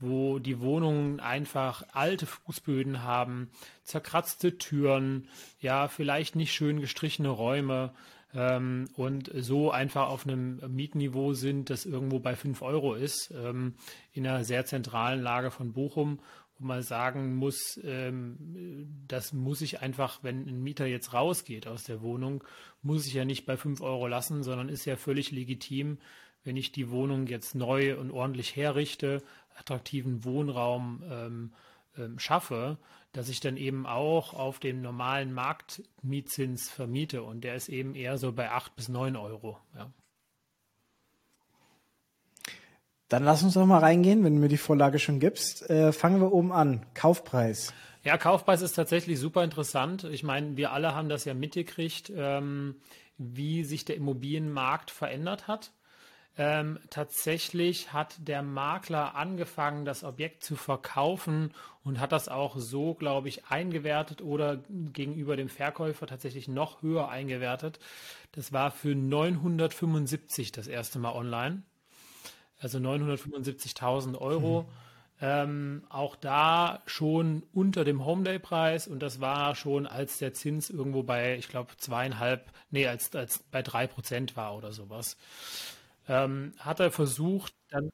wo 0.00 0.38
die 0.38 0.60
Wohnungen 0.60 1.20
einfach 1.20 1.84
alte 1.92 2.26
Fußböden 2.26 3.02
haben, 3.02 3.50
zerkratzte 3.82 4.58
Türen, 4.58 5.28
ja, 5.60 5.88
vielleicht 5.88 6.36
nicht 6.36 6.52
schön 6.52 6.80
gestrichene 6.80 7.30
Räume 7.30 7.92
ähm, 8.34 8.88
und 8.96 9.30
so 9.34 9.70
einfach 9.70 10.08
auf 10.08 10.26
einem 10.26 10.60
Mietniveau 10.68 11.32
sind, 11.32 11.70
das 11.70 11.84
irgendwo 11.84 12.20
bei 12.20 12.36
5 12.36 12.62
Euro 12.62 12.94
ist, 12.94 13.32
ähm, 13.32 13.74
in 14.12 14.26
einer 14.26 14.44
sehr 14.44 14.66
zentralen 14.66 15.20
Lage 15.20 15.50
von 15.50 15.72
Bochum 15.72 16.20
wo 16.58 16.66
man 16.66 16.82
sagen 16.82 17.36
muss, 17.36 17.80
ähm, 17.84 19.04
das 19.06 19.32
muss 19.32 19.60
ich 19.60 19.80
einfach, 19.80 20.22
wenn 20.22 20.48
ein 20.48 20.62
Mieter 20.62 20.86
jetzt 20.86 21.12
rausgeht 21.12 21.66
aus 21.66 21.84
der 21.84 22.02
Wohnung, 22.02 22.44
muss 22.82 23.06
ich 23.06 23.14
ja 23.14 23.24
nicht 23.24 23.46
bei 23.46 23.56
5 23.56 23.80
Euro 23.80 24.08
lassen, 24.08 24.42
sondern 24.42 24.68
ist 24.68 24.84
ja 24.84 24.96
völlig 24.96 25.30
legitim, 25.30 25.98
wenn 26.44 26.56
ich 26.56 26.72
die 26.72 26.90
Wohnung 26.90 27.26
jetzt 27.26 27.54
neu 27.54 27.98
und 27.98 28.10
ordentlich 28.10 28.56
herrichte, 28.56 29.22
attraktiven 29.56 30.24
Wohnraum 30.24 31.02
ähm, 31.10 31.52
ähm, 31.96 32.18
schaffe, 32.18 32.78
dass 33.12 33.28
ich 33.28 33.40
dann 33.40 33.56
eben 33.56 33.86
auch 33.86 34.34
auf 34.34 34.58
dem 34.58 34.80
normalen 34.80 35.32
Marktmietzins 35.32 36.68
vermiete 36.70 37.22
und 37.22 37.42
der 37.42 37.54
ist 37.54 37.68
eben 37.68 37.94
eher 37.94 38.18
so 38.18 38.32
bei 38.32 38.50
8 38.50 38.76
bis 38.76 38.88
9 38.88 39.16
Euro. 39.16 39.58
Ja. 39.74 39.92
Dann 43.08 43.24
lass 43.24 43.42
uns 43.42 43.54
doch 43.54 43.64
mal 43.64 43.78
reingehen, 43.78 44.22
wenn 44.22 44.34
du 44.34 44.40
mir 44.40 44.48
die 44.48 44.58
Vorlage 44.58 44.98
schon 44.98 45.18
gibst. 45.18 45.68
Äh, 45.70 45.92
fangen 45.92 46.20
wir 46.20 46.32
oben 46.32 46.52
an. 46.52 46.84
Kaufpreis. 46.94 47.72
Ja, 48.04 48.18
Kaufpreis 48.18 48.62
ist 48.62 48.74
tatsächlich 48.74 49.18
super 49.18 49.42
interessant. 49.42 50.04
Ich 50.04 50.22
meine, 50.22 50.56
wir 50.56 50.72
alle 50.72 50.94
haben 50.94 51.08
das 51.08 51.24
ja 51.24 51.34
mitgekriegt, 51.34 52.12
ähm, 52.14 52.76
wie 53.16 53.64
sich 53.64 53.84
der 53.84 53.96
Immobilienmarkt 53.96 54.90
verändert 54.90 55.48
hat. 55.48 55.72
Ähm, 56.36 56.78
tatsächlich 56.90 57.92
hat 57.92 58.14
der 58.18 58.42
Makler 58.42 59.16
angefangen, 59.16 59.84
das 59.84 60.04
Objekt 60.04 60.44
zu 60.44 60.54
verkaufen 60.54 61.52
und 61.82 61.98
hat 61.98 62.12
das 62.12 62.28
auch 62.28 62.56
so, 62.58 62.94
glaube 62.94 63.28
ich, 63.28 63.46
eingewertet 63.46 64.22
oder 64.22 64.62
gegenüber 64.68 65.34
dem 65.34 65.48
Verkäufer 65.48 66.06
tatsächlich 66.06 66.46
noch 66.46 66.82
höher 66.82 67.08
eingewertet. 67.08 67.80
Das 68.32 68.52
war 68.52 68.70
für 68.70 68.94
975 68.94 70.52
das 70.52 70.68
erste 70.68 71.00
Mal 71.00 71.12
online 71.12 71.62
also 72.58 72.78
975.000 72.78 74.18
Euro. 74.18 74.62
Mhm. 74.62 74.66
Ähm, 75.20 75.82
auch 75.88 76.14
da 76.14 76.80
schon 76.86 77.42
unter 77.52 77.84
dem 77.84 78.06
Homeday-Preis 78.06 78.86
und 78.86 79.00
das 79.00 79.20
war 79.20 79.56
schon, 79.56 79.86
als 79.88 80.18
der 80.18 80.32
Zins 80.32 80.70
irgendwo 80.70 81.02
bei, 81.02 81.36
ich 81.36 81.48
glaube, 81.48 81.72
zweieinhalb, 81.76 82.52
nee, 82.70 82.86
als, 82.86 83.12
als 83.16 83.40
bei 83.50 83.62
drei 83.62 83.88
Prozent 83.88 84.36
war 84.36 84.56
oder 84.56 84.72
sowas. 84.72 85.16
Ähm, 86.08 86.52
hat 86.58 86.78
er 86.78 86.92
versucht, 86.92 87.52
dann. 87.70 87.90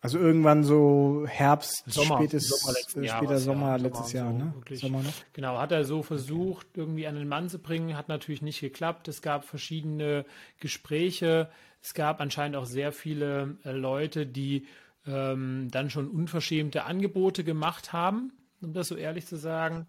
Also 0.00 0.18
irgendwann 0.18 0.64
so 0.64 1.24
Herbst, 1.26 1.84
Sommer, 1.86 2.16
spätes, 2.16 2.48
Sommer 2.48 2.76
äh, 3.04 3.08
später 3.08 3.38
Sommer 3.38 3.66
Jahr, 3.68 3.78
letztes 3.78 4.10
Sommer, 4.10 4.24
Jahr, 4.24 4.52
so, 4.52 4.74
ne? 4.74 4.76
Sommer 4.76 5.02
noch. 5.02 5.14
Genau, 5.34 5.58
hat 5.58 5.72
er 5.72 5.84
so 5.84 6.02
versucht, 6.02 6.66
irgendwie 6.74 7.06
an 7.06 7.14
den 7.14 7.28
Mann 7.28 7.48
zu 7.50 7.58
bringen, 7.58 7.96
hat 7.96 8.08
natürlich 8.08 8.42
nicht 8.42 8.60
geklappt. 8.60 9.08
Es 9.08 9.22
gab 9.22 9.44
verschiedene 9.44 10.24
Gespräche. 10.60 11.50
Es 11.84 11.92
gab 11.92 12.22
anscheinend 12.22 12.56
auch 12.56 12.64
sehr 12.64 12.92
viele 12.92 13.58
äh, 13.62 13.70
Leute, 13.70 14.26
die 14.26 14.66
ähm, 15.06 15.68
dann 15.70 15.90
schon 15.90 16.08
unverschämte 16.08 16.84
Angebote 16.84 17.44
gemacht 17.44 17.92
haben, 17.92 18.32
um 18.62 18.72
das 18.72 18.88
so 18.88 18.96
ehrlich 18.96 19.26
zu 19.26 19.36
sagen. 19.36 19.86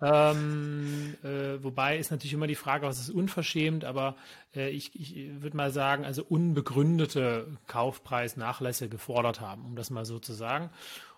Ähm, 0.00 1.14
äh, 1.22 1.62
wobei 1.62 1.98
ist 1.98 2.10
natürlich 2.10 2.32
immer 2.32 2.46
die 2.46 2.54
Frage, 2.54 2.86
was 2.86 2.98
ist 2.98 3.10
unverschämt, 3.10 3.84
aber 3.84 4.16
äh, 4.54 4.70
ich, 4.70 4.98
ich 4.98 5.42
würde 5.42 5.58
mal 5.58 5.70
sagen, 5.70 6.06
also 6.06 6.24
unbegründete 6.24 7.58
Kaufpreisnachlässe 7.66 8.88
gefordert 8.88 9.42
haben, 9.42 9.66
um 9.66 9.76
das 9.76 9.90
mal 9.90 10.06
so 10.06 10.18
zu 10.18 10.32
sagen. 10.32 10.70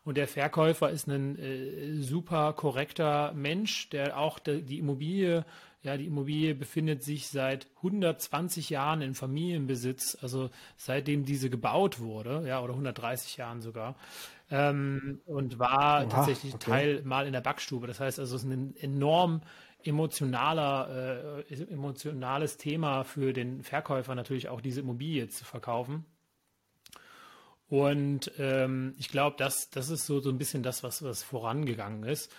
Und 0.04 0.16
der 0.16 0.26
Verkäufer 0.26 0.90
ist 0.90 1.06
ein 1.06 1.38
äh, 1.38 1.94
super 2.02 2.52
korrekter 2.54 3.32
Mensch, 3.34 3.88
der 3.90 4.18
auch 4.18 4.40
de, 4.40 4.62
die 4.62 4.78
Immobilie 4.78 5.44
ja, 5.82 5.96
die 5.96 6.06
Immobilie 6.06 6.54
befindet 6.54 7.04
sich 7.04 7.28
seit 7.28 7.68
120 7.76 8.68
Jahren 8.70 9.00
in 9.00 9.14
Familienbesitz, 9.14 10.18
also 10.20 10.50
seitdem 10.76 11.24
diese 11.24 11.50
gebaut 11.50 12.00
wurde, 12.00 12.44
ja, 12.46 12.60
oder 12.60 12.72
130 12.72 13.36
Jahren 13.36 13.60
sogar. 13.60 13.94
Ähm, 14.50 15.20
und 15.24 15.58
war 15.58 16.04
Oha, 16.04 16.08
tatsächlich 16.08 16.54
okay. 16.54 16.70
Teil 16.70 17.02
mal 17.04 17.26
in 17.26 17.32
der 17.32 17.42
Backstube. 17.42 17.86
Das 17.86 18.00
heißt 18.00 18.18
also, 18.18 18.34
es 18.34 18.42
ist 18.42 18.50
ein 18.50 18.74
enorm 18.76 19.42
emotionaler, 19.84 21.44
äh, 21.48 21.54
emotionales 21.54 22.56
Thema 22.56 23.04
für 23.04 23.32
den 23.32 23.62
Verkäufer 23.62 24.14
natürlich 24.14 24.48
auch 24.48 24.60
diese 24.60 24.80
Immobilie 24.80 25.28
zu 25.28 25.44
verkaufen. 25.44 26.04
Und 27.68 28.32
ähm, 28.38 28.94
ich 28.98 29.08
glaube, 29.10 29.36
das, 29.38 29.70
das 29.70 29.90
ist 29.90 30.06
so, 30.06 30.20
so 30.20 30.30
ein 30.30 30.38
bisschen 30.38 30.62
das, 30.62 30.82
was, 30.82 31.02
was 31.02 31.22
vorangegangen 31.22 32.02
ist. 32.02 32.32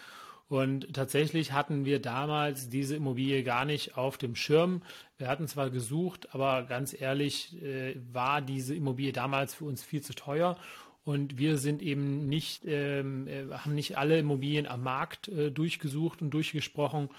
Und 0.49 0.93
tatsächlich 0.93 1.53
hatten 1.53 1.85
wir 1.85 2.01
damals 2.01 2.69
diese 2.69 2.95
Immobilie 2.95 3.43
gar 3.43 3.65
nicht 3.65 3.97
auf 3.97 4.17
dem 4.17 4.35
Schirm. 4.35 4.81
Wir 5.19 5.27
hatten 5.27 5.47
zwar 5.47 5.69
gesucht, 5.69 6.33
aber 6.33 6.63
ganz 6.63 6.99
ehrlich 6.99 7.61
äh, 7.61 7.95
war 8.11 8.41
diese 8.41 8.73
Immobilie 8.73 9.13
damals 9.13 9.53
für 9.53 9.65
uns 9.65 9.83
viel 9.83 10.01
zu 10.01 10.13
teuer. 10.13 10.57
Und 11.05 11.37
wir 11.37 11.59
sind 11.59 11.83
eben 11.83 12.27
nicht, 12.27 12.63
ähm, 12.65 13.27
äh, 13.27 13.45
haben 13.51 13.75
nicht 13.75 13.97
alle 13.99 14.17
Immobilien 14.17 14.65
am 14.65 14.81
Markt 14.81 15.27
äh, 15.27 15.51
durchgesucht 15.51 16.23
und 16.23 16.31
durchgesprochen, 16.31 17.09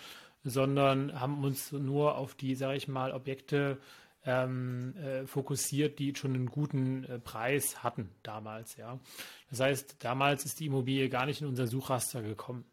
sondern 0.43 1.19
haben 1.19 1.45
uns 1.45 1.71
nur 1.71 2.17
auf 2.17 2.35
die, 2.35 2.57
sage 2.57 2.77
ich 2.77 2.89
mal, 2.89 3.13
Objekte 3.13 3.79
ähm, 4.25 4.95
äh, 4.97 5.27
fokussiert, 5.27 5.99
die 5.99 6.15
schon 6.15 6.35
einen 6.35 6.47
guten 6.47 7.05
äh, 7.05 7.19
Preis 7.21 7.83
hatten 7.83 8.11
damals. 8.23 8.77
Ja, 8.77 8.99
das 9.51 9.61
heißt, 9.61 9.97
damals 10.01 10.45
ist 10.45 10.61
die 10.61 10.67
Immobilie 10.67 11.09
gar 11.09 11.27
nicht 11.27 11.41
in 11.41 11.47
unser 11.47 11.67
Suchraster 11.67 12.23
gekommen. 12.23 12.65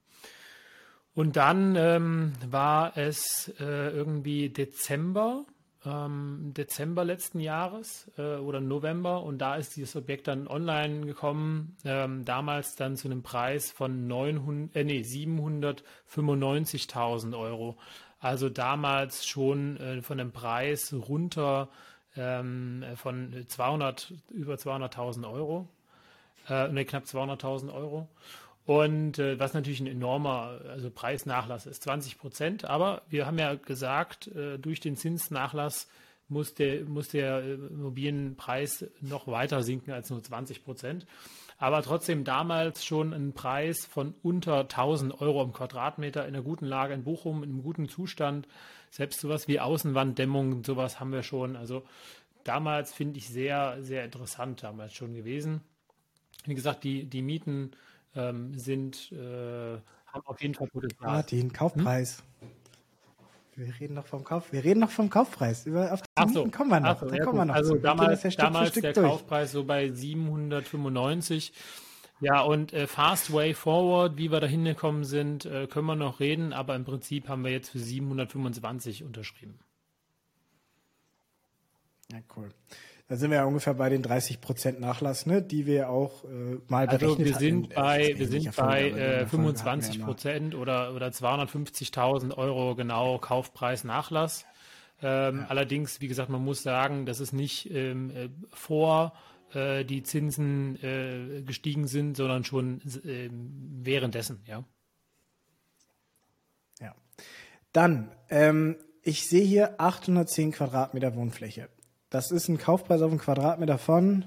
Und 1.18 1.36
dann 1.36 1.76
ähm, 1.76 2.32
war 2.48 2.96
es 2.96 3.52
äh, 3.60 3.90
irgendwie 3.90 4.48
Dezember, 4.50 5.46
ähm, 5.84 6.54
Dezember 6.56 7.04
letzten 7.04 7.40
Jahres 7.40 8.12
äh, 8.20 8.36
oder 8.36 8.62
November 8.62 9.24
und 9.24 9.40
da 9.40 9.56
ist 9.56 9.76
dieses 9.76 9.96
Objekt 9.96 10.28
dann 10.28 10.48
online 10.48 11.08
gekommen, 11.08 11.76
ähm, 11.86 12.24
damals 12.24 12.76
dann 12.76 12.98
zu 12.98 13.08
einem 13.08 13.24
Preis 13.24 13.72
von 13.72 14.06
900, 14.06 14.76
äh, 14.76 14.84
nee, 14.84 15.02
795.000 15.02 17.36
Euro. 17.36 17.80
Also 18.20 18.50
damals 18.50 19.26
schon 19.26 19.78
äh, 19.78 20.04
von 20.04 20.20
dem 20.20 20.32
Preis 20.32 20.94
runter 20.94 21.70
ähm, 22.16 22.86
von 22.94 23.44
200, 23.48 24.14
über 24.30 24.54
200.000 24.54 25.28
Euro, 25.28 25.68
äh, 26.48 26.68
nee, 26.68 26.86
knapp 26.86 27.06
200.000 27.06 27.74
Euro. 27.74 28.08
Und 28.68 29.18
äh, 29.18 29.40
was 29.40 29.54
natürlich 29.54 29.80
ein 29.80 29.88
enormer 29.88 30.60
also 30.68 30.92
Preisnachlass 30.92 31.66
ist, 31.68 31.84
20 31.84 32.18
Prozent. 32.18 32.66
Aber 32.66 33.02
wir 33.10 33.26
haben 33.26 33.40
ja 33.40 33.56
gesagt, 33.56 34.28
äh, 34.28 34.60
durch 34.60 34.82
den 34.82 34.98
Zinsnachlass 34.98 35.88
muss 36.28 36.54
der, 36.54 36.84
muss 36.84 37.08
der 37.08 37.44
äh, 37.44 37.54
Immobilienpreis 37.54 38.86
noch 39.00 39.26
weiter 39.28 39.64
sinken 39.64 39.94
als 39.94 40.10
nur 40.10 40.22
20 40.22 40.66
Prozent. 40.66 41.06
Aber 41.58 41.82
trotzdem 41.82 42.26
damals 42.26 42.84
schon 42.84 43.14
ein 43.14 43.32
Preis 43.32 43.86
von 43.86 44.14
unter 44.22 44.60
1000 44.60 45.22
Euro 45.22 45.42
im 45.44 45.54
Quadratmeter 45.54 46.28
in 46.28 46.36
einer 46.36 46.44
guten 46.44 46.66
Lage 46.66 46.94
in 46.94 47.06
Bochum, 47.06 47.44
in 47.44 47.52
einem 47.52 47.64
guten 47.64 47.88
Zustand. 47.88 48.50
Selbst 48.92 49.22
sowas 49.22 49.48
wie 49.48 49.62
Außenwanddämmung, 49.62 50.66
sowas 50.66 51.00
haben 51.00 51.14
wir 51.14 51.24
schon. 51.24 51.56
Also 51.56 51.84
damals 52.44 52.94
finde 52.94 53.18
ich 53.18 53.30
sehr, 53.30 53.78
sehr 53.80 54.04
interessant 54.04 54.62
damals 54.62 54.94
schon 54.94 55.14
gewesen. 55.14 55.62
Wie 56.44 56.54
gesagt, 56.54 56.84
die, 56.84 57.06
die 57.06 57.22
Mieten 57.22 57.72
ähm, 58.18 58.58
sind, 58.58 59.12
äh, 59.12 59.78
haben 60.08 60.26
auf 60.26 60.42
jeden 60.42 60.54
Fall 60.56 60.68
Potenzial. 60.68 61.12
Martin, 61.12 61.54
Kaufpreis. 61.54 62.24
Hm? 62.40 62.50
Wir 63.58 63.74
reden 63.80 63.96
noch 63.96 64.06
vom 64.06 64.24
Kauf. 64.24 64.54
Wir 64.54 64.64
reden 64.64 64.82
noch 64.82 64.92
vom 64.92 65.10
Kaufpreis. 65.10 65.66
Über, 65.66 65.92
auf 65.92 66.02
die 66.02 66.08
Ach 66.14 66.30
so. 66.30 66.46
kommen 66.48 66.70
wir 66.70 66.80
noch. 66.80 67.00
So, 67.00 67.08
ja, 67.08 67.24
kommen 67.24 67.40
wir 67.40 67.46
noch 67.46 67.56
also 67.56 67.76
damals, 67.76 68.22
ja 68.22 68.30
damals 68.30 68.74
der 68.74 68.94
durch. 68.94 69.08
Kaufpreis 69.08 69.52
so 69.52 69.64
bei 69.64 69.90
795. 69.90 71.54
Ja, 72.20 72.42
und 72.42 72.74
äh, 72.74 72.86
Fast 72.86 73.34
Way 73.34 73.56
Forward, 73.56 74.18
wie 74.18 74.32
wir 74.32 74.40
da 74.40 74.48
hingekommen 74.48 75.04
sind, 75.04 75.46
äh, 75.46 75.68
können 75.68 75.88
wir 75.88 75.96
noch 75.96 76.20
reden, 76.20 76.54
aber 76.54 76.76
im 76.76 76.86
Prinzip 76.86 77.30
haben 77.30 77.44
wir 77.44 77.52
jetzt 77.52 77.70
für 77.70 77.80
725 77.80 79.04
unterschrieben. 79.04 79.60
Ja, 82.12 82.20
cool. 82.36 82.50
Da 83.10 83.16
sind 83.16 83.32
wir 83.32 83.38
ja 83.38 83.46
ungefähr 83.46 83.74
bei 83.74 83.88
den 83.88 84.02
30 84.02 84.42
Prozent 84.42 84.82
Nachlass, 84.82 85.26
ne, 85.26 85.42
die 85.42 85.66
wir 85.66 85.90
auch 85.90 86.26
äh, 86.26 86.58
mal 86.68 86.88
berechnet 86.88 87.04
also 87.10 87.20
wir 87.20 87.36
sind 87.36 87.64
hatten. 87.70 87.76
bei 87.76 88.14
wir 88.18 88.28
sind 88.28 88.56
bei 88.56 88.90
äh, 88.90 89.26
25 89.26 90.04
Prozent 90.04 90.56
oder 90.56 90.94
oder 90.94 91.08
250.000 91.08 92.38
Euro 92.38 92.76
genau 92.76 93.18
Kaufpreis 93.18 93.86
Nachlass. 93.86 94.46
Ähm, 95.02 95.40
ja. 95.40 95.46
Allerdings, 95.48 96.02
wie 96.02 96.08
gesagt, 96.10 96.30
man 96.30 96.44
muss 96.44 96.64
sagen, 96.64 97.06
dass 97.06 97.20
es 97.22 97.32
nicht 97.32 97.72
ähm, 97.72 98.10
äh, 98.10 98.30
vor 98.52 99.14
äh, 99.54 99.86
die 99.86 100.04
Zinsen 100.04 100.76
äh, 100.84 101.44
gestiegen 101.44 101.88
sind, 101.88 102.18
sondern 102.18 102.44
schon 102.44 102.82
äh, 103.06 103.30
währenddessen, 103.32 104.42
ja. 104.46 104.66
Ja. 106.82 106.94
Dann, 107.72 108.12
ähm, 108.30 108.76
ich 109.02 109.28
sehe 109.30 109.46
hier 109.46 109.80
810 109.80 110.52
Quadratmeter 110.52 111.16
Wohnfläche. 111.16 111.70
Das 112.10 112.32
ist 112.32 112.48
ein 112.48 112.58
Kaufpreis 112.58 113.02
auf 113.02 113.12
einen 113.12 113.20
Quadratmeter 113.20 113.78
von 113.78 114.26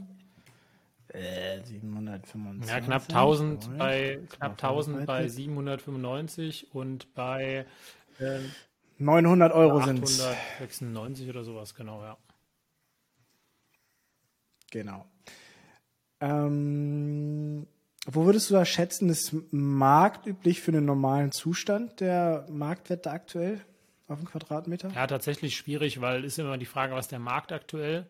äh, 1.09 1.63
725. 1.65 2.69
Ja, 2.71 2.81
knapp 2.81 3.03
1000 3.09 3.65
oh, 3.65 3.79
bei 3.79 4.21
knapp 4.31 4.53
1000 4.53 5.07
bei 5.07 5.29
795 5.29 6.75
und 6.75 7.13
bei 7.15 7.67
äh, 8.19 8.39
900 8.99 9.53
Euro 9.53 9.83
sind 9.83 10.05
896 10.05 11.29
oder 11.29 11.43
sowas, 11.43 11.75
genau, 11.75 12.03
ja. 12.03 12.17
Genau. 14.71 15.05
Ähm, 16.21 17.67
wo 18.07 18.27
würdest 18.27 18.51
du 18.51 18.55
da 18.55 18.65
schätzen, 18.65 19.09
ist 19.09 19.35
marktüblich 19.51 20.61
für 20.61 20.71
einen 20.71 20.85
normalen 20.85 21.33
Zustand 21.33 22.01
der 22.01 22.47
Marktwerte 22.51 23.11
aktuell? 23.11 23.65
Auf 24.11 24.19
den 24.19 24.29
Quadratmeter? 24.29 24.91
Ja, 24.95 25.07
tatsächlich 25.07 25.57
schwierig, 25.57 26.01
weil 26.01 26.25
ist 26.25 26.39
immer 26.39 26.59
die 26.59 26.67
Frage, 26.67 26.95
was 26.95 27.09
der 27.09 27.19
Markt 27.19 27.53
aktuell. 27.53 28.07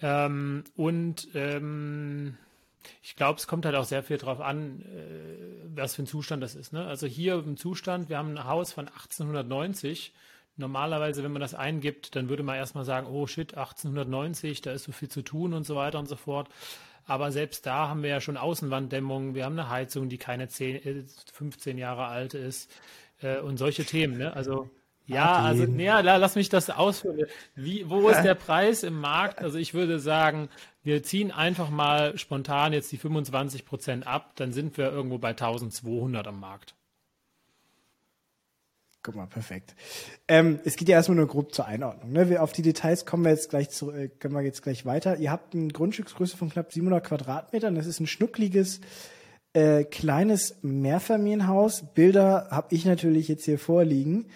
Ähm, 0.00 0.64
und 0.76 1.28
ähm, 1.34 2.36
ich 3.02 3.16
glaube, 3.16 3.38
es 3.38 3.46
kommt 3.46 3.64
halt 3.64 3.74
auch 3.74 3.84
sehr 3.84 4.02
viel 4.02 4.18
darauf 4.18 4.40
an, 4.40 4.82
äh, 4.82 5.76
was 5.76 5.94
für 5.94 6.02
ein 6.02 6.06
Zustand 6.06 6.42
das 6.42 6.54
ist. 6.54 6.72
Ne? 6.72 6.86
Also 6.86 7.06
hier 7.06 7.34
im 7.34 7.56
Zustand, 7.56 8.08
wir 8.08 8.18
haben 8.18 8.36
ein 8.36 8.44
Haus 8.44 8.72
von 8.72 8.88
1890. 8.88 10.12
Normalerweise, 10.56 11.22
wenn 11.22 11.32
man 11.32 11.40
das 11.40 11.54
eingibt, 11.54 12.16
dann 12.16 12.28
würde 12.28 12.42
man 12.42 12.56
erstmal 12.56 12.84
sagen, 12.84 13.06
oh 13.06 13.26
shit, 13.26 13.54
1890, 13.56 14.60
da 14.60 14.72
ist 14.72 14.84
so 14.84 14.92
viel 14.92 15.08
zu 15.08 15.22
tun 15.22 15.54
und 15.54 15.64
so 15.64 15.76
weiter 15.76 15.98
und 15.98 16.08
so 16.08 16.16
fort. 16.16 16.48
Aber 17.06 17.32
selbst 17.32 17.64
da 17.64 17.88
haben 17.88 18.02
wir 18.02 18.10
ja 18.10 18.20
schon 18.20 18.36
Außenwanddämmung, 18.36 19.34
wir 19.34 19.44
haben 19.44 19.58
eine 19.58 19.70
Heizung, 19.70 20.08
die 20.08 20.18
keine 20.18 20.48
10, 20.48 21.06
15 21.32 21.76
äh, 21.76 21.80
Jahre 21.80 22.06
alt 22.06 22.34
ist 22.34 22.70
äh, 23.22 23.38
und 23.38 23.56
solche 23.56 23.84
Themen. 23.84 24.18
Ne? 24.18 24.34
Also 24.34 24.68
ja, 25.08 25.36
also 25.36 25.64
ja, 25.64 26.00
lass 26.00 26.36
mich 26.36 26.50
das 26.50 26.68
ausführen. 26.68 27.26
Wie, 27.54 27.88
wo 27.88 28.08
ist 28.10 28.22
der 28.22 28.34
Preis 28.34 28.82
im 28.82 29.00
Markt? 29.00 29.38
Also 29.40 29.58
ich 29.58 29.72
würde 29.72 29.98
sagen, 29.98 30.50
wir 30.82 31.02
ziehen 31.02 31.32
einfach 31.32 31.70
mal 31.70 32.16
spontan 32.18 32.74
jetzt 32.74 32.92
die 32.92 32.98
25 32.98 33.64
Prozent 33.64 34.06
ab, 34.06 34.32
dann 34.36 34.52
sind 34.52 34.76
wir 34.76 34.92
irgendwo 34.92 35.18
bei 35.18 35.30
1200 35.30 36.26
am 36.26 36.40
Markt. 36.40 36.74
Guck 39.02 39.14
mal, 39.14 39.26
perfekt. 39.26 39.74
Ähm, 40.26 40.60
es 40.64 40.76
geht 40.76 40.88
ja 40.88 40.96
erstmal 40.96 41.16
nur 41.16 41.28
grob 41.28 41.54
zur 41.54 41.66
Einordnung. 41.66 42.12
Ne? 42.12 42.28
Wir, 42.28 42.42
auf 42.42 42.52
die 42.52 42.60
Details 42.60 43.06
kommen 43.06 43.24
wir 43.24 43.30
jetzt 43.30 43.48
gleich 43.48 43.70
zu, 43.70 43.90
äh, 43.90 44.08
können 44.08 44.34
wir 44.34 44.42
jetzt 44.42 44.62
gleich 44.62 44.84
weiter. 44.84 45.16
Ihr 45.16 45.30
habt 45.30 45.54
eine 45.54 45.68
Grundstücksgröße 45.68 46.36
von 46.36 46.50
knapp 46.50 46.70
700 46.70 47.02
Quadratmetern. 47.02 47.74
Das 47.74 47.86
ist 47.86 48.00
ein 48.00 48.06
schnuckliges, 48.06 48.82
äh, 49.54 49.84
kleines 49.84 50.56
Mehrfamilienhaus. 50.60 51.84
Bilder 51.94 52.48
habe 52.50 52.74
ich 52.74 52.84
natürlich 52.84 53.28
jetzt 53.28 53.46
hier 53.46 53.58
vorliegen. 53.58 54.26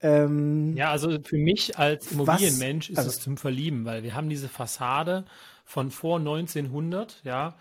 Ähm, 0.00 0.76
ja, 0.76 0.90
also 0.90 1.18
für 1.22 1.38
mich 1.38 1.78
als 1.78 2.12
Immobilienmensch 2.12 2.86
was, 2.86 2.92
ist 2.92 2.98
also, 2.98 3.10
es 3.10 3.20
zum 3.20 3.36
Verlieben, 3.36 3.84
weil 3.84 4.02
wir 4.02 4.14
haben 4.14 4.28
diese 4.28 4.48
Fassade 4.48 5.24
von 5.64 5.90
vor 5.90 6.18
1900, 6.18 7.20
ja. 7.24 7.56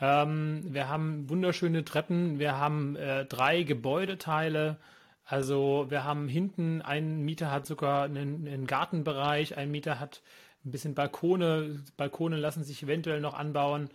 Ähm, 0.00 0.62
wir 0.68 0.88
haben 0.88 1.28
wunderschöne 1.28 1.84
Treppen, 1.84 2.38
wir 2.38 2.56
haben 2.56 2.94
äh, 2.96 3.24
drei 3.24 3.62
Gebäudeteile. 3.62 4.76
Also 5.24 5.86
wir 5.88 6.04
haben 6.04 6.28
hinten, 6.28 6.82
ein 6.82 7.20
Mieter 7.22 7.50
hat 7.50 7.66
sogar 7.66 8.04
einen, 8.04 8.46
einen 8.46 8.66
Gartenbereich, 8.66 9.56
ein 9.56 9.70
Mieter 9.70 9.98
hat 9.98 10.22
ein 10.64 10.70
bisschen 10.70 10.94
Balkone. 10.94 11.82
Balkone 11.96 12.36
lassen 12.36 12.64
sich 12.64 12.82
eventuell 12.82 13.20
noch 13.20 13.34
anbauen. 13.34 13.90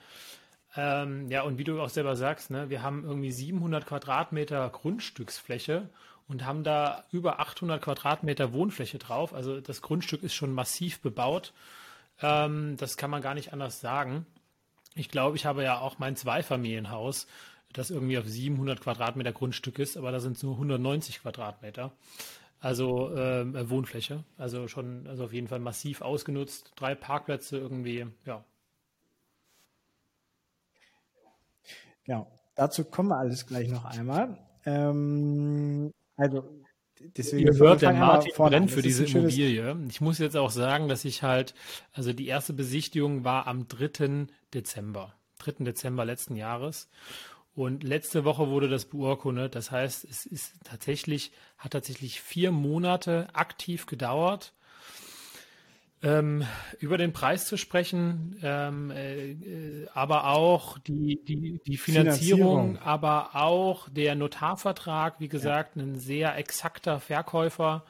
Ähm, 0.76 1.30
ja, 1.30 1.44
und 1.44 1.58
wie 1.58 1.64
du 1.64 1.80
auch 1.82 1.90
selber 1.90 2.16
sagst, 2.16 2.52
ne, 2.52 2.70
wir 2.70 2.82
haben 2.82 3.04
irgendwie 3.04 3.32
700 3.32 3.86
Quadratmeter 3.86 4.70
Grundstücksfläche 4.70 5.90
und 6.28 6.46
haben 6.46 6.64
da 6.64 7.04
über 7.12 7.40
800 7.40 7.82
Quadratmeter 7.82 8.54
Wohnfläche 8.54 8.98
drauf. 8.98 9.34
Also 9.34 9.62
das 9.62 9.82
Grundstück 9.82 10.24
ist 10.24 10.34
schon 10.34 10.54
massiv 10.54 11.02
bebaut. 11.02 11.54
Ähm, 12.22 12.78
das 12.78 12.98
kann 12.98 13.10
man 13.10 13.22
gar 13.22 13.34
nicht 13.34 13.54
anders 13.54 13.82
sagen. 13.82 14.26
Ich 14.96 15.10
glaube, 15.10 15.36
ich 15.36 15.46
habe 15.46 15.64
ja 15.64 15.80
auch 15.80 16.00
mein 16.00 16.16
Zweifamilienhaus, 16.16 17.28
das 17.74 17.90
irgendwie 17.90 18.18
auf 18.18 18.28
700 18.28 18.82
Quadratmeter 18.82 19.32
Grundstück 19.32 19.80
ist, 19.80 19.98
aber 19.98 20.12
da 20.12 20.20
sind 20.20 20.38
es 20.38 20.44
nur 20.44 20.54
190 20.54 21.22
Quadratmeter. 21.22 21.92
Also 22.60 23.14
äh, 23.14 23.70
Wohnfläche. 23.70 24.24
Also 24.38 24.68
schon, 24.70 25.06
also 25.08 25.26
auf 25.26 25.34
jeden 25.34 25.50
Fall 25.50 25.60
massiv 25.60 26.02
ausgenutzt. 26.02 26.72
Drei 26.76 26.96
Parkplätze 26.96 27.58
irgendwie, 27.58 28.08
ja. 28.26 28.46
Ja, 32.06 32.28
dazu 32.56 32.86
kommen 32.86 33.10
wir 33.10 33.18
alles 33.18 33.46
gleich 33.48 33.70
noch 33.70 33.86
einmal. 33.86 34.38
Ähm, 34.66 35.92
also 36.16 36.62
deswegen 37.18 37.48
Ihr 37.48 37.60
hört, 37.60 37.82
der 37.82 37.94
Martin 37.94 38.32
brennt 38.36 38.72
für 38.72 38.82
diese 38.82 39.06
Immobilie. 39.06 39.78
Ich 39.90 40.02
muss 40.02 40.20
jetzt 40.20 40.38
auch 40.38 40.52
sagen, 40.52 40.88
dass 40.88 41.06
ich 41.06 41.24
halt, 41.24 41.54
also 41.92 42.14
die 42.14 42.28
erste 42.28 42.54
Besichtigung 42.54 43.24
war 43.24 43.48
am 43.48 43.68
3. 43.68 44.28
Dezember, 44.54 45.14
3. 45.40 45.64
Dezember 45.64 46.06
letzten 46.06 46.36
Jahres. 46.36 46.90
Und 47.56 47.84
letzte 47.84 48.26
Woche 48.26 48.50
wurde 48.50 48.68
das 48.68 48.86
beurkundet. 48.86 49.54
Das 49.54 49.70
heißt, 49.70 50.06
es 50.06 50.26
ist 50.26 50.56
tatsächlich, 50.64 51.32
hat 51.58 51.74
tatsächlich 51.74 52.20
vier 52.20 52.52
Monate 52.52 53.28
aktiv 53.34 53.86
gedauert 53.86 54.54
ähm, 56.04 56.46
über 56.80 56.98
den 56.98 57.14
Preis 57.14 57.48
zu 57.48 57.58
sprechen, 57.58 58.38
ähm, 58.44 58.92
äh, 58.92 59.88
aber 59.94 60.28
auch 60.28 60.78
die, 60.78 61.24
die, 61.24 61.62
die 61.66 61.78
Finanzierung, 61.78 62.74
Finanzierung, 62.74 62.78
aber 62.80 63.36
auch 63.36 63.88
der 63.90 64.14
Notarvertrag, 64.16 65.20
wie 65.20 65.30
gesagt, 65.30 65.78
ja. 65.78 65.82
ein 65.82 65.96
sehr 65.98 66.38
exakter 66.38 67.00
Verkäufer. 67.00 67.86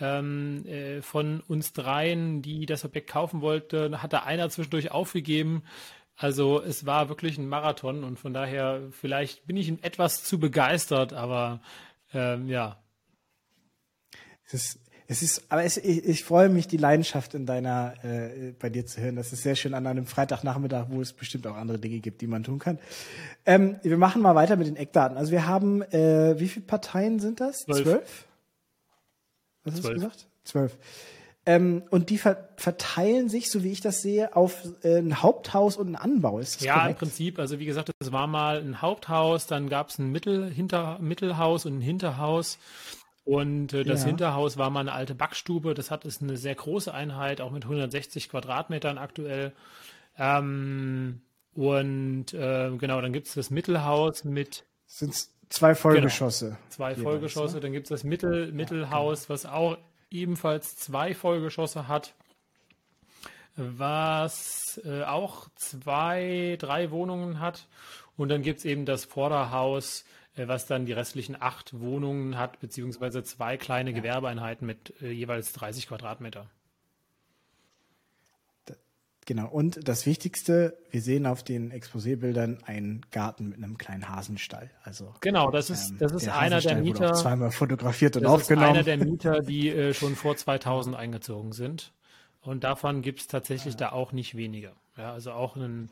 Ähm, 0.00 0.64
äh, 0.64 1.02
von 1.02 1.40
uns 1.40 1.72
dreien, 1.72 2.40
die 2.40 2.66
das 2.66 2.84
Objekt 2.84 3.10
kaufen 3.10 3.40
wollten, 3.40 4.00
hatte 4.00 4.22
einer 4.22 4.48
zwischendurch 4.48 4.92
aufgegeben. 4.92 5.64
Also 6.14 6.62
es 6.62 6.86
war 6.86 7.08
wirklich 7.08 7.36
ein 7.36 7.48
Marathon 7.48 8.04
und 8.04 8.16
von 8.16 8.32
daher 8.32 8.80
vielleicht 8.92 9.46
bin 9.46 9.56
ich 9.56 9.68
etwas 9.82 10.22
zu 10.22 10.38
begeistert, 10.38 11.12
aber 11.12 11.60
ähm, 12.14 12.48
ja. 12.48 12.80
Es 14.44 14.54
ist 14.54 14.87
es 15.10 15.22
ist, 15.22 15.42
aber 15.48 15.64
es, 15.64 15.78
ich, 15.78 16.04
ich 16.04 16.22
freue 16.22 16.50
mich, 16.50 16.68
die 16.68 16.76
Leidenschaft 16.76 17.32
in 17.32 17.46
deiner, 17.46 17.94
äh, 18.04 18.52
bei 18.58 18.68
dir 18.68 18.84
zu 18.84 19.00
hören. 19.00 19.16
Das 19.16 19.32
ist 19.32 19.42
sehr 19.42 19.56
schön 19.56 19.72
an 19.72 19.86
einem 19.86 20.04
Freitagnachmittag, 20.04 20.88
wo 20.90 21.00
es 21.00 21.14
bestimmt 21.14 21.46
auch 21.46 21.56
andere 21.56 21.78
Dinge 21.78 21.98
gibt, 22.00 22.20
die 22.20 22.26
man 22.26 22.44
tun 22.44 22.58
kann. 22.58 22.78
Ähm, 23.46 23.80
wir 23.82 23.96
machen 23.96 24.20
mal 24.20 24.34
weiter 24.34 24.56
mit 24.56 24.66
den 24.66 24.76
Eckdaten. 24.76 25.16
Also 25.16 25.32
wir 25.32 25.46
haben, 25.46 25.80
äh, 25.80 26.38
wie 26.38 26.48
viele 26.48 26.66
Parteien 26.66 27.20
sind 27.20 27.40
das? 27.40 27.60
Zwölf. 27.60 27.82
Zwölf? 27.84 28.24
Was 29.64 29.74
hast 29.74 29.84
du 29.84 29.94
gesagt? 29.94 30.26
Zwölf. 30.44 30.78
Ähm, 31.46 31.82
und 31.88 32.10
die 32.10 32.18
ver 32.18 32.46
verteilen 32.56 33.30
sich, 33.30 33.50
so 33.50 33.64
wie 33.64 33.72
ich 33.72 33.80
das 33.80 34.02
sehe, 34.02 34.36
auf 34.36 34.62
äh, 34.82 34.98
ein 34.98 35.22
Haupthaus 35.22 35.78
und 35.78 35.86
einen 35.86 35.96
Anbau. 35.96 36.38
Ist 36.38 36.56
das 36.56 36.64
ja, 36.64 36.74
korrekt? 36.74 36.90
im 36.90 36.96
Prinzip. 36.98 37.38
Also 37.38 37.58
wie 37.58 37.64
gesagt, 37.64 37.90
es 37.98 38.12
war 38.12 38.26
mal 38.26 38.58
ein 38.58 38.82
Haupthaus, 38.82 39.46
dann 39.46 39.70
gab 39.70 39.88
es 39.88 39.98
ein 39.98 40.12
Mittel, 40.12 40.50
Hinter, 40.50 40.98
Mittelhaus 41.00 41.64
und 41.64 41.78
ein 41.78 41.80
Hinterhaus. 41.80 42.58
Und 43.28 43.74
äh, 43.74 43.84
das 43.84 44.00
ja. 44.00 44.06
Hinterhaus 44.06 44.56
war 44.56 44.70
mal 44.70 44.80
eine 44.80 44.92
alte 44.92 45.14
Backstube. 45.14 45.74
Das 45.74 45.90
hat 45.90 46.06
ist 46.06 46.22
eine 46.22 46.38
sehr 46.38 46.54
große 46.54 46.94
Einheit, 46.94 47.42
auch 47.42 47.50
mit 47.50 47.64
160 47.64 48.30
Quadratmetern 48.30 48.96
aktuell. 48.96 49.52
Ähm, 50.16 51.20
und 51.52 52.32
äh, 52.32 52.70
genau, 52.78 53.02
dann 53.02 53.12
gibt 53.12 53.26
es 53.26 53.34
das 53.34 53.50
Mittelhaus 53.50 54.24
mit. 54.24 54.64
Sind 54.86 55.14
zwei 55.50 55.74
Vollgeschosse. 55.74 56.46
Genau, 56.46 56.58
zwei 56.70 56.90
jeweils, 56.92 57.02
Vollgeschosse. 57.02 57.54
Ne? 57.56 57.60
Dann 57.60 57.72
gibt 57.72 57.84
es 57.84 57.90
das 57.90 58.02
Mittel, 58.02 58.50
Mittelhaus, 58.50 59.28
was 59.28 59.44
auch 59.44 59.76
ebenfalls 60.10 60.76
zwei 60.76 61.12
Vollgeschosse 61.12 61.86
hat. 61.86 62.14
Was 63.56 64.80
äh, 64.86 65.02
auch 65.02 65.48
zwei, 65.54 66.56
drei 66.58 66.90
Wohnungen 66.90 67.40
hat. 67.40 67.66
Und 68.16 68.30
dann 68.30 68.40
gibt 68.40 68.60
es 68.60 68.64
eben 68.64 68.86
das 68.86 69.04
Vorderhaus 69.04 70.06
was 70.46 70.66
dann 70.66 70.86
die 70.86 70.92
restlichen 70.92 71.36
acht 71.40 71.80
Wohnungen 71.80 72.38
hat, 72.38 72.60
beziehungsweise 72.60 73.24
zwei 73.24 73.56
kleine 73.56 73.90
ja. 73.90 73.96
Gewerbeeinheiten 73.96 74.66
mit 74.66 74.94
äh, 75.02 75.10
jeweils 75.10 75.52
30 75.54 75.88
Quadratmeter. 75.88 76.46
Genau, 79.28 79.46
und 79.46 79.86
das 79.86 80.06
Wichtigste, 80.06 80.78
wir 80.90 81.02
sehen 81.02 81.26
auf 81.26 81.42
den 81.42 81.70
Exposébildern 81.70 82.64
einen 82.64 83.02
Garten 83.10 83.50
mit 83.50 83.58
einem 83.58 83.76
kleinen 83.76 84.08
Hasenstall. 84.08 84.70
Also 84.84 85.12
genau, 85.20 85.50
das 85.50 85.68
ist, 85.68 85.90
ähm, 85.90 85.98
das 85.98 86.12
ist 86.12 86.24
der 86.24 86.38
einer 86.38 86.62
der 86.62 86.76
Mieter. 86.76 87.12
zweimal 87.12 87.50
fotografiert 87.50 88.16
und 88.16 88.22
das 88.22 88.32
aufgenommen. 88.32 88.76
Das 88.76 88.86
ist 88.86 88.88
einer 88.88 88.96
der 88.96 89.06
Mieter, 89.06 89.40
die 89.40 89.68
äh, 89.68 89.92
schon 89.92 90.16
vor 90.16 90.34
2000 90.34 90.96
eingezogen 90.96 91.52
sind. 91.52 91.92
Und 92.40 92.64
davon 92.64 93.02
gibt 93.02 93.20
es 93.20 93.26
tatsächlich 93.26 93.74
ja. 93.74 93.80
da 93.80 93.92
auch 93.92 94.12
nicht 94.12 94.34
wenige. 94.34 94.72
Ja, 94.96 95.12
also 95.12 95.32
auch 95.32 95.56
einen, 95.56 95.90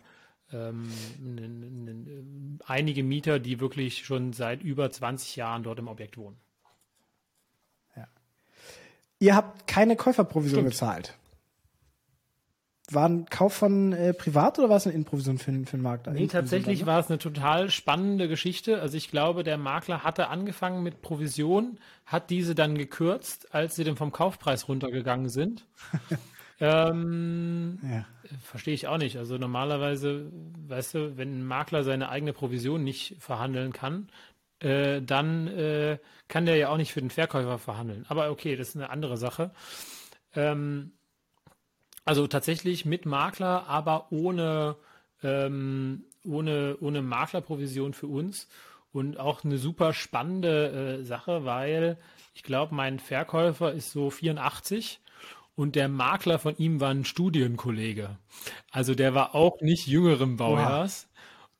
ähm, 0.52 2.58
einige 2.66 3.02
Mieter, 3.02 3.38
die 3.38 3.60
wirklich 3.60 4.04
schon 4.04 4.32
seit 4.32 4.62
über 4.62 4.90
20 4.90 5.36
Jahren 5.36 5.62
dort 5.62 5.78
im 5.78 5.88
Objekt 5.88 6.16
wohnen. 6.16 6.36
Ja. 7.96 8.06
Ihr 9.18 9.34
habt 9.34 9.66
keine 9.66 9.96
Käuferprovision 9.96 10.60
Stimmt. 10.60 10.70
gezahlt 10.70 11.14
war 12.92 13.08
ein 13.08 13.26
Kauf 13.26 13.52
von 13.52 13.92
äh, 13.92 14.14
privat 14.14 14.58
oder 14.58 14.68
war 14.68 14.76
es 14.76 14.86
eine 14.86 14.94
Inprovision 14.94 15.38
für, 15.38 15.52
für 15.52 15.76
den 15.76 15.82
Markt? 15.82 16.06
Nee, 16.06 16.28
tatsächlich 16.28 16.80
ne? 16.80 16.86
war 16.86 17.00
es 17.00 17.08
eine 17.08 17.18
total 17.18 17.70
spannende 17.70 18.28
Geschichte. 18.28 18.80
Also 18.80 18.96
ich 18.96 19.10
glaube, 19.10 19.42
der 19.42 19.58
Makler 19.58 20.04
hatte 20.04 20.28
angefangen 20.28 20.82
mit 20.82 21.02
Provision, 21.02 21.78
hat 22.04 22.30
diese 22.30 22.54
dann 22.54 22.78
gekürzt, 22.78 23.54
als 23.54 23.76
sie 23.76 23.84
dann 23.84 23.96
vom 23.96 24.12
Kaufpreis 24.12 24.68
runtergegangen 24.68 25.28
sind. 25.28 25.66
ähm, 26.60 27.78
ja. 27.82 28.06
Verstehe 28.42 28.74
ich 28.74 28.88
auch 28.88 28.98
nicht. 28.98 29.18
Also 29.18 29.36
normalerweise, 29.36 30.30
weißt 30.68 30.94
du, 30.94 31.16
wenn 31.16 31.40
ein 31.40 31.46
Makler 31.46 31.84
seine 31.84 32.08
eigene 32.08 32.32
Provision 32.32 32.82
nicht 32.82 33.16
verhandeln 33.18 33.72
kann, 33.72 34.08
äh, 34.60 35.02
dann 35.02 35.48
äh, 35.48 35.98
kann 36.28 36.46
der 36.46 36.56
ja 36.56 36.70
auch 36.70 36.78
nicht 36.78 36.92
für 36.92 37.00
den 37.00 37.10
Verkäufer 37.10 37.58
verhandeln. 37.58 38.06
Aber 38.08 38.30
okay, 38.30 38.56
das 38.56 38.70
ist 38.70 38.76
eine 38.76 38.90
andere 38.90 39.16
Sache. 39.16 39.50
Ähm, 40.34 40.92
also 42.04 42.26
tatsächlich 42.26 42.84
mit 42.84 43.04
Makler, 43.04 43.66
aber 43.66 44.10
ohne, 44.10 44.76
ähm, 45.22 46.04
ohne, 46.24 46.76
ohne 46.80 47.02
Maklerprovision 47.02 47.92
für 47.92 48.06
uns. 48.06 48.48
Und 48.92 49.18
auch 49.18 49.44
eine 49.44 49.58
super 49.58 49.92
spannende 49.92 51.00
äh, 51.00 51.04
Sache, 51.04 51.44
weil 51.44 51.98
ich 52.32 52.42
glaube, 52.42 52.74
mein 52.74 52.98
Verkäufer 52.98 53.72
ist 53.72 53.92
so 53.92 54.08
84 54.08 55.00
und 55.56 55.74
der 55.74 55.88
Makler 55.88 56.38
von 56.38 56.56
ihm 56.58 56.78
war 56.80 56.90
ein 56.90 57.04
Studienkollege. 57.04 58.16
Also 58.70 58.94
der 58.94 59.12
war 59.14 59.34
auch 59.34 59.60
nicht 59.60 59.88
jüngerem 59.88 60.36
Baujahrs. 60.36 61.08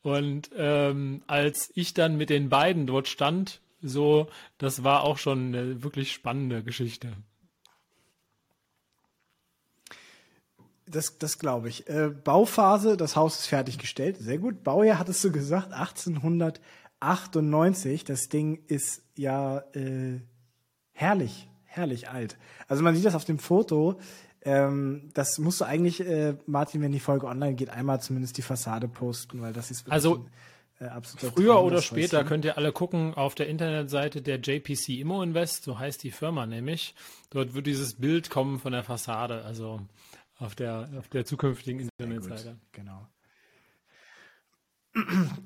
Wow. 0.03 0.19
Und 0.19 0.51
ähm, 0.57 1.23
als 1.27 1.73
ich 1.75 1.95
dann 1.95 2.17
mit 2.17 2.31
den 2.31 2.49
beiden 2.49 2.87
dort 2.87 3.09
stand, 3.09 3.61
so, 3.83 4.29
das 4.59 4.85
war 4.85 5.03
auch 5.03 5.19
schon 5.19 5.49
eine 5.49 5.83
wirklich 5.83 6.13
spannende 6.13 6.63
Geschichte. 6.63 7.13
Das, 10.87 11.19
das 11.19 11.41
glaube 11.41 11.69
ich. 11.69 11.89
Äh, 11.89 12.11
Bauphase, 12.11 12.97
das 12.97 13.17
Haus 13.17 13.41
ist 13.41 13.47
fertiggestellt. 13.47 14.19
Sehr 14.19 14.39
gut. 14.39 14.63
Baujahr 14.63 15.01
hattest 15.01 15.25
du 15.25 15.33
gesagt, 15.33 15.73
1898. 15.73 18.05
Das 18.05 18.29
Ding 18.29 18.63
ist 18.69 19.03
ja 19.17 19.65
äh, 19.73 20.21
herrlich, 20.93 21.49
herrlich 21.77 22.09
alt. 22.09 22.37
Also 22.69 22.83
man 22.83 22.95
sieht 22.95 23.05
das 23.05 23.15
auf 23.15 23.25
dem 23.25 23.39
Foto. 23.39 23.99
Ähm, 24.43 25.11
das 25.15 25.39
musst 25.39 25.61
du 25.61 25.65
eigentlich, 25.65 26.01
äh, 26.01 26.37
Martin, 26.47 26.81
wenn 26.83 26.93
die 26.93 27.01
Folge 27.01 27.27
online 27.27 27.55
geht, 27.55 27.71
einmal 27.71 28.01
zumindest 28.01 28.39
die 28.39 28.43
Fassade 28.43 28.89
posten, 28.89 29.41
weil 29.41 29.53
das 29.53 29.71
ist 29.71 29.91
also 29.91 30.27
ein, 30.79 30.87
äh, 30.87 31.01
früher 31.03 31.63
oder 31.63 31.83
später 31.83 32.23
könnt 32.25 32.45
ihr 32.45 32.57
alle 32.57 32.71
gucken 32.71 33.15
auf 33.15 33.35
der 33.35 33.49
Internetseite 33.49 34.23
der 34.23 34.39
JPC 34.39 35.01
Immo 35.01 35.23
Invest, 35.23 35.65
so 35.65 35.79
heißt 35.79 36.03
die 36.03 36.11
Firma 36.11 36.47
nämlich. 36.47 36.95
Dort 37.31 37.55
wird 37.55 37.67
dieses 37.67 37.95
Bild 37.95 38.31
kommen 38.31 38.59
von 38.61 38.73
der 38.73 38.85
Fassade. 38.85 39.45
Also 39.45 39.81
auf 40.39 40.55
der, 40.55 40.91
auf 40.99 41.09
der 41.09 41.25
zukünftigen 41.25 41.89
Internetseite. 41.99 42.57
Genau. 42.73 43.09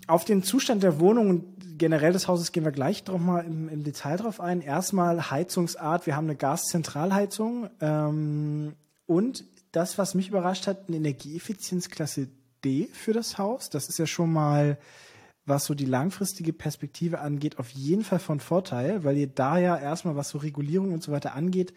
Auf 0.06 0.24
den 0.24 0.42
Zustand 0.42 0.82
der 0.82 1.00
Wohnung 1.00 1.30
und 1.30 1.78
generell 1.78 2.12
des 2.12 2.28
Hauses 2.28 2.52
gehen 2.52 2.64
wir 2.64 2.72
gleich 2.72 3.06
noch 3.06 3.18
mal 3.18 3.44
im, 3.44 3.68
im 3.68 3.82
Detail 3.82 4.16
drauf 4.16 4.40
ein. 4.40 4.60
Erstmal 4.60 5.30
Heizungsart. 5.30 6.06
Wir 6.06 6.16
haben 6.16 6.26
eine 6.26 6.36
Gaszentralheizung 6.36 7.70
ähm, 7.80 8.74
und 9.06 9.44
das, 9.72 9.98
was 9.98 10.14
mich 10.14 10.28
überrascht 10.28 10.66
hat, 10.66 10.88
eine 10.88 10.98
Energieeffizienzklasse 10.98 12.28
D 12.64 12.88
für 12.92 13.12
das 13.12 13.38
Haus. 13.38 13.70
Das 13.70 13.88
ist 13.88 13.98
ja 13.98 14.06
schon 14.06 14.32
mal, 14.32 14.78
was 15.46 15.64
so 15.64 15.74
die 15.74 15.86
langfristige 15.86 16.52
Perspektive 16.52 17.20
angeht, 17.20 17.58
auf 17.58 17.70
jeden 17.70 18.04
Fall 18.04 18.18
von 18.18 18.40
Vorteil, 18.40 19.04
weil 19.04 19.16
ihr 19.16 19.26
da 19.26 19.58
ja 19.58 19.76
erstmal, 19.76 20.16
was 20.16 20.28
so 20.28 20.38
Regulierung 20.38 20.92
und 20.92 21.02
so 21.02 21.12
weiter 21.12 21.34
angeht, 21.34 21.72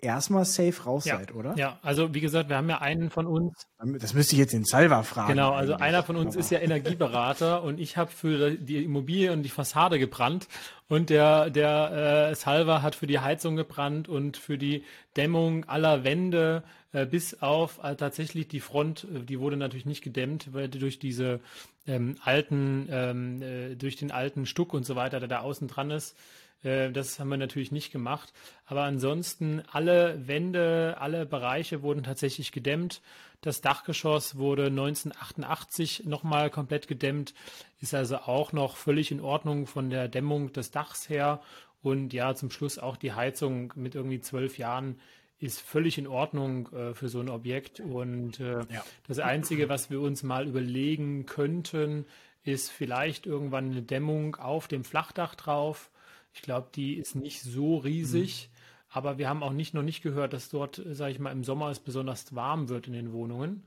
erstmal 0.00 0.44
safe 0.44 0.82
raus 0.84 1.04
ja. 1.04 1.16
seid, 1.16 1.34
oder? 1.34 1.56
Ja, 1.56 1.78
also 1.82 2.14
wie 2.14 2.20
gesagt, 2.20 2.48
wir 2.48 2.56
haben 2.56 2.68
ja 2.68 2.80
einen 2.80 3.10
von 3.10 3.26
uns. 3.26 3.66
Das 3.78 4.14
müsste 4.14 4.34
ich 4.34 4.38
jetzt 4.38 4.52
den 4.52 4.64
Salva 4.64 5.02
fragen. 5.02 5.28
Genau, 5.28 5.52
also 5.52 5.72
eigentlich. 5.74 5.84
einer 5.84 6.02
von 6.02 6.16
uns 6.16 6.36
ist 6.36 6.50
ja 6.50 6.60
Energieberater 6.60 7.62
und 7.62 7.80
ich 7.80 7.96
habe 7.96 8.10
für 8.10 8.52
die 8.52 8.84
Immobilie 8.84 9.32
und 9.32 9.42
die 9.42 9.48
Fassade 9.48 9.98
gebrannt 9.98 10.48
und 10.88 11.10
der, 11.10 11.50
der 11.50 12.30
äh, 12.30 12.34
Salva 12.34 12.82
hat 12.82 12.94
für 12.94 13.06
die 13.06 13.18
Heizung 13.18 13.56
gebrannt 13.56 14.08
und 14.08 14.36
für 14.36 14.58
die 14.58 14.84
Dämmung 15.16 15.64
aller 15.64 16.04
Wände 16.04 16.62
äh, 16.92 17.04
bis 17.04 17.42
auf 17.42 17.80
äh, 17.82 17.96
tatsächlich 17.96 18.48
die 18.48 18.60
Front, 18.60 19.06
äh, 19.12 19.24
die 19.24 19.40
wurde 19.40 19.56
natürlich 19.56 19.86
nicht 19.86 20.02
gedämmt, 20.02 20.54
weil 20.54 20.68
durch 20.68 20.98
diese 20.98 21.40
ähm, 21.86 22.16
alten, 22.22 22.88
ähm, 22.90 23.42
äh, 23.42 23.74
durch 23.74 23.96
den 23.96 24.10
alten 24.10 24.46
Stuck 24.46 24.72
und 24.72 24.86
so 24.86 24.96
weiter, 24.96 25.20
der 25.20 25.28
da 25.28 25.40
außen 25.40 25.68
dran 25.68 25.90
ist. 25.90 26.16
Äh, 26.62 26.90
das 26.90 27.18
haben 27.18 27.28
wir 27.28 27.36
natürlich 27.36 27.72
nicht 27.72 27.92
gemacht. 27.92 28.32
Aber 28.66 28.82
ansonsten 28.82 29.62
alle 29.70 30.26
Wände, 30.26 30.96
alle 30.98 31.26
Bereiche 31.26 31.82
wurden 31.82 32.02
tatsächlich 32.02 32.52
gedämmt. 32.52 33.00
Das 33.40 33.60
Dachgeschoss 33.60 34.36
wurde 34.36 34.66
1988 34.66 36.04
nochmal 36.06 36.50
komplett 36.50 36.88
gedämmt, 36.88 37.34
ist 37.80 37.94
also 37.94 38.16
auch 38.16 38.52
noch 38.52 38.76
völlig 38.76 39.12
in 39.12 39.20
Ordnung 39.20 39.66
von 39.66 39.90
der 39.90 40.08
Dämmung 40.08 40.52
des 40.52 40.72
Dachs 40.72 41.08
her. 41.08 41.40
Und 41.80 42.12
ja, 42.12 42.34
zum 42.34 42.50
Schluss 42.50 42.80
auch 42.80 42.96
die 42.96 43.12
Heizung 43.12 43.72
mit 43.76 43.94
irgendwie 43.94 44.20
zwölf 44.20 44.58
Jahren 44.58 45.00
ist 45.38 45.60
völlig 45.60 45.98
in 45.98 46.08
Ordnung 46.08 46.68
äh, 46.72 46.94
für 46.94 47.08
so 47.08 47.20
ein 47.20 47.28
Objekt. 47.28 47.78
Und 47.78 48.40
äh, 48.40 48.58
ja. 48.72 48.84
das 49.06 49.20
Einzige, 49.20 49.68
was 49.68 49.88
wir 49.88 50.00
uns 50.00 50.24
mal 50.24 50.48
überlegen 50.48 51.26
könnten, 51.26 52.06
ist 52.42 52.70
vielleicht 52.70 53.26
irgendwann 53.26 53.70
eine 53.70 53.82
Dämmung 53.82 54.34
auf 54.34 54.66
dem 54.66 54.82
Flachdach 54.82 55.36
drauf 55.36 55.90
ich 56.38 56.42
glaube, 56.42 56.68
die 56.72 56.94
ist 56.94 57.16
nicht 57.16 57.42
so 57.42 57.78
riesig, 57.78 58.48
mhm. 58.48 58.56
aber 58.90 59.18
wir 59.18 59.28
haben 59.28 59.42
auch 59.42 59.52
nicht 59.52 59.74
noch 59.74 59.82
nicht 59.82 60.02
gehört, 60.02 60.32
dass 60.32 60.48
dort, 60.48 60.80
sage 60.92 61.10
ich 61.10 61.18
mal, 61.18 61.32
im 61.32 61.42
Sommer 61.42 61.68
es 61.70 61.80
besonders 61.80 62.32
warm 62.32 62.68
wird 62.68 62.86
in 62.86 62.92
den 62.92 63.12
Wohnungen. 63.12 63.66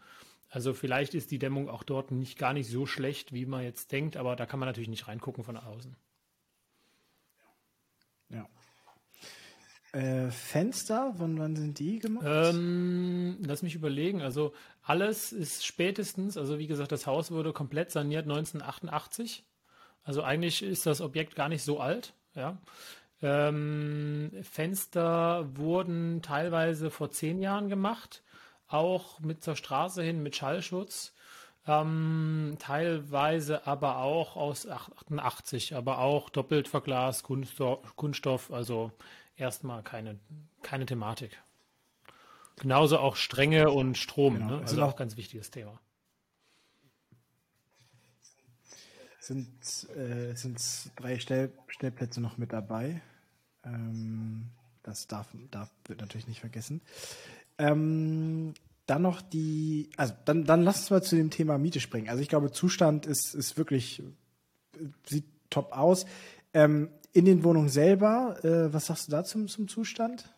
Also 0.50 0.74
vielleicht 0.74 1.14
ist 1.14 1.32
die 1.32 1.38
Dämmung 1.38 1.68
auch 1.68 1.84
dort 1.84 2.12
nicht 2.12 2.38
gar 2.38 2.54
nicht 2.54 2.70
so 2.70 2.86
schlecht, 2.86 3.34
wie 3.34 3.46
man 3.46 3.64
jetzt 3.64 3.92
denkt, 3.92 4.16
aber 4.16 4.38
da 4.38 4.46
kann 4.46 4.60
man 4.60 4.70
natürlich 4.70 4.88
nicht 4.88 5.10
reingucken 5.10 5.44
von 5.44 5.58
außen. 5.58 5.98
Ja. 8.30 8.48
Äh, 9.92 10.32
Fenster, 10.32 11.14
wann, 11.18 11.38
wann 11.38 11.58
sind 11.58 11.78
die 11.78 12.00
gemacht? 12.00 12.26
Ähm, 12.26 13.38
lass 13.46 13.64
mich 13.64 13.76
überlegen. 13.76 14.22
Also 14.22 14.54
alles 14.82 15.34
ist 15.34 15.66
spätestens, 15.66 16.38
also 16.38 16.58
wie 16.58 16.68
gesagt, 16.68 16.94
das 16.94 17.06
Haus 17.06 17.32
wurde 17.32 17.52
komplett 17.52 17.92
saniert 17.92 18.24
1988. 18.24 19.44
Also 20.04 20.24
eigentlich 20.24 20.64
ist 20.64 20.86
das 20.86 21.02
Objekt 21.02 21.36
gar 21.36 21.50
nicht 21.50 21.64
so 21.64 21.82
alt. 21.82 22.14
Ja. 22.36 22.58
Ähm, 23.22 24.32
Fenster 24.42 25.56
wurden 25.56 26.22
teilweise 26.22 26.90
vor 26.90 27.12
zehn 27.12 27.40
Jahren 27.40 27.70
gemacht, 27.70 28.24
auch 28.68 29.20
mit 29.20 29.44
zur 29.44 29.56
Straße 29.56 30.02
hin 30.02 30.24
mit 30.24 30.36
Schallschutz. 30.36 31.14
Ähm, 31.68 32.58
teilweise 32.58 33.68
aber 33.68 33.98
auch 33.98 34.36
aus 34.36 34.68
88, 34.68 35.76
aber 35.76 36.00
auch 36.00 36.32
doppelt 36.32 36.68
verglast, 36.68 37.24
Kunststoff, 37.24 37.96
Kunststoff 37.96 38.52
also 38.52 38.92
erstmal 39.36 39.84
keine, 39.84 40.20
keine 40.64 40.88
Thematik. 40.88 41.40
Genauso 42.56 42.98
auch 42.98 43.16
Stränge 43.16 43.70
und 43.70 43.98
Strom, 43.98 44.36
genau. 44.36 44.56
ne? 44.56 44.62
also 44.62 44.82
auch 44.82 44.96
ganz 44.96 45.18
wichtiges 45.18 45.52
Thema. 45.52 45.80
Sind, 49.22 49.48
äh, 49.96 50.36
sind 50.36 50.60
drei 50.96 51.20
Stell 51.20 51.52
Stellplätze 51.68 52.20
noch 52.20 52.38
mit 52.38 52.52
dabei. 52.52 53.02
Ähm, 53.64 54.48
das 54.84 55.08
darf, 55.08 55.28
darf, 55.52 55.70
wird 55.86 56.02
natürlich 56.02 56.28
nicht 56.28 56.40
vergessen. 56.40 56.82
Ähm, 57.60 58.56
dann 58.88 59.04
noch 59.04 59.22
die, 59.22 59.90
also 59.96 60.14
dann, 60.26 60.44
dann 60.46 60.64
lass 60.64 60.80
uns 60.80 60.90
mal 60.90 61.04
zu 61.04 61.16
dem 61.16 61.30
Thema 61.30 61.60
Miete 61.60 61.80
springen. 61.80 62.10
Also 62.10 62.22
ich 62.22 62.30
glaube, 62.30 62.52
Zustand 62.52 63.06
ist, 63.06 63.36
ist 63.36 63.58
wirklich, 63.58 64.02
sieht 65.08 65.26
top 65.52 65.72
aus. 65.72 66.06
Ähm, 66.54 66.90
in 67.14 67.26
den 67.26 67.44
Wohnungen 67.44 67.70
selber, 67.70 68.44
äh, 68.44 68.74
was 68.74 68.88
sagst 68.88 69.08
du 69.08 69.12
da 69.12 69.24
zum, 69.24 69.48
zum 69.48 69.68
Zustand? 69.68 70.34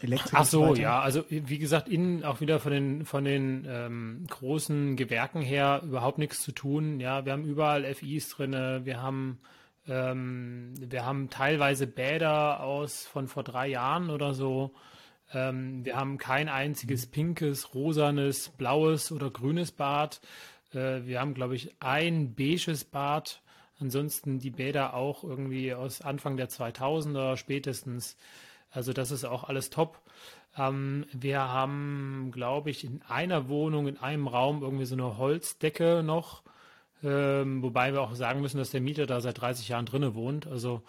Elektrik. 0.00 0.34
Ach 0.34 0.44
so, 0.44 0.74
ja, 0.74 1.00
also 1.00 1.24
wie 1.28 1.58
gesagt, 1.58 1.88
innen 1.88 2.22
auch 2.22 2.40
wieder 2.40 2.60
von 2.60 2.72
den 2.72 3.04
von 3.06 3.24
den 3.24 3.66
ähm, 3.68 4.26
großen 4.28 4.96
Gewerken 4.96 5.40
her 5.40 5.82
überhaupt 5.84 6.18
nichts 6.18 6.42
zu 6.42 6.52
tun. 6.52 7.00
Ja, 7.00 7.24
wir 7.24 7.32
haben 7.32 7.44
überall 7.44 7.84
FIs 7.94 8.28
drinne, 8.28 8.82
wir 8.84 9.02
haben 9.02 9.38
ähm, 9.88 10.74
wir 10.78 11.06
haben 11.06 11.30
teilweise 11.30 11.86
Bäder 11.86 12.60
aus 12.60 13.06
von 13.06 13.28
vor 13.28 13.42
drei 13.42 13.68
Jahren 13.68 14.10
oder 14.10 14.34
so. 14.34 14.74
Ähm, 15.32 15.84
wir 15.84 15.96
haben 15.96 16.18
kein 16.18 16.48
einziges 16.48 17.06
pinkes, 17.06 17.74
rosanes, 17.74 18.50
blaues 18.50 19.12
oder 19.12 19.30
grünes 19.30 19.72
Bad. 19.72 20.20
Äh, 20.72 21.04
wir 21.04 21.20
haben, 21.20 21.34
glaube 21.34 21.56
ich, 21.56 21.74
ein 21.80 22.34
beiges 22.34 22.84
Bad. 22.84 23.40
Ansonsten 23.78 24.38
die 24.38 24.50
Bäder 24.50 24.94
auch 24.94 25.22
irgendwie 25.22 25.74
aus 25.74 26.00
Anfang 26.00 26.36
der 26.36 26.48
2000er 26.48 27.36
spätestens. 27.36 28.16
Also 28.76 28.92
das 28.92 29.10
ist 29.10 29.24
auch 29.24 29.44
alles 29.44 29.70
top. 29.70 30.00
Ähm, 30.56 31.06
wir 31.12 31.40
haben, 31.40 32.30
glaube 32.32 32.70
ich, 32.70 32.84
in 32.84 33.00
einer 33.08 33.48
Wohnung, 33.48 33.88
in 33.88 33.96
einem 33.96 34.28
Raum 34.28 34.62
irgendwie 34.62 34.84
so 34.84 34.94
eine 34.94 35.16
Holzdecke 35.16 36.02
noch. 36.04 36.42
Ähm, 37.02 37.62
wobei 37.62 37.92
wir 37.92 38.02
auch 38.02 38.14
sagen 38.14 38.40
müssen, 38.40 38.58
dass 38.58 38.70
der 38.70 38.80
Mieter 38.80 39.06
da 39.06 39.20
seit 39.20 39.40
30 39.40 39.68
Jahren 39.68 39.86
drinnen 39.86 40.14
wohnt. 40.14 40.46
Also, 40.46 40.82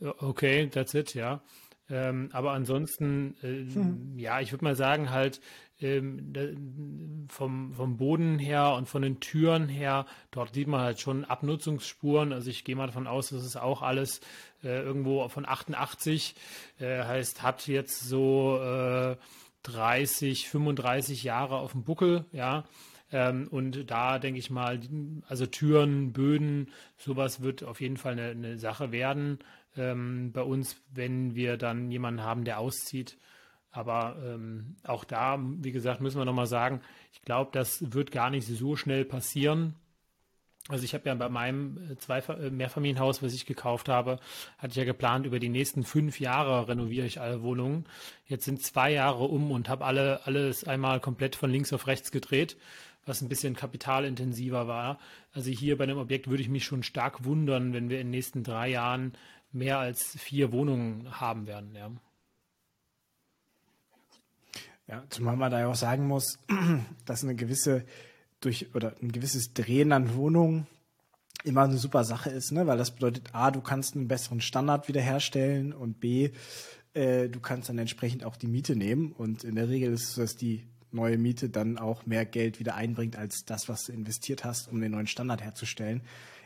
okay, 0.00 0.68
that's 0.68 0.94
it, 0.94 1.14
ja. 1.14 1.40
Ähm, 1.88 2.30
aber 2.32 2.52
ansonsten, 2.52 3.36
äh, 3.42 3.74
hm. 3.74 4.18
ja, 4.18 4.40
ich 4.40 4.52
würde 4.52 4.64
mal 4.64 4.76
sagen, 4.76 5.10
halt 5.10 5.40
ähm, 5.80 7.26
vom, 7.28 7.72
vom 7.72 7.96
Boden 7.96 8.38
her 8.38 8.74
und 8.74 8.88
von 8.88 9.02
den 9.02 9.20
Türen 9.20 9.68
her, 9.68 10.06
dort 10.30 10.54
sieht 10.54 10.68
man 10.68 10.80
halt 10.80 11.00
schon 11.00 11.24
Abnutzungsspuren. 11.24 12.32
Also 12.32 12.50
ich 12.50 12.64
gehe 12.64 12.76
mal 12.76 12.86
davon 12.86 13.06
aus, 13.06 13.30
dass 13.30 13.42
es 13.42 13.56
auch 13.56 13.82
alles 13.82 14.20
äh, 14.62 14.82
irgendwo 14.82 15.28
von 15.28 15.46
88, 15.46 16.34
äh, 16.78 17.04
heißt, 17.04 17.42
hat 17.42 17.66
jetzt 17.66 18.00
so 18.08 18.58
äh, 18.62 19.16
30, 19.62 20.48
35 20.48 21.22
Jahre 21.22 21.56
auf 21.56 21.72
dem 21.72 21.84
Buckel, 21.84 22.24
ja. 22.32 22.64
Ähm, 23.12 23.48
und 23.50 23.90
da 23.90 24.18
denke 24.20 24.38
ich 24.38 24.50
mal, 24.50 24.80
also 25.28 25.44
Türen, 25.46 26.12
Böden, 26.12 26.68
sowas 26.96 27.42
wird 27.42 27.64
auf 27.64 27.80
jeden 27.80 27.96
Fall 27.96 28.12
eine, 28.12 28.28
eine 28.28 28.58
Sache 28.58 28.92
werden 28.92 29.40
ähm, 29.76 30.32
bei 30.32 30.42
uns, 30.42 30.76
wenn 30.92 31.34
wir 31.34 31.56
dann 31.56 31.90
jemanden 31.90 32.22
haben, 32.22 32.44
der 32.44 32.58
auszieht. 32.58 33.16
Aber 33.72 34.16
ähm, 34.24 34.76
auch 34.84 35.04
da, 35.04 35.38
wie 35.40 35.72
gesagt, 35.72 36.00
müssen 36.00 36.18
wir 36.18 36.24
nochmal 36.24 36.46
sagen, 36.46 36.80
ich 37.12 37.22
glaube, 37.22 37.50
das 37.52 37.92
wird 37.92 38.10
gar 38.10 38.30
nicht 38.30 38.46
so 38.46 38.74
schnell 38.76 39.04
passieren. 39.04 39.74
Also 40.68 40.84
ich 40.84 40.92
habe 40.94 41.08
ja 41.08 41.14
bei 41.14 41.28
meinem 41.28 41.92
äh, 41.92 41.96
zwei 41.96 42.18
äh, 42.18 42.50
Mehrfamilienhaus, 42.50 43.22
was 43.22 43.32
ich 43.32 43.46
gekauft 43.46 43.88
habe, 43.88 44.18
hatte 44.58 44.72
ich 44.72 44.76
ja 44.76 44.84
geplant, 44.84 45.26
über 45.26 45.38
die 45.38 45.48
nächsten 45.48 45.84
fünf 45.84 46.20
Jahre 46.20 46.68
renoviere 46.68 47.06
ich 47.06 47.20
alle 47.20 47.42
Wohnungen. 47.42 47.86
Jetzt 48.26 48.44
sind 48.44 48.62
zwei 48.62 48.92
Jahre 48.92 49.24
um 49.24 49.50
und 49.50 49.68
habe 49.68 49.84
alle 49.84 50.26
alles 50.26 50.64
einmal 50.64 51.00
komplett 51.00 51.36
von 51.36 51.50
links 51.50 51.72
auf 51.72 51.86
rechts 51.86 52.10
gedreht 52.10 52.56
was 53.06 53.22
ein 53.22 53.28
bisschen 53.28 53.56
kapitalintensiver 53.56 54.68
war. 54.68 54.98
Also 55.32 55.50
hier 55.50 55.76
bei 55.78 55.86
dem 55.86 55.98
Objekt 55.98 56.28
würde 56.28 56.42
ich 56.42 56.48
mich 56.48 56.64
schon 56.64 56.82
stark 56.82 57.24
wundern, 57.24 57.72
wenn 57.72 57.88
wir 57.88 58.00
in 58.00 58.06
den 58.06 58.10
nächsten 58.10 58.42
drei 58.42 58.68
Jahren 58.68 59.14
mehr 59.52 59.78
als 59.78 60.16
vier 60.18 60.52
Wohnungen 60.52 61.20
haben 61.20 61.46
werden. 61.46 61.74
Ja. 61.74 61.90
Ja, 64.90 65.04
zumal 65.08 65.36
man 65.36 65.52
da 65.52 65.60
ja 65.60 65.68
auch 65.68 65.76
sagen 65.76 66.08
muss, 66.08 66.40
dass 67.06 67.22
eine 67.22 67.36
gewisse 67.36 67.84
durch 68.40 68.74
oder 68.74 68.94
ein 69.00 69.12
gewisses 69.12 69.52
Drehen 69.54 69.92
an 69.92 70.16
Wohnungen 70.16 70.66
immer 71.44 71.62
eine 71.62 71.76
super 71.76 72.02
Sache 72.02 72.30
ist, 72.30 72.50
ne? 72.50 72.66
Weil 72.66 72.76
das 72.76 72.90
bedeutet, 72.90 73.30
A, 73.32 73.52
du 73.52 73.60
kannst 73.60 73.94
einen 73.94 74.08
besseren 74.08 74.40
Standard 74.40 74.88
wiederherstellen 74.88 75.72
und 75.72 76.00
B, 76.00 76.30
äh, 76.94 77.28
du 77.28 77.38
kannst 77.38 77.68
dann 77.68 77.78
entsprechend 77.78 78.24
auch 78.24 78.34
die 78.34 78.48
Miete 78.48 78.74
nehmen. 78.74 79.12
Und 79.12 79.44
in 79.44 79.54
der 79.54 79.68
Regel 79.68 79.92
ist 79.92 80.08
es 80.08 80.14
so, 80.14 80.22
dass 80.22 80.34
die 80.34 80.66
neue 80.90 81.18
Miete 81.18 81.48
dann 81.48 81.78
auch 81.78 82.04
mehr 82.04 82.26
Geld 82.26 82.58
wieder 82.58 82.74
einbringt 82.74 83.14
als 83.14 83.44
das, 83.44 83.68
was 83.68 83.84
du 83.84 83.92
investiert 83.92 84.44
hast, 84.44 84.72
um 84.72 84.80
den 84.80 84.90
neuen 84.90 85.06
Standard 85.06 85.40
herzustellen. 85.40 86.02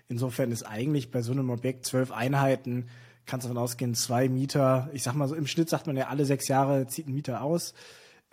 Insofern 0.07 0.53
ist 0.53 0.64
eigentlich 0.64 1.11
bei 1.11 1.22
so 1.22 1.32
einem 1.32 1.49
Objekt 1.49 1.86
zwölf 1.86 2.12
Einheiten, 2.12 2.88
kannst 3.24 3.47
du 3.47 3.49
davon 3.49 3.62
ausgehen, 3.62 3.95
zwei 3.95 4.28
Mieter, 4.28 4.90
ich 4.92 5.03
sag 5.03 5.14
mal 5.14 5.28
so, 5.28 5.34
im 5.34 5.47
Schnitt 5.47 5.70
sagt 5.70 5.86
man 5.86 5.97
ja, 5.97 6.09
alle 6.09 6.26
sechs 6.26 6.47
Jahre 6.47 6.86
zieht 6.88 7.09
ein 7.09 7.14
Mieter 7.14 7.40
aus. 7.40 7.72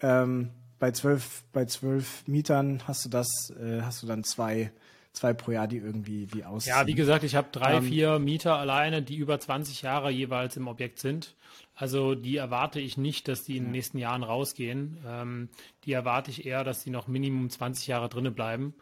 Ähm, 0.01 0.49
bei 0.79 0.91
zwölf, 0.91 1.43
bei 1.53 1.65
zwölf 1.65 2.27
Mietern 2.27 2.81
hast 2.87 3.05
du 3.05 3.09
das, 3.09 3.51
äh, 3.51 3.81
hast 3.81 4.01
du 4.01 4.07
dann 4.07 4.23
zwei, 4.23 4.71
zwei 5.13 5.33
pro 5.33 5.51
Jahr, 5.51 5.67
die 5.67 5.77
irgendwie 5.77 6.25
die 6.25 6.43
ausziehen. 6.43 6.75
Ja, 6.75 6.87
wie 6.87 6.95
gesagt, 6.95 7.23
ich 7.23 7.35
habe 7.35 7.49
drei, 7.51 7.75
ähm, 7.75 7.83
vier 7.83 8.19
Mieter 8.19 8.55
alleine, 8.57 9.01
die 9.01 9.15
über 9.15 9.39
20 9.39 9.83
Jahre 9.83 10.09
jeweils 10.09 10.57
im 10.57 10.67
Objekt 10.67 10.99
sind. 10.99 11.35
Also 11.75 12.15
die 12.15 12.37
erwarte 12.37 12.79
ich 12.79 12.97
nicht, 12.97 13.27
dass 13.27 13.43
die 13.43 13.57
in 13.57 13.65
den 13.65 13.71
nächsten 13.71 13.97
Jahren 13.97 14.23
rausgehen. 14.23 14.97
Ähm, 15.05 15.49
die 15.85 15.93
erwarte 15.93 16.31
ich 16.31 16.45
eher, 16.45 16.63
dass 16.63 16.83
die 16.83 16.89
noch 16.89 17.07
Minimum 17.07 17.49
20 17.49 17.87
Jahre 17.87 18.09
drinnen 18.09 18.33
bleiben, 18.33 18.73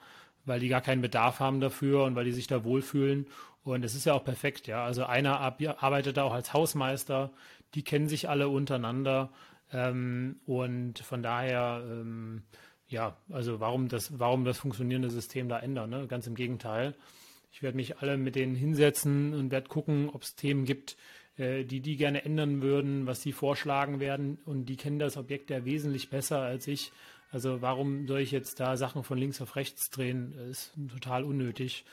weil 0.45 0.59
die 0.59 0.69
gar 0.69 0.81
keinen 0.81 1.01
Bedarf 1.01 1.39
haben 1.39 1.59
dafür 1.59 2.03
und 2.03 2.15
weil 2.15 2.25
die 2.25 2.31
sich 2.31 2.47
da 2.47 2.63
wohlfühlen. 2.63 3.27
Und 3.63 3.83
es 3.83 3.93
ist 3.93 4.05
ja 4.05 4.13
auch 4.13 4.23
perfekt, 4.23 4.67
ja. 4.67 4.83
Also 4.83 5.05
einer 5.05 5.39
arbeitet 5.39 6.17
da 6.17 6.23
auch 6.23 6.33
als 6.33 6.53
Hausmeister, 6.53 7.31
die 7.75 7.83
kennen 7.83 8.07
sich 8.07 8.29
alle 8.29 8.49
untereinander. 8.49 9.29
Ähm, 9.71 10.39
und 10.45 10.99
von 10.99 11.21
daher, 11.21 11.83
ähm, 11.85 12.43
ja, 12.87 13.17
also 13.29 13.59
warum 13.59 13.87
das, 13.87 14.19
warum 14.19 14.45
das 14.45 14.57
funktionierende 14.57 15.09
System 15.09 15.49
da 15.49 15.59
ändern? 15.59 15.89
Ne? 15.89 16.07
Ganz 16.07 16.27
im 16.27 16.35
Gegenteil. 16.35 16.95
Ich 17.51 17.61
werde 17.63 17.77
mich 17.77 17.97
alle 17.99 18.17
mit 18.17 18.35
denen 18.35 18.55
hinsetzen 18.55 19.33
und 19.33 19.51
werde 19.51 19.69
gucken, 19.69 20.09
ob 20.09 20.23
es 20.23 20.35
Themen 20.35 20.65
gibt, 20.65 20.97
äh, 21.37 21.63
die 21.65 21.81
die 21.81 21.97
gerne 21.97 22.25
ändern 22.25 22.61
würden, 22.61 23.07
was 23.07 23.21
sie 23.21 23.31
vorschlagen 23.31 23.99
werden. 23.99 24.39
Und 24.45 24.65
die 24.65 24.77
kennen 24.77 24.99
das 24.99 25.17
Objekt 25.17 25.49
ja 25.49 25.65
wesentlich 25.65 26.09
besser 26.09 26.41
als 26.41 26.67
ich. 26.67 26.91
Also 27.31 27.61
warum 27.61 28.07
soll 28.07 28.21
ich 28.21 28.31
jetzt 28.31 28.59
da 28.59 28.75
Sachen 28.75 29.03
von 29.03 29.17
links 29.17 29.41
auf 29.41 29.55
rechts 29.55 29.89
drehen? 29.89 30.33
Das 30.37 30.49
ist 30.49 30.73
total 30.91 31.23
unnötig. 31.23 31.85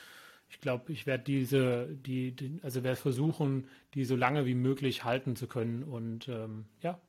Ich 0.49 0.61
glaube, 0.61 0.93
ich 0.93 1.07
werde 1.07 1.25
diese, 1.25 1.89
die, 1.89 2.33
die, 2.33 2.59
also 2.63 2.85
werde 2.85 2.97
versuchen, 2.97 3.69
die 3.95 4.05
so 4.05 4.17
lange 4.17 4.47
wie 4.47 4.55
möglich 4.55 5.05
halten 5.05 5.37
zu 5.37 5.47
können. 5.47 5.83
Und 5.83 6.29
ähm, 6.29 6.67
ja. 6.83 7.01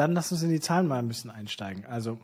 Dann 0.00 0.14
lass 0.14 0.32
uns 0.32 0.42
in 0.42 0.48
die 0.48 0.60
Zahlen 0.60 0.86
mal 0.86 0.98
ein 0.98 1.08
bisschen 1.08 1.30
einsteigen. 1.30 1.84
Also 1.84 2.18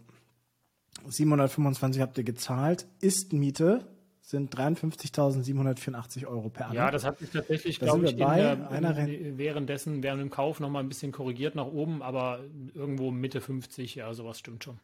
725 1.07 2.01
habt 2.01 2.17
ihr 2.17 2.25
gezahlt. 2.25 2.87
Ist 3.01 3.35
Miete 3.35 3.87
sind 4.23 4.57
53.784 4.57 6.27
Euro 6.27 6.49
per 6.49 6.69
Anno. 6.69 6.75
Ja, 6.75 6.91
das 6.91 7.05
hat 7.05 7.19
sich 7.19 7.29
tatsächlich, 7.29 7.79
glaube 7.79 8.07
ich, 8.07 8.17
bei, 8.17 8.39
der, 8.41 9.37
währenddessen, 9.37 10.03
während 10.03 10.23
dem 10.23 10.31
Kauf 10.31 10.59
nochmal 10.59 10.85
ein 10.85 10.89
bisschen 10.89 11.13
korrigiert 11.13 11.55
nach 11.55 11.67
oben, 11.67 12.01
aber 12.01 12.41
irgendwo 12.73 13.11
Mitte 13.11 13.43
50, 13.43 13.97
ja, 13.97 14.15
sowas 14.15 14.39
stimmt 14.39 14.65
schon. 14.65 14.81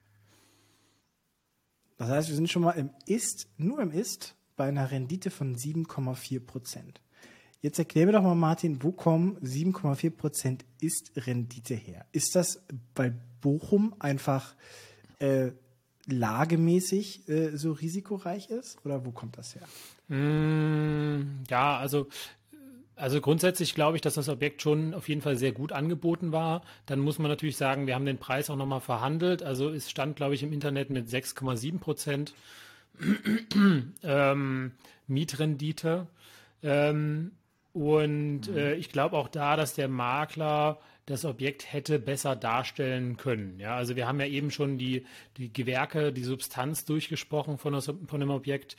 Das 1.97 2.11
heißt, 2.11 2.29
wir 2.29 2.37
sind 2.37 2.51
schon 2.51 2.61
mal 2.61 2.73
im 2.73 2.91
Ist, 3.07 3.49
nur 3.57 3.81
im 3.81 3.91
Ist, 3.91 4.37
bei 4.55 4.69
einer 4.69 4.91
Rendite 4.91 5.31
von 5.31 5.57
7,4 5.57 6.41
Prozent. 6.45 7.01
Jetzt 7.63 7.79
erklär 7.79 8.07
mir 8.07 8.13
doch 8.13 8.23
mal, 8.23 8.35
Martin, 8.35 8.83
wo 8.83 8.91
kommen 8.91 9.39
7,4 9.39 10.11
Prozent 10.11 10.65
Ist-Rendite 10.81 11.75
her? 11.75 12.05
Ist 12.11 12.35
das 12.35 12.61
bei 12.93 13.13
Bochum 13.41 13.95
einfach 14.01 14.57
äh, 15.21 15.53
lagemäßig 16.09 17.29
äh, 17.29 17.57
so 17.57 17.71
risikoreich 17.71 18.51
ist? 18.51 18.85
Oder 18.85 19.07
wo 19.07 19.13
kommt 19.13 19.39
das 19.39 19.55
her? 19.55 19.63
Mm, 20.09 21.45
ja, 21.49 21.79
also 21.79 22.09
also 22.97 23.21
grundsätzlich 23.21 23.75
glaube 23.75 23.97
ich, 23.97 24.03
dass 24.03 24.15
das 24.15 24.29
Objekt 24.29 24.61
schon 24.61 24.93
auf 24.93 25.09
jeden 25.09 25.23
Fall 25.23 25.37
sehr 25.37 25.53
gut 25.53 25.73
angeboten 25.73 26.33
war. 26.33 26.63
Dann 26.87 27.01
muss 27.01 27.19
man 27.19 27.31
natürlich 27.31 27.57
sagen, 27.57 27.87
wir 27.87 27.95
haben 27.95 28.07
den 28.07 28.19
Preis 28.19 28.51
auch 28.51 28.57
nochmal 28.57 28.81
verhandelt. 28.81 29.43
Also 29.43 29.71
es 29.71 29.89
stand, 29.89 30.17
glaube 30.17 30.35
ich, 30.35 30.43
im 30.43 30.53
Internet 30.53 30.91
mit 30.91 31.09
6,7 31.09 31.79
Prozent 31.79 32.35
ähm, 34.03 34.73
Mietrendite. 35.07 36.07
Ähm, 36.63 37.33
und 37.73 38.49
mhm. 38.49 38.57
äh, 38.57 38.75
ich 38.75 38.91
glaube 38.91 39.17
auch 39.17 39.29
da, 39.29 39.57
dass 39.57 39.75
der 39.75 39.89
Makler 39.89 40.79
das 41.07 41.25
Objekt 41.25 41.73
hätte 41.73 41.99
besser 41.99 42.37
darstellen 42.37 43.17
können. 43.17 43.59
Ja, 43.59 43.77
also 43.77 43.97
wir 43.97 44.07
haben 44.07 44.21
ja 44.21 44.27
eben 44.27 44.51
schon 44.51 44.79
die, 44.79 45.05
die 45.37 45.53
Gewerke, 45.53 46.13
die 46.13 46.25
Substanz 46.25 46.85
durchgesprochen 46.85 47.59
von, 47.59 47.73
das, 47.73 47.93
von 48.07 48.21
dem 48.21 48.31
Objekt 48.31 48.77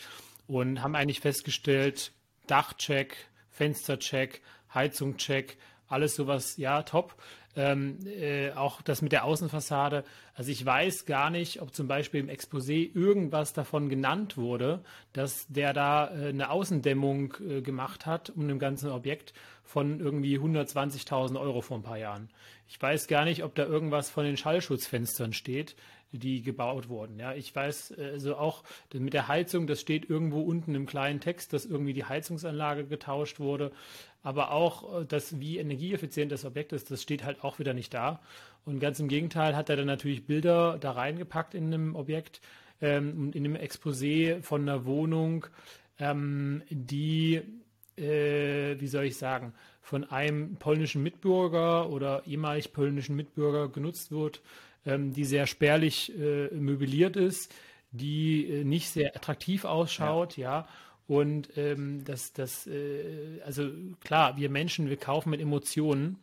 und 0.48 0.82
haben 0.82 0.96
eigentlich 0.96 1.20
festgestellt, 1.20 2.14
Dachcheck, 2.48 3.16
Fenstercheck, 3.50 4.42
Heizungcheck, 4.74 5.58
alles 5.94 6.16
sowas, 6.16 6.58
ja, 6.58 6.84
top. 6.84 7.16
Ähm, 7.56 8.00
äh, 8.08 8.52
auch 8.54 8.82
das 8.82 9.04
mit 9.04 9.12
der 9.12 9.26
Außenfassade. 9.26 10.04
Also 10.34 10.50
ich 10.50 10.66
weiß 10.66 11.06
gar 11.06 11.30
nicht, 11.30 11.62
ob 11.62 11.76
zum 11.76 11.88
Beispiel 11.88 12.20
im 12.20 12.28
Exposé 12.28 12.90
irgendwas 12.96 13.54
davon 13.54 13.90
genannt 13.90 14.38
wurde, 14.38 14.84
dass 15.14 15.46
der 15.50 15.72
da 15.72 16.08
äh, 16.08 16.30
eine 16.30 16.50
Außendämmung 16.50 17.36
äh, 17.48 17.62
gemacht 17.62 18.08
hat 18.08 18.32
um 18.32 18.48
dem 18.48 18.58
ganzen 18.58 18.90
Objekt 18.90 19.34
von 19.64 20.00
irgendwie 20.00 20.40
120.000 20.40 21.40
Euro 21.40 21.62
vor 21.62 21.78
ein 21.78 21.84
paar 21.84 22.00
Jahren. 22.00 22.30
Ich 22.68 22.82
weiß 22.82 23.08
gar 23.08 23.24
nicht, 23.24 23.44
ob 23.44 23.54
da 23.54 23.66
irgendwas 23.66 24.10
von 24.10 24.26
den 24.26 24.36
Schallschutzfenstern 24.36 25.34
steht. 25.34 25.76
Die 26.18 26.42
gebaut 26.42 26.90
wurden. 26.90 27.20
Ja, 27.20 27.34
ich 27.34 27.56
weiß 27.56 27.94
also 27.98 28.36
auch 28.36 28.64
mit 28.94 29.14
der 29.14 29.28
Heizung, 29.28 29.68
das 29.68 29.82
steht 29.82 30.10
irgendwo 30.10 30.42
unten 30.42 30.76
im 30.76 30.86
kleinen 30.86 31.20
Text, 31.20 31.54
dass 31.54 31.66
irgendwie 31.66 31.94
die 31.94 32.06
Heizungsanlage 32.06 32.86
getauscht 32.86 33.40
wurde, 33.40 33.72
aber 34.22 34.52
auch 34.52 35.04
das, 35.06 35.40
wie 35.40 35.58
energieeffizient 35.58 36.32
das 36.32 36.46
Objekt 36.46 36.72
ist, 36.72 36.92
das 36.92 37.02
steht 37.02 37.24
halt 37.24 37.44
auch 37.44 37.60
wieder 37.60 37.74
nicht 37.74 37.94
da. 37.94 38.22
Und 38.66 38.80
ganz 38.80 39.00
im 39.00 39.10
Gegenteil 39.10 39.56
hat 39.56 39.70
er 39.70 39.76
dann 39.76 39.88
natürlich 39.88 40.26
Bilder 40.26 40.78
da 40.80 40.92
reingepackt 40.92 41.54
in 41.54 41.66
einem 41.66 41.96
Objekt, 41.96 42.42
ähm, 42.82 43.32
in 43.34 43.46
einem 43.46 43.56
Exposé 43.56 44.42
von 44.42 44.62
einer 44.62 44.86
Wohnung, 44.86 45.48
ähm, 46.00 46.64
die, 46.70 47.42
äh, 47.98 48.80
wie 48.80 48.88
soll 48.88 49.06
ich 49.06 49.18
sagen, 49.18 49.54
von 49.82 50.06
einem 50.06 50.56
polnischen 50.56 51.04
Mitbürger 51.04 51.90
oder 51.90 52.24
ehemalig 52.26 52.72
polnischen 52.72 53.16
Mitbürger 53.18 53.68
genutzt 53.68 54.12
wird, 54.12 54.42
ähm, 54.86 55.14
die 55.14 55.26
sehr 55.26 55.48
spärlich 55.48 56.18
äh, 56.18 56.48
möbliert 56.54 57.16
ist, 57.16 57.54
die 57.92 58.48
äh, 58.48 58.64
nicht 58.64 58.90
sehr 58.90 59.16
attraktiv 59.16 59.66
ausschaut, 59.66 60.38
ja. 60.38 60.62
ja. 60.62 60.68
Und 61.08 61.58
ähm, 61.58 62.04
das, 62.06 62.34
das, 62.34 62.66
äh, 62.68 63.42
also 63.46 63.70
klar, 64.02 64.38
wir 64.38 64.50
Menschen, 64.50 64.90
wir 64.90 64.98
kaufen 64.98 65.30
mit 65.30 65.42
Emotionen. 65.42 66.18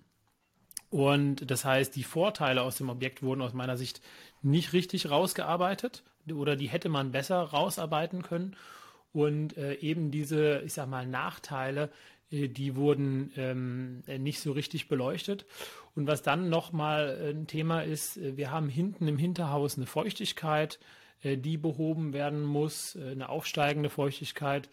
Und 0.89 1.49
das 1.51 1.65
heißt, 1.65 1.95
die 1.95 2.03
Vorteile 2.03 2.63
aus 2.63 2.77
dem 2.77 2.89
Objekt 2.89 3.23
wurden 3.23 3.43
aus 3.43 3.53
meiner 3.53 3.77
Sicht 3.77 4.01
nicht 4.43 4.73
richtig 4.73 5.11
rausgearbeitet 5.11 6.03
oder 6.33 6.57
die 6.57 6.69
hätte 6.69 6.89
man 6.89 7.13
besser 7.13 7.41
rausarbeiten 7.41 8.23
können. 8.23 8.57
Und 9.13 9.57
äh, 9.57 9.75
eben 9.75 10.11
diese, 10.11 10.61
ich 10.61 10.73
sag 10.73 10.89
mal, 10.89 11.07
Nachteile, 11.07 11.91
äh, 12.31 12.49
die 12.49 12.77
wurden 12.77 13.33
ähm, 13.37 14.03
nicht 14.23 14.41
so 14.41 14.53
richtig 14.53 14.89
beleuchtet. 14.89 15.47
Und 15.97 16.07
was 16.07 16.23
dann 16.23 16.49
nochmal 16.49 17.35
ein 17.35 17.47
Thema 17.47 17.83
ist, 17.83 18.17
äh, 18.17 18.37
wir 18.37 18.51
haben 18.51 18.69
hinten 18.69 19.09
im 19.09 19.19
Hinterhaus 19.19 19.77
eine 19.77 19.87
Feuchtigkeit, 19.87 20.79
äh, 21.23 21.37
die 21.37 21.57
behoben 21.57 22.13
werden 22.13 22.43
muss, 22.43 22.97
äh, 22.97 23.11
eine 23.11 23.29
aufsteigende 23.29 23.91
Feuchtigkeit, 23.91 24.69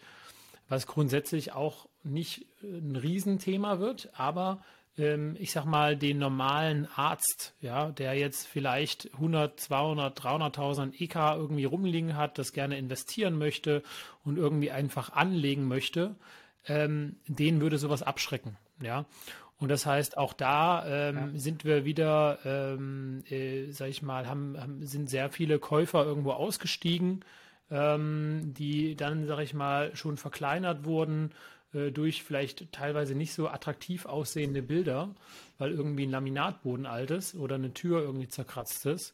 was 0.68 0.86
grundsätzlich 0.86 1.52
auch 1.52 1.88
nicht 2.02 2.46
äh, 2.62 2.66
ein 2.66 2.96
Riesenthema 2.96 3.78
wird, 3.78 4.10
aber 4.14 4.62
ähm, 4.98 5.36
ich 5.38 5.52
sag 5.52 5.64
mal, 5.64 5.96
den 5.96 6.18
normalen 6.18 6.88
Arzt, 6.94 7.54
ja, 7.60 7.90
der 7.90 8.14
jetzt 8.14 8.46
vielleicht 8.46 9.12
100, 9.14 9.58
200, 9.60 10.18
300.000 10.20 11.00
EK 11.00 11.16
irgendwie 11.36 11.64
rumliegen 11.64 12.16
hat, 12.16 12.38
das 12.38 12.52
gerne 12.52 12.76
investieren 12.76 13.38
möchte 13.38 13.82
und 14.24 14.36
irgendwie 14.36 14.70
einfach 14.70 15.12
anlegen 15.12 15.68
möchte, 15.68 16.16
ähm, 16.66 17.16
den 17.26 17.60
würde 17.60 17.78
sowas 17.78 18.02
abschrecken, 18.02 18.56
ja. 18.82 19.06
Und 19.60 19.70
das 19.70 19.86
heißt, 19.86 20.16
auch 20.16 20.32
da 20.32 20.86
ähm, 20.86 21.16
ja. 21.16 21.38
sind 21.38 21.64
wir 21.64 21.84
wieder, 21.84 22.38
ähm, 22.44 23.24
äh, 23.28 23.70
sag 23.72 23.88
ich 23.88 24.02
mal, 24.02 24.28
haben, 24.28 24.56
haben, 24.58 24.86
sind 24.86 25.10
sehr 25.10 25.30
viele 25.30 25.58
Käufer 25.58 26.04
irgendwo 26.04 26.30
ausgestiegen, 26.32 27.24
ähm, 27.70 28.54
die 28.56 28.94
dann, 28.94 29.26
sag 29.26 29.40
ich 29.40 29.54
mal, 29.54 29.94
schon 29.96 30.16
verkleinert 30.16 30.84
wurden 30.84 31.32
äh, 31.74 31.90
durch 31.90 32.22
vielleicht 32.22 32.72
teilweise 32.72 33.14
nicht 33.14 33.32
so 33.34 33.48
attraktiv 33.48 34.06
aussehende 34.06 34.62
Bilder, 34.62 35.14
weil 35.58 35.72
irgendwie 35.72 36.06
ein 36.06 36.10
Laminatboden 36.10 36.86
alt 36.86 37.10
ist 37.10 37.34
oder 37.34 37.56
eine 37.56 37.74
Tür 37.74 38.00
irgendwie 38.00 38.28
zerkratzt 38.28 38.86
ist. 38.86 39.12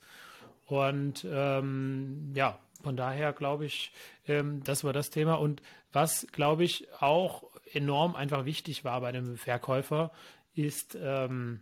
Und 0.66 1.26
ähm, 1.28 2.32
ja, 2.34 2.59
von 2.82 2.97
daher 2.97 3.32
glaube 3.32 3.64
ich, 3.64 3.92
ähm, 4.28 4.62
das 4.62 4.84
war 4.84 4.92
das 4.92 5.11
Thema. 5.11 5.34
Und 5.34 5.62
was, 5.92 6.26
glaube 6.32 6.64
ich, 6.64 6.86
auch 7.01 7.45
enorm 7.75 8.14
einfach 8.14 8.45
wichtig 8.45 8.85
war 8.85 9.01
bei 9.01 9.12
dem 9.12 9.37
Verkäufer, 9.37 10.12
ist 10.55 10.97
ähm, 11.01 11.61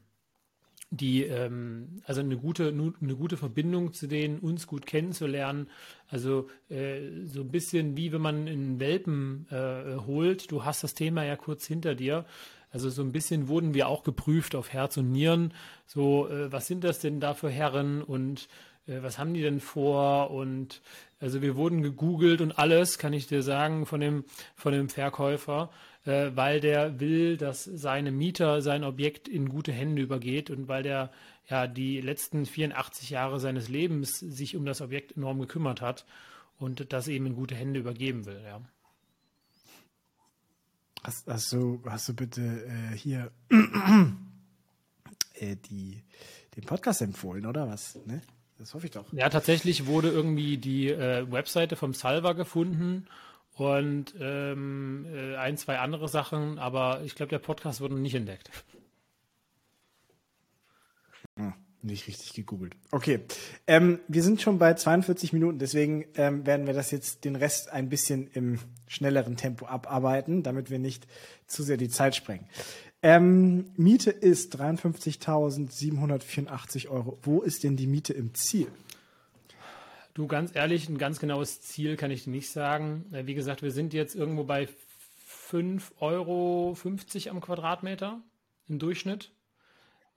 die, 0.92 1.24
ähm, 1.24 2.02
also 2.04 2.20
eine 2.20 2.36
gute, 2.36 2.68
eine 2.68 3.16
gute 3.16 3.38
Verbindung 3.38 3.94
zu 3.94 4.06
denen, 4.06 4.38
uns 4.38 4.66
gut 4.66 4.84
kennenzulernen. 4.84 5.68
Also 6.08 6.50
äh, 6.68 7.00
so 7.24 7.40
ein 7.40 7.50
bisschen 7.50 7.96
wie 7.96 8.12
wenn 8.12 8.20
man 8.20 8.46
einen 8.46 8.78
Welpen 8.78 9.46
äh, 9.50 9.96
holt. 10.06 10.52
Du 10.52 10.64
hast 10.64 10.84
das 10.84 10.92
Thema 10.92 11.24
ja 11.24 11.36
kurz 11.36 11.66
hinter 11.66 11.94
dir. 11.94 12.26
Also 12.70 12.90
so 12.90 13.02
ein 13.02 13.12
bisschen 13.12 13.48
wurden 13.48 13.72
wir 13.72 13.88
auch 13.88 14.02
geprüft 14.02 14.54
auf 14.54 14.72
Herz 14.72 14.98
und 14.98 15.10
Nieren. 15.10 15.54
So, 15.86 16.28
äh, 16.28 16.52
was 16.52 16.66
sind 16.66 16.84
das 16.84 16.98
denn 16.98 17.20
da 17.20 17.32
für 17.32 17.50
Herren 17.50 18.02
und 18.02 18.48
äh, 18.86 19.02
was 19.02 19.18
haben 19.18 19.32
die 19.32 19.42
denn 19.42 19.60
vor? 19.60 20.30
Und 20.30 20.82
also 21.20 21.40
wir 21.40 21.56
wurden 21.56 21.82
gegoogelt 21.82 22.42
und 22.42 22.58
alles, 22.58 22.98
kann 22.98 23.14
ich 23.14 23.26
dir 23.26 23.42
sagen, 23.42 23.86
von 23.86 24.00
dem, 24.00 24.24
von 24.56 24.72
dem 24.72 24.90
Verkäufer 24.90 25.70
äh, 26.04 26.30
weil 26.34 26.60
der 26.60 27.00
will, 27.00 27.36
dass 27.36 27.64
seine 27.64 28.10
Mieter 28.10 28.62
sein 28.62 28.84
Objekt 28.84 29.28
in 29.28 29.48
gute 29.48 29.72
Hände 29.72 30.02
übergeht 30.02 30.50
und 30.50 30.68
weil 30.68 30.82
der 30.82 31.10
ja 31.48 31.66
die 31.66 32.00
letzten 32.00 32.46
84 32.46 33.10
Jahre 33.10 33.40
seines 33.40 33.68
Lebens 33.68 34.18
sich 34.18 34.56
um 34.56 34.64
das 34.64 34.80
Objekt 34.80 35.16
enorm 35.16 35.40
gekümmert 35.40 35.80
hat 35.80 36.06
und 36.58 36.92
das 36.92 37.08
eben 37.08 37.26
in 37.26 37.34
gute 37.34 37.54
Hände 37.54 37.80
übergeben 37.80 38.26
will. 38.26 38.40
Ja. 38.44 38.60
Hast, 41.02 41.26
hast, 41.26 41.52
du, 41.52 41.82
hast 41.86 42.08
du 42.08 42.14
bitte 42.14 42.40
äh, 42.40 42.96
hier 42.96 43.32
äh, 45.34 45.56
die, 45.56 46.02
den 46.56 46.64
Podcast 46.64 47.02
empfohlen, 47.02 47.44
oder 47.46 47.68
was? 47.68 47.98
Ne? 48.06 48.22
Das 48.58 48.74
hoffe 48.74 48.86
ich 48.86 48.92
doch. 48.92 49.12
Ja, 49.12 49.28
tatsächlich 49.28 49.86
wurde 49.86 50.10
irgendwie 50.10 50.58
die 50.58 50.88
äh, 50.88 51.30
Webseite 51.30 51.74
vom 51.74 51.94
Salva 51.94 52.34
gefunden 52.34 53.08
und 53.54 54.14
ähm, 54.18 55.06
äh, 55.12 55.36
ein, 55.36 55.56
zwei 55.56 55.78
andere 55.78 56.08
Sachen, 56.08 56.58
aber 56.58 57.02
ich 57.04 57.14
glaube, 57.14 57.30
der 57.30 57.38
Podcast 57.38 57.80
wurde 57.80 57.98
nicht 57.98 58.14
entdeckt. 58.14 58.50
Hm, 61.36 61.52
nicht 61.82 62.06
richtig 62.06 62.32
gegoogelt. 62.32 62.74
Okay, 62.90 63.20
ähm, 63.66 64.00
wir 64.08 64.22
sind 64.22 64.40
schon 64.40 64.58
bei 64.58 64.74
42 64.74 65.32
Minuten, 65.32 65.58
deswegen 65.58 66.06
ähm, 66.14 66.46
werden 66.46 66.66
wir 66.66 66.74
das 66.74 66.90
jetzt 66.90 67.24
den 67.24 67.36
Rest 67.36 67.72
ein 67.72 67.88
bisschen 67.88 68.28
im 68.32 68.58
schnelleren 68.86 69.36
Tempo 69.36 69.66
abarbeiten, 69.66 70.42
damit 70.42 70.70
wir 70.70 70.78
nicht 70.78 71.06
zu 71.46 71.62
sehr 71.62 71.76
die 71.76 71.90
Zeit 71.90 72.16
sprengen. 72.16 72.48
Ähm, 73.02 73.72
Miete 73.76 74.10
ist 74.10 74.58
53.784 74.60 76.88
Euro. 76.88 77.18
Wo 77.22 77.42
ist 77.42 77.64
denn 77.64 77.76
die 77.76 77.88
Miete 77.88 78.12
im 78.12 78.32
Ziel? 78.32 78.68
Du, 80.14 80.26
ganz 80.26 80.54
ehrlich, 80.54 80.88
ein 80.88 80.98
ganz 80.98 81.20
genaues 81.20 81.62
Ziel 81.62 81.96
kann 81.96 82.10
ich 82.10 82.24
dir 82.24 82.30
nicht 82.30 82.50
sagen. 82.50 83.06
Äh, 83.12 83.26
wie 83.26 83.34
gesagt, 83.34 83.62
wir 83.62 83.70
sind 83.70 83.94
jetzt 83.94 84.14
irgendwo 84.14 84.44
bei 84.44 84.68
5,50 85.50 85.92
Euro 86.00 86.76
am 87.30 87.40
Quadratmeter 87.40 88.20
im 88.68 88.78
Durchschnitt. 88.78 89.30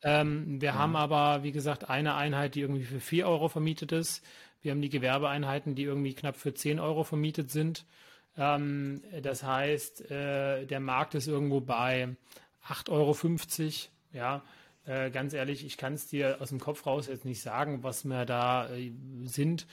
Ähm, 0.04 0.62
wir 0.62 0.70
ja. 0.70 0.76
haben 0.76 0.96
aber, 0.96 1.44
wie 1.44 1.52
gesagt, 1.52 1.90
eine 1.90 2.16
Einheit, 2.16 2.56
die 2.56 2.62
irgendwie 2.62 2.84
für 2.84 3.00
4 3.00 3.28
Euro 3.28 3.48
vermietet 3.48 3.92
ist. 3.92 4.24
Wir 4.62 4.72
haben 4.72 4.82
die 4.82 4.90
Gewerbeeinheiten, 4.90 5.76
die 5.76 5.84
irgendwie 5.84 6.14
knapp 6.14 6.36
für 6.36 6.54
10 6.54 6.80
Euro 6.80 7.04
vermietet 7.04 7.50
sind. 7.52 7.86
Ähm, 8.38 9.02
das 9.22 9.44
heißt, 9.44 10.12
äh, 10.12 10.66
der 10.66 10.80
Markt 10.82 11.16
ist 11.16 11.28
irgendwo 11.28 11.62
bei 11.62 12.16
8,50 12.68 12.90
Euro. 12.90 13.16
Ja, 14.12 14.44
äh, 14.86 15.10
ganz 15.10 15.34
ehrlich, 15.34 15.66
ich 15.66 15.78
kann 15.78 15.94
es 15.94 16.08
dir 16.08 16.38
aus 16.42 16.50
dem 16.50 16.60
Kopf 16.60 16.86
raus 16.86 17.08
jetzt 17.08 17.26
nicht 17.26 17.42
sagen, 17.42 17.84
was 17.84 18.06
wir 18.06 18.26
da 18.26 18.70
äh, 18.70 18.92
sind. 19.24 19.68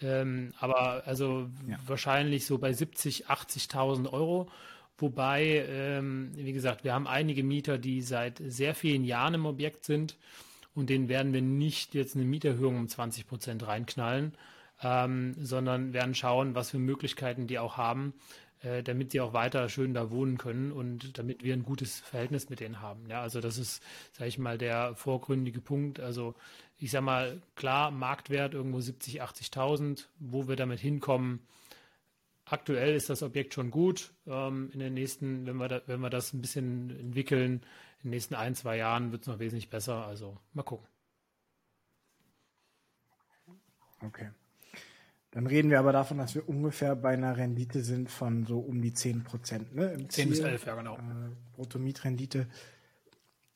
Ähm, 0.00 0.52
aber 0.58 1.06
also 1.06 1.48
ja. 1.68 1.78
wahrscheinlich 1.86 2.44
so 2.46 2.58
bei 2.58 2.72
70, 2.72 3.28
80.000 3.28 4.12
Euro. 4.12 4.50
Wobei, 4.98 5.66
ähm, 5.68 6.32
wie 6.34 6.52
gesagt, 6.52 6.84
wir 6.84 6.94
haben 6.94 7.06
einige 7.06 7.42
Mieter, 7.42 7.78
die 7.78 8.02
seit 8.02 8.40
sehr 8.44 8.74
vielen 8.74 9.04
Jahren 9.04 9.34
im 9.34 9.46
Objekt 9.46 9.84
sind 9.84 10.16
und 10.74 10.90
denen 10.90 11.08
werden 11.08 11.32
wir 11.32 11.42
nicht 11.42 11.94
jetzt 11.94 12.16
eine 12.16 12.24
Mieterhöhung 12.24 12.76
um 12.76 12.88
20 12.88 13.26
Prozent 13.26 13.66
reinknallen, 13.66 14.32
ähm, 14.82 15.34
sondern 15.38 15.92
werden 15.92 16.14
schauen, 16.14 16.54
was 16.54 16.70
für 16.70 16.78
Möglichkeiten 16.78 17.46
die 17.46 17.58
auch 17.58 17.76
haben, 17.76 18.14
äh, 18.66 18.82
damit 18.82 19.12
sie 19.12 19.20
auch 19.20 19.32
weiter 19.32 19.68
schön 19.68 19.94
da 19.94 20.10
wohnen 20.10 20.38
können 20.38 20.72
und 20.72 21.18
damit 21.18 21.44
wir 21.44 21.54
ein 21.54 21.62
gutes 21.62 22.00
Verhältnis 22.00 22.50
mit 22.50 22.58
denen 22.58 22.80
haben. 22.80 23.08
Ja, 23.08 23.20
also 23.22 23.40
das 23.40 23.58
ist, 23.58 23.80
sage 24.12 24.28
ich 24.28 24.38
mal, 24.38 24.58
der 24.58 24.96
vorgründige 24.96 25.60
Punkt. 25.60 26.00
Also 26.00 26.34
ich 26.78 26.90
sage 26.90 27.04
mal, 27.04 27.42
klar, 27.54 27.92
Marktwert 27.92 28.54
irgendwo 28.54 28.80
70, 28.80 29.22
80.000, 29.22 30.06
wo 30.18 30.48
wir 30.48 30.56
damit 30.56 30.80
hinkommen. 30.80 31.46
Aktuell 32.44 32.94
ist 32.94 33.08
das 33.08 33.22
Objekt 33.22 33.54
schon 33.54 33.70
gut. 33.70 34.12
Ähm, 34.26 34.70
in 34.72 34.80
den 34.80 34.94
nächsten, 34.94 35.46
wenn 35.46 35.56
wir, 35.56 35.68
da, 35.68 35.82
wenn 35.86 36.00
wir 36.00 36.10
das 36.10 36.32
ein 36.32 36.40
bisschen 36.40 36.90
entwickeln, 36.90 37.62
in 37.98 38.04
den 38.04 38.10
nächsten 38.10 38.34
ein, 38.34 38.56
zwei 38.56 38.76
Jahren 38.76 39.12
wird 39.12 39.22
es 39.22 39.28
noch 39.28 39.38
wesentlich 39.38 39.70
besser. 39.70 40.06
Also 40.06 40.38
mal 40.54 40.64
gucken. 40.64 40.86
Okay. 44.00 44.30
Dann 45.36 45.46
reden 45.46 45.70
wir 45.70 45.78
aber 45.78 45.92
davon, 45.92 46.16
dass 46.16 46.34
wir 46.34 46.48
ungefähr 46.48 46.96
bei 46.96 47.10
einer 47.10 47.36
Rendite 47.36 47.82
sind 47.82 48.10
von 48.10 48.46
so 48.46 48.58
um 48.58 48.80
die 48.80 48.94
10 48.94 49.22
Prozent. 49.22 49.74
Ne? 49.74 49.94
10 50.08 50.30
bis 50.30 50.40
11, 50.40 50.64
ja 50.64 50.74
genau. 50.76 50.94
Äh, 50.94 51.28
Bruttomietrendite. 51.54 52.46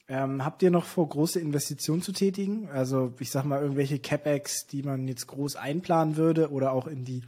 Ähm, 0.07 0.45
habt 0.45 0.63
ihr 0.63 0.71
noch 0.71 0.85
vor, 0.85 1.09
große 1.09 1.41
Investitionen 1.41 2.03
zu 2.03 2.13
tätigen? 2.13 2.69
Also 2.69 3.15
ich 3.19 3.31
sag 3.31 3.45
mal 3.45 3.63
irgendwelche 3.63 3.99
CapEx, 3.99 4.67
die 4.67 4.83
man 4.83 5.09
jetzt 5.09 5.27
groß 5.27 5.57
einplanen 5.57 6.19
würde 6.19 6.51
oder 6.51 6.73
auch 6.73 6.87
in 6.87 7.07
die 7.07 7.23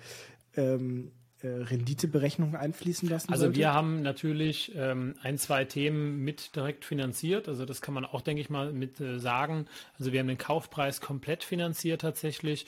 ähm, 0.54 1.12
äh, 1.40 1.48
Renditeberechnung 1.48 2.54
einfließen 2.54 3.08
lassen 3.08 3.32
Also 3.32 3.44
sollte? 3.44 3.58
wir 3.58 3.72
haben 3.72 4.02
natürlich 4.02 4.72
ähm, 4.76 5.14
ein, 5.22 5.38
zwei 5.38 5.64
Themen 5.64 6.22
mit 6.24 6.54
direkt 6.56 6.84
finanziert. 6.84 7.48
Also 7.48 7.64
das 7.64 7.80
kann 7.80 7.94
man 7.94 8.04
auch, 8.04 8.20
denke 8.20 8.42
ich 8.42 8.50
mal, 8.50 8.70
mit 8.70 9.00
äh, 9.00 9.18
sagen. 9.18 9.64
Also 9.98 10.12
wir 10.12 10.20
haben 10.20 10.28
den 10.28 10.36
Kaufpreis 10.36 11.00
komplett 11.00 11.42
finanziert 11.42 12.02
tatsächlich 12.02 12.66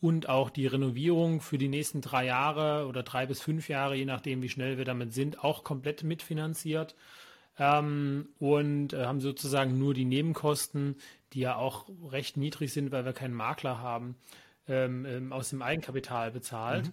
und 0.00 0.28
auch 0.28 0.50
die 0.50 0.66
Renovierung 0.66 1.40
für 1.40 1.58
die 1.58 1.68
nächsten 1.68 2.00
drei 2.00 2.26
Jahre 2.26 2.86
oder 2.86 3.02
drei 3.02 3.26
bis 3.26 3.40
fünf 3.40 3.68
Jahre, 3.68 3.96
je 3.96 4.04
nachdem, 4.04 4.42
wie 4.42 4.48
schnell 4.48 4.78
wir 4.78 4.84
damit 4.84 5.14
sind, 5.14 5.42
auch 5.42 5.64
komplett 5.64 6.02
mitfinanziert. 6.02 6.94
Ähm, 7.58 8.28
und 8.38 8.92
äh, 8.92 9.06
haben 9.06 9.20
sozusagen 9.20 9.78
nur 9.78 9.94
die 9.94 10.04
Nebenkosten, 10.04 10.96
die 11.32 11.40
ja 11.40 11.56
auch 11.56 11.88
recht 12.10 12.36
niedrig 12.36 12.72
sind, 12.72 12.92
weil 12.92 13.06
wir 13.06 13.14
keinen 13.14 13.32
Makler 13.34 13.80
haben, 13.80 14.16
ähm, 14.68 15.06
ähm, 15.06 15.32
aus 15.32 15.50
dem 15.50 15.62
Eigenkapital 15.62 16.30
bezahlt. 16.30 16.86
Mhm 16.86 16.92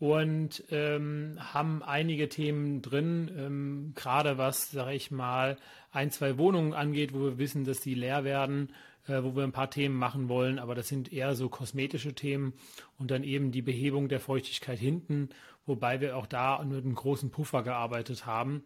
und 0.00 0.64
ähm, 0.70 1.36
haben 1.38 1.82
einige 1.82 2.30
Themen 2.30 2.80
drin, 2.80 3.30
ähm, 3.36 3.92
gerade 3.94 4.38
was, 4.38 4.70
sage 4.70 4.94
ich 4.94 5.10
mal, 5.10 5.58
ein, 5.92 6.10
zwei 6.10 6.38
Wohnungen 6.38 6.72
angeht, 6.72 7.12
wo 7.12 7.20
wir 7.20 7.38
wissen, 7.38 7.64
dass 7.64 7.80
die 7.80 7.94
leer 7.94 8.24
werden, 8.24 8.72
äh, 9.06 9.22
wo 9.22 9.34
wir 9.36 9.44
ein 9.44 9.52
paar 9.52 9.70
Themen 9.70 9.96
machen 9.96 10.28
wollen, 10.28 10.58
aber 10.58 10.74
das 10.74 10.88
sind 10.88 11.12
eher 11.12 11.34
so 11.34 11.48
kosmetische 11.48 12.14
Themen 12.14 12.54
und 12.98 13.10
dann 13.10 13.24
eben 13.24 13.50
die 13.52 13.62
Behebung 13.62 14.08
der 14.08 14.20
Feuchtigkeit 14.20 14.78
hinten, 14.78 15.30
wobei 15.66 16.00
wir 16.00 16.16
auch 16.16 16.26
da 16.26 16.62
mit 16.64 16.84
einem 16.84 16.94
großen 16.94 17.30
Puffer 17.30 17.62
gearbeitet 17.62 18.26
haben. 18.26 18.64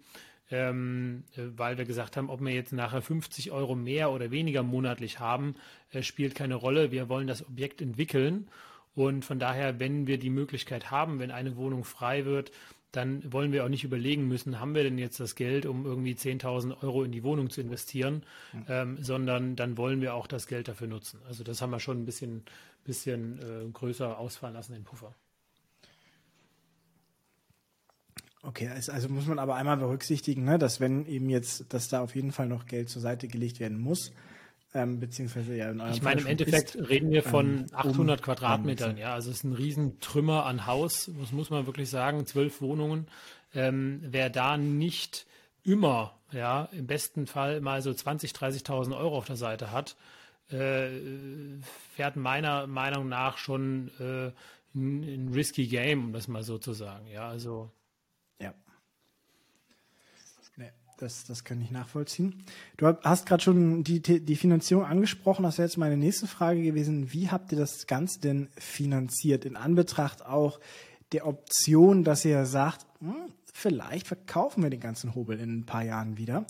Ähm, 0.51 1.25
äh, 1.37 1.43
weil 1.57 1.79
wir 1.79 1.87
gesagt 1.87 2.17
haben, 2.17 2.29
ob 2.29 2.41
wir 2.43 2.53
jetzt 2.53 2.73
nachher 2.73 3.01
50 3.01 3.51
Euro 3.51 3.75
mehr 3.75 4.11
oder 4.11 4.31
weniger 4.31 4.63
monatlich 4.63 5.19
haben, 5.19 5.55
äh, 5.91 6.03
spielt 6.03 6.35
keine 6.35 6.55
Rolle. 6.55 6.91
Wir 6.91 7.09
wollen 7.09 7.27
das 7.27 7.47
Objekt 7.47 7.81
entwickeln 7.81 8.49
und 8.95 9.25
von 9.25 9.39
daher, 9.39 9.81
wenn 9.81 10.07
wir 10.07 10.19
die 10.19 10.31
Möglichkeit 10.31 10.91
haben, 10.91 11.19
wenn 11.19 11.31
eine 11.31 11.57
Wohnung 11.57 11.85
frei 11.85 12.25
wird, 12.25 12.53
dann 12.97 13.33
wollen 13.33 13.53
wir 13.53 13.65
auch 13.65 13.69
nicht 13.69 13.85
überlegen 13.85 14.29
müssen, 14.29 14.61
haben 14.61 14.75
wir 14.75 14.85
denn 14.85 14.99
jetzt 14.99 15.19
das 15.21 15.35
Geld, 15.35 15.67
um 15.67 15.85
irgendwie 15.85 16.15
10.000 16.15 16.83
Euro 16.83 17.03
in 17.03 17.13
die 17.13 17.25
Wohnung 17.25 17.51
zu 17.51 17.61
investieren, 17.61 18.23
mhm. 18.53 18.65
ähm, 18.69 18.99
sondern 19.03 19.57
dann 19.57 19.77
wollen 19.77 20.01
wir 20.01 20.15
auch 20.15 20.27
das 20.27 20.47
Geld 20.47 20.69
dafür 20.69 20.87
nutzen. 20.87 21.21
Also 21.27 21.45
das 21.45 21.61
haben 21.61 21.71
wir 21.71 21.81
schon 21.81 22.03
ein 22.03 22.05
bisschen, 22.05 22.43
bisschen 22.85 23.39
äh, 23.39 23.71
größer 23.73 24.19
ausfallen 24.19 24.55
lassen, 24.55 24.75
den 24.75 24.85
Puffer. 24.85 25.15
Okay, 28.43 28.69
also 28.69 29.09
muss 29.09 29.27
man 29.27 29.39
aber 29.39 29.55
einmal 29.55 29.79
berücksichtigen, 29.79 30.45
ne, 30.45 30.59
dass 30.59 30.79
wenn 30.79 31.07
eben 31.07 31.31
jetzt, 31.31 31.73
dass 31.73 31.89
da 31.89 32.03
auf 32.03 32.15
jeden 32.15 32.31
Fall 32.31 32.47
noch 32.47 32.67
Geld 32.67 32.91
zur 32.91 33.01
Seite 33.01 33.27
gelegt 33.27 33.59
werden 33.59 33.79
muss, 33.79 34.13
ähm, 34.75 34.99
beziehungsweise 34.99 35.55
ja 35.55 35.71
in 35.71 35.81
eurem 35.81 35.93
Ich 35.93 36.03
meine, 36.03 36.21
im 36.21 36.27
Endeffekt 36.27 36.75
ist, 36.75 36.89
reden 36.89 37.11
wir 37.11 37.23
von 37.23 37.61
ähm, 37.61 37.67
800 37.73 38.19
um 38.19 38.25
Quadratmetern, 38.25 38.97
ja, 38.97 39.15
also 39.15 39.31
es 39.31 39.39
ist 39.39 39.45
ein 39.45 39.53
Riesentrümmer 39.53 40.45
an 40.47 40.67
Haus, 40.67 41.11
das 41.21 41.33
muss 41.33 41.51
man 41.51 41.67
wirklich 41.67 41.89
sagen, 41.89 42.27
zwölf 42.27 42.61
Wohnungen. 42.61 43.07
Ähm, 43.55 44.01
wer 44.03 44.31
da 44.31 44.57
nicht 44.57 45.27
immer, 45.63 46.19
ja, 46.33 46.69
im 46.73 46.89
besten 46.89 47.27
Fall 47.27 47.61
mal 47.61 47.83
so 47.83 47.95
20, 47.95 48.33
30.000 48.33 48.97
Euro 48.97 49.17
auf 49.17 49.27
der 49.27 49.37
Seite 49.37 49.71
hat, 49.71 49.97
äh, 50.51 50.89
fährt 51.95 52.17
meiner 52.17 52.67
Meinung 52.67 53.09
nach 53.09 53.39
schon 53.39 53.91
äh, 54.01 54.33
ein, 54.75 55.03
ein 55.03 55.31
risky 55.33 55.69
Game, 55.69 56.07
um 56.07 56.13
das 56.13 56.27
mal 56.27 56.43
so 56.43 56.59
zu 56.59 56.73
sagen, 56.73 57.07
ja, 57.07 57.29
also 57.29 57.71
Das, 60.99 61.25
das 61.25 61.45
kann 61.45 61.61
ich 61.61 61.71
nachvollziehen. 61.71 62.45
Du 62.77 62.87
hast 62.87 63.27
gerade 63.27 63.43
schon 63.43 63.83
die, 63.83 64.01
die 64.01 64.37
Finanzierung 64.37 64.85
angesprochen. 64.85 65.43
Das 65.43 65.59
wäre 65.59 65.67
jetzt 65.67 65.77
meine 65.77 65.97
nächste 65.97 66.27
Frage 66.27 66.63
gewesen. 66.63 67.13
Wie 67.13 67.31
habt 67.31 67.53
ihr 67.53 67.59
das 67.59 67.87
Ganze 67.87 68.21
denn 68.21 68.49
finanziert? 68.57 69.45
In 69.45 69.57
Anbetracht 69.57 70.25
auch 70.25 70.61
der 71.13 71.27
Option, 71.27 72.05
dass 72.05 72.25
ihr 72.25 72.47
sagt, 72.47 72.87
hm, 73.01 73.33
vielleicht 73.53 74.07
verkaufen 74.07 74.63
wir 74.63 74.71
den 74.71 74.81
ganzen 74.81 75.15
Hobel 75.15 75.41
in 75.41 75.59
ein 75.59 75.67
paar 75.67 75.85
Jahren 75.85 76.17
wieder. 76.17 76.47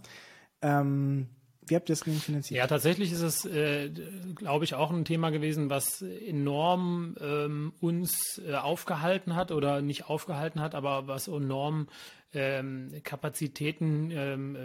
Ähm, 0.63 1.29
wie 1.67 1.77
habt 1.77 1.89
ihr 1.89 1.95
das 1.95 2.03
finanziert? 2.03 2.59
Ja, 2.59 2.67
tatsächlich 2.67 3.13
ist 3.13 3.23
es, 3.23 3.45
äh, 3.45 3.91
glaube 4.35 4.65
ich, 4.65 4.75
auch 4.75 4.91
ein 4.91 5.05
Thema 5.05 5.31
gewesen, 5.31 5.71
was 5.71 6.03
enorm 6.03 7.17
ähm, 7.21 7.73
uns 7.81 8.41
äh, 8.47 8.55
aufgehalten 8.55 9.35
hat 9.35 9.51
oder 9.51 9.83
nicht 9.83 10.09
aufgehalten 10.09 10.61
hat, 10.61 10.75
aber 10.75 11.07
was 11.07 11.29
enorm 11.29 11.89
ähm, 12.35 13.01
Kapazitäten 13.03 14.11
ähm, 14.11 14.57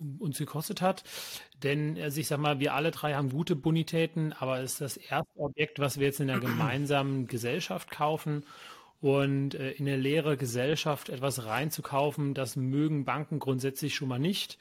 äh, 0.00 0.22
uns 0.22 0.38
gekostet 0.38 0.80
hat. 0.80 1.02
Denn 1.62 1.98
also 2.00 2.20
ich 2.20 2.28
sag 2.28 2.38
mal, 2.38 2.60
wir 2.60 2.74
alle 2.74 2.90
drei 2.90 3.14
haben 3.14 3.30
gute 3.30 3.56
Bonitäten, 3.56 4.32
aber 4.32 4.60
es 4.60 4.72
ist 4.72 4.80
das 4.80 4.96
erste 4.96 5.38
Objekt, 5.38 5.78
was 5.78 5.98
wir 5.98 6.06
jetzt 6.06 6.20
in 6.20 6.28
der 6.28 6.40
gemeinsamen 6.40 7.26
Gesellschaft 7.26 7.90
kaufen. 7.90 8.44
Und 9.00 9.54
äh, 9.54 9.70
in 9.72 9.88
eine 9.88 9.96
leere 9.96 10.36
Gesellschaft 10.36 11.08
etwas 11.08 11.46
reinzukaufen, 11.46 12.34
das 12.34 12.56
mögen 12.56 13.06
Banken 13.06 13.38
grundsätzlich 13.38 13.94
schon 13.94 14.08
mal 14.08 14.18
nicht. 14.18 14.58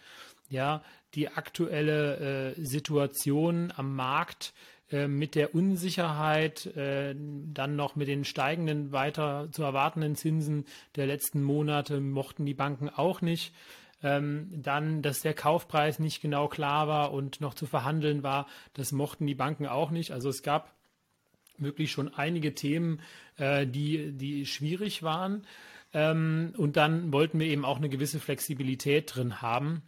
Ja, 0.50 0.82
die 1.16 1.30
aktuelle 1.30 2.56
äh, 2.56 2.66
Situation 2.66 3.74
am 3.76 3.96
Markt 3.96 4.54
äh, 4.92 5.08
mit 5.08 5.36
der 5.36 5.54
Unsicherheit, 5.54 6.66
äh, 6.76 7.16
dann 7.16 7.76
noch 7.76 7.96
mit 7.96 8.08
den 8.08 8.26
steigenden, 8.26 8.92
weiter 8.92 9.50
zu 9.52 9.64
erwartenden 9.64 10.16
Zinsen 10.16 10.66
der 10.96 11.08
letzten 11.08 11.44
Monate 11.44 12.00
mochten 12.00 12.46
die 12.46 12.54
Banken 12.54 12.90
auch 12.90 13.22
nicht. 13.22 13.54
Ähm, 14.02 14.48
dann, 14.52 15.02
dass 15.02 15.22
der 15.22 15.34
Kaufpreis 15.34 16.00
nicht 16.00 16.22
genau 16.22 16.48
klar 16.48 16.88
war 16.88 17.12
und 17.12 17.42
noch 17.42 17.54
zu 17.54 17.66
verhandeln 17.66 18.24
war, 18.24 18.48
das 18.74 18.92
mochten 18.92 19.28
die 19.28 19.36
Banken 19.36 19.68
auch 19.68 19.92
nicht. 19.92 20.12
Also 20.12 20.30
es 20.30 20.42
gab 20.42 20.74
wirklich 21.58 21.92
schon 21.92 22.14
einige 22.14 22.56
Themen, 22.56 23.02
äh, 23.38 23.68
die, 23.68 24.14
die 24.14 24.46
schwierig 24.46 25.04
waren. 25.04 25.46
Ähm, 25.94 26.54
und 26.58 26.78
dann 26.78 27.12
wollten 27.12 27.40
wir 27.40 27.48
eben 27.48 27.66
auch 27.66 27.78
eine 27.78 27.90
gewisse 27.90 28.20
Flexibilität 28.20 29.14
drin 29.14 29.42
haben. 29.42 29.82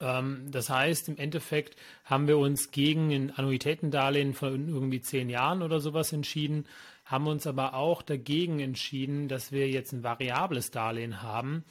Ähm, 0.00 0.50
das 0.50 0.70
heißt, 0.70 1.08
im 1.08 1.16
Endeffekt 1.16 1.76
haben 2.04 2.28
wir 2.28 2.38
uns 2.38 2.70
gegen 2.70 3.12
ein 3.12 3.30
Annuitätendarlehen 3.30 4.34
von 4.34 4.68
irgendwie 4.68 5.00
zehn 5.00 5.28
Jahren 5.28 5.62
oder 5.62 5.80
sowas 5.80 6.12
entschieden, 6.12 6.66
haben 7.04 7.26
uns 7.26 7.46
aber 7.46 7.74
auch 7.74 8.02
dagegen 8.02 8.60
entschieden, 8.60 9.28
dass 9.28 9.52
wir 9.52 9.68
jetzt 9.68 9.92
ein 9.92 10.02
variables 10.02 10.70
Darlehen 10.70 11.22
haben, 11.22 11.64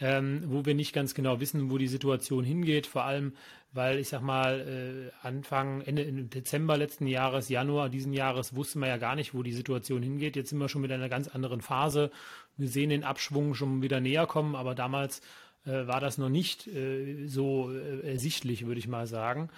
ähm, 0.00 0.44
wo 0.46 0.64
wir 0.64 0.74
nicht 0.74 0.92
ganz 0.92 1.14
genau 1.14 1.40
wissen, 1.40 1.70
wo 1.70 1.78
die 1.78 1.88
Situation 1.88 2.44
hingeht, 2.44 2.86
vor 2.86 3.04
allem 3.04 3.34
weil 3.72 3.98
ich 3.98 4.08
sag 4.08 4.22
mal, 4.22 5.12
äh, 5.22 5.26
Anfang, 5.26 5.80
Ende 5.82 6.04
Dezember 6.24 6.76
letzten 6.76 7.06
Jahres, 7.06 7.48
Januar 7.48 7.88
diesen 7.88 8.12
Jahres 8.12 8.56
wussten 8.56 8.80
wir 8.80 8.88
ja 8.88 8.96
gar 8.96 9.14
nicht, 9.14 9.32
wo 9.32 9.42
die 9.42 9.52
Situation 9.52 10.02
hingeht. 10.02 10.36
Jetzt 10.36 10.50
sind 10.50 10.58
wir 10.58 10.68
schon 10.68 10.82
mit 10.82 10.90
einer 10.90 11.08
ganz 11.08 11.28
anderen 11.28 11.60
Phase. 11.60 12.10
Wir 12.56 12.68
sehen 12.68 12.90
den 12.90 13.04
Abschwung 13.04 13.54
schon 13.54 13.82
wieder 13.82 14.00
näher 14.00 14.26
kommen, 14.26 14.56
aber 14.56 14.74
damals 14.74 15.22
äh, 15.66 15.86
war 15.86 16.00
das 16.00 16.18
noch 16.18 16.28
nicht 16.28 16.66
äh, 16.66 17.26
so 17.26 17.70
äh, 17.72 18.00
ersichtlich, 18.12 18.66
würde 18.66 18.78
ich 18.78 18.88
mal 18.88 19.06
sagen. 19.06 19.50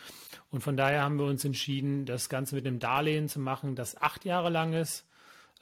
Und 0.50 0.62
von 0.62 0.76
daher 0.76 1.02
haben 1.02 1.18
wir 1.18 1.26
uns 1.26 1.44
entschieden, 1.44 2.04
das 2.06 2.28
Ganze 2.28 2.54
mit 2.54 2.66
einem 2.66 2.78
Darlehen 2.78 3.28
zu 3.28 3.40
machen, 3.40 3.74
das 3.74 4.00
acht 4.00 4.24
Jahre 4.24 4.50
lang 4.50 4.72
ist, 4.72 5.06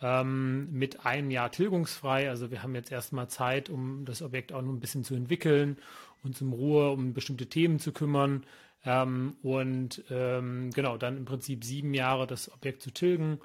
ähm, 0.03 0.73
mit 0.73 1.05
einem 1.05 1.31
Jahr 1.31 1.51
tilgungsfrei. 1.51 2.29
Also 2.29 2.51
wir 2.51 2.63
haben 2.63 2.75
jetzt 2.75 2.91
erstmal 2.91 3.29
Zeit, 3.29 3.69
um 3.69 4.05
das 4.05 4.23
Objekt 4.23 4.53
auch 4.53 4.63
noch 4.63 4.73
ein 4.73 4.81
bisschen 4.81 5.05
zu 5.05 5.15
entwickeln, 5.15 5.77
uns 6.23 6.41
in 6.41 6.53
Ruhe 6.53 6.91
um 6.91 7.13
bestimmte 7.13 7.47
Themen 7.47 7.79
zu 7.79 7.93
kümmern. 7.93 8.45
Ähm, 8.85 9.37
und 9.43 10.03
ähm, 10.11 10.71
genau, 10.71 10.97
dann 10.97 11.19
im 11.19 11.27
Prinzip 11.27 11.65
sieben 11.65 11.93
Jahre 11.93 12.27
das 12.27 12.51
Objekt 12.51 12.81
zu 12.81 12.91
tilgen 12.93 13.41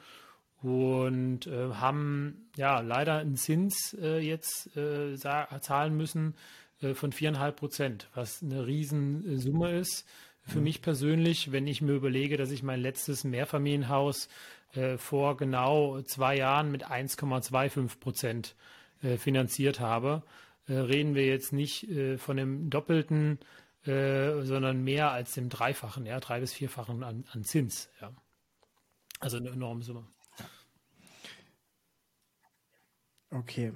und 0.61 1.45
äh, 1.47 1.73
haben 1.73 2.47
ja 2.55 2.79
leider 2.79 3.17
einen 3.17 3.35
Zins 3.35 3.95
äh, 4.01 4.19
jetzt 4.19 4.75
äh, 4.77 5.15
zahlen 5.17 5.95
müssen, 5.97 6.35
von 6.93 7.11
viereinhalb 7.11 7.55
Prozent, 7.55 8.09
was 8.13 8.43
eine 8.43 8.67
Riesensumme 8.67 9.71
ist. 9.71 10.07
Für 10.43 10.59
mhm. 10.59 10.63
mich 10.65 10.81
persönlich, 10.81 11.51
wenn 11.51 11.65
ich 11.65 11.81
mir 11.81 11.93
überlege, 11.93 12.37
dass 12.37 12.51
ich 12.51 12.61
mein 12.61 12.79
letztes 12.79 13.23
Mehrfamilienhaus 13.23 14.29
äh, 14.73 14.97
vor 14.97 15.37
genau 15.37 16.01
zwei 16.01 16.37
Jahren 16.37 16.71
mit 16.71 16.85
1,25 16.85 17.99
Prozent 17.99 18.55
äh, 19.01 19.17
finanziert 19.17 19.79
habe, 19.79 20.23
äh, 20.67 20.73
reden 20.73 21.15
wir 21.15 21.25
jetzt 21.25 21.53
nicht 21.53 21.89
äh, 21.89 22.17
von 22.17 22.37
dem 22.37 22.69
Doppelten, 22.69 23.39
äh, 23.85 24.41
sondern 24.41 24.83
mehr 24.83 25.11
als 25.11 25.33
dem 25.33 25.49
Dreifachen, 25.49 26.05
ja, 26.05 26.19
drei 26.19 26.39
bis 26.39 26.53
vierfachen 26.53 27.03
an, 27.03 27.25
an 27.31 27.43
Zins. 27.43 27.89
Ja. 28.01 28.11
Also 29.19 29.37
eine 29.37 29.49
enorme 29.49 29.83
Summe. 29.83 30.05
Okay. 33.31 33.73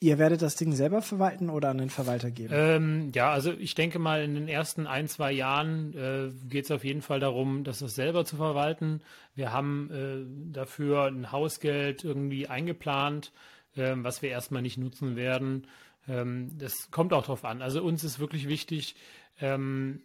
Ihr 0.00 0.18
werdet 0.18 0.42
das 0.42 0.54
Ding 0.54 0.72
selber 0.72 1.02
verwalten 1.02 1.50
oder 1.50 1.70
an 1.70 1.78
den 1.78 1.90
Verwalter 1.90 2.30
geben? 2.30 2.54
Ähm, 2.54 3.12
ja, 3.14 3.32
also 3.32 3.52
ich 3.52 3.74
denke 3.74 3.98
mal, 3.98 4.22
in 4.22 4.36
den 4.36 4.46
ersten 4.46 4.86
ein, 4.86 5.08
zwei 5.08 5.32
Jahren 5.32 5.92
äh, 5.94 6.30
geht 6.48 6.66
es 6.66 6.70
auf 6.70 6.84
jeden 6.84 7.02
Fall 7.02 7.18
darum, 7.18 7.64
das 7.64 7.80
selber 7.80 8.24
zu 8.24 8.36
verwalten. 8.36 9.00
Wir 9.34 9.52
haben 9.52 9.90
äh, 9.90 10.52
dafür 10.52 11.06
ein 11.06 11.32
Hausgeld 11.32 12.04
irgendwie 12.04 12.46
eingeplant, 12.46 13.32
äh, 13.74 13.94
was 13.96 14.22
wir 14.22 14.30
erstmal 14.30 14.62
nicht 14.62 14.78
nutzen 14.78 15.16
werden. 15.16 15.66
Ähm, 16.06 16.56
das 16.56 16.92
kommt 16.92 17.12
auch 17.12 17.26
drauf 17.26 17.44
an. 17.44 17.60
Also 17.60 17.82
uns 17.82 18.04
ist 18.04 18.20
wirklich 18.20 18.46
wichtig, 18.46 18.94
ähm, 19.40 20.02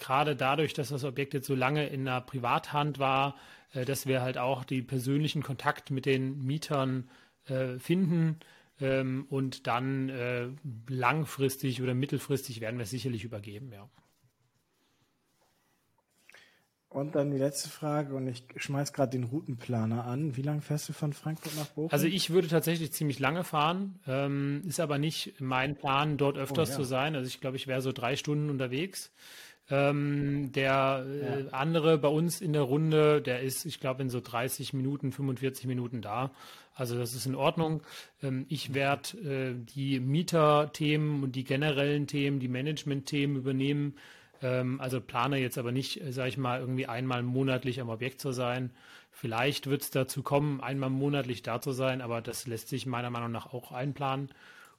gerade 0.00 0.34
dadurch, 0.34 0.74
dass 0.74 0.88
das 0.88 1.04
Objekt 1.04 1.34
jetzt 1.34 1.46
so 1.46 1.54
lange 1.54 1.86
in 1.86 2.08
einer 2.08 2.20
Privathand 2.20 2.98
war, 2.98 3.36
äh, 3.74 3.84
dass 3.84 4.06
wir 4.06 4.22
halt 4.22 4.38
auch 4.38 4.64
die 4.64 4.82
persönlichen 4.82 5.44
Kontakt 5.44 5.92
mit 5.92 6.04
den 6.04 6.44
Mietern 6.44 7.08
äh, 7.46 7.78
finden 7.78 8.40
ähm, 8.80 9.26
und 9.30 9.66
dann 9.66 10.08
äh, 10.08 10.48
langfristig 10.88 11.82
oder 11.82 11.94
mittelfristig 11.94 12.60
werden 12.60 12.78
wir 12.78 12.84
es 12.84 12.90
sicherlich 12.90 13.24
übergeben, 13.24 13.72
ja. 13.72 13.88
Und 16.88 17.14
dann 17.14 17.30
die 17.30 17.36
letzte 17.36 17.68
Frage, 17.68 18.14
und 18.14 18.26
ich 18.26 18.44
schmeiß 18.56 18.94
gerade 18.94 19.10
den 19.10 19.24
Routenplaner 19.24 20.06
an. 20.06 20.34
Wie 20.36 20.42
lange 20.42 20.62
fährst 20.62 20.88
du 20.88 20.94
von 20.94 21.12
Frankfurt 21.12 21.54
nach 21.56 21.66
Bochum? 21.66 21.90
Also 21.92 22.06
ich 22.06 22.30
würde 22.30 22.48
tatsächlich 22.48 22.90
ziemlich 22.92 23.18
lange 23.18 23.44
fahren, 23.44 24.00
ähm, 24.06 24.62
ist 24.66 24.80
aber 24.80 24.96
nicht 24.96 25.34
mein 25.38 25.76
Plan, 25.76 26.16
dort 26.16 26.38
öfters 26.38 26.70
oh, 26.70 26.72
ja. 26.72 26.76
zu 26.78 26.84
sein. 26.84 27.14
Also 27.14 27.28
ich 27.28 27.40
glaube, 27.40 27.58
ich 27.58 27.66
wäre 27.66 27.82
so 27.82 27.92
drei 27.92 28.16
Stunden 28.16 28.48
unterwegs. 28.48 29.12
Ähm, 29.68 30.52
der 30.52 31.04
äh, 31.06 31.42
ja. 31.42 31.48
andere 31.50 31.98
bei 31.98 32.08
uns 32.08 32.40
in 32.40 32.52
der 32.52 32.62
Runde, 32.62 33.20
der 33.20 33.42
ist, 33.42 33.64
ich 33.64 33.80
glaube, 33.80 34.02
in 34.02 34.10
so 34.10 34.20
30 34.20 34.72
Minuten, 34.72 35.10
45 35.10 35.66
Minuten 35.66 36.02
da. 36.02 36.30
Also 36.74 36.96
das 36.96 37.14
ist 37.14 37.26
in 37.26 37.34
Ordnung. 37.34 37.82
Ähm, 38.22 38.46
ich 38.48 38.74
werde 38.74 39.18
äh, 39.18 39.54
die 39.74 39.98
Mieter-Themen 39.98 41.24
und 41.24 41.34
die 41.34 41.42
generellen 41.42 42.06
Themen, 42.06 42.38
die 42.38 42.48
Management-Themen 42.48 43.36
übernehmen. 43.36 43.96
Ähm, 44.40 44.80
also 44.80 45.00
plane 45.00 45.38
jetzt 45.38 45.58
aber 45.58 45.72
nicht, 45.72 46.00
äh, 46.00 46.12
sage 46.12 46.28
ich 46.28 46.38
mal, 46.38 46.60
irgendwie 46.60 46.86
einmal 46.86 47.24
monatlich 47.24 47.80
am 47.80 47.88
Objekt 47.88 48.20
zu 48.20 48.30
sein. 48.30 48.70
Vielleicht 49.10 49.68
wird 49.68 49.82
es 49.82 49.90
dazu 49.90 50.22
kommen, 50.22 50.60
einmal 50.60 50.90
monatlich 50.90 51.42
da 51.42 51.60
zu 51.60 51.72
sein, 51.72 52.02
aber 52.02 52.20
das 52.20 52.46
lässt 52.46 52.68
sich 52.68 52.86
meiner 52.86 53.10
Meinung 53.10 53.32
nach 53.32 53.52
auch 53.52 53.72
einplanen. 53.72 54.28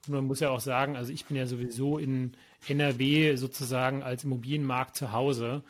Und 0.06 0.14
man 0.14 0.24
muss 0.24 0.40
ja 0.40 0.50
auch 0.50 0.60
sagen, 0.60 0.96
also 0.96 1.12
ich 1.12 1.26
bin 1.26 1.36
ja 1.36 1.46
sowieso 1.46 1.98
in 1.98 2.32
NRW 2.68 3.36
sozusagen 3.36 4.02
als 4.02 4.24
Immobilienmarkt 4.24 4.96
zu 4.96 5.12
Hause. 5.12 5.62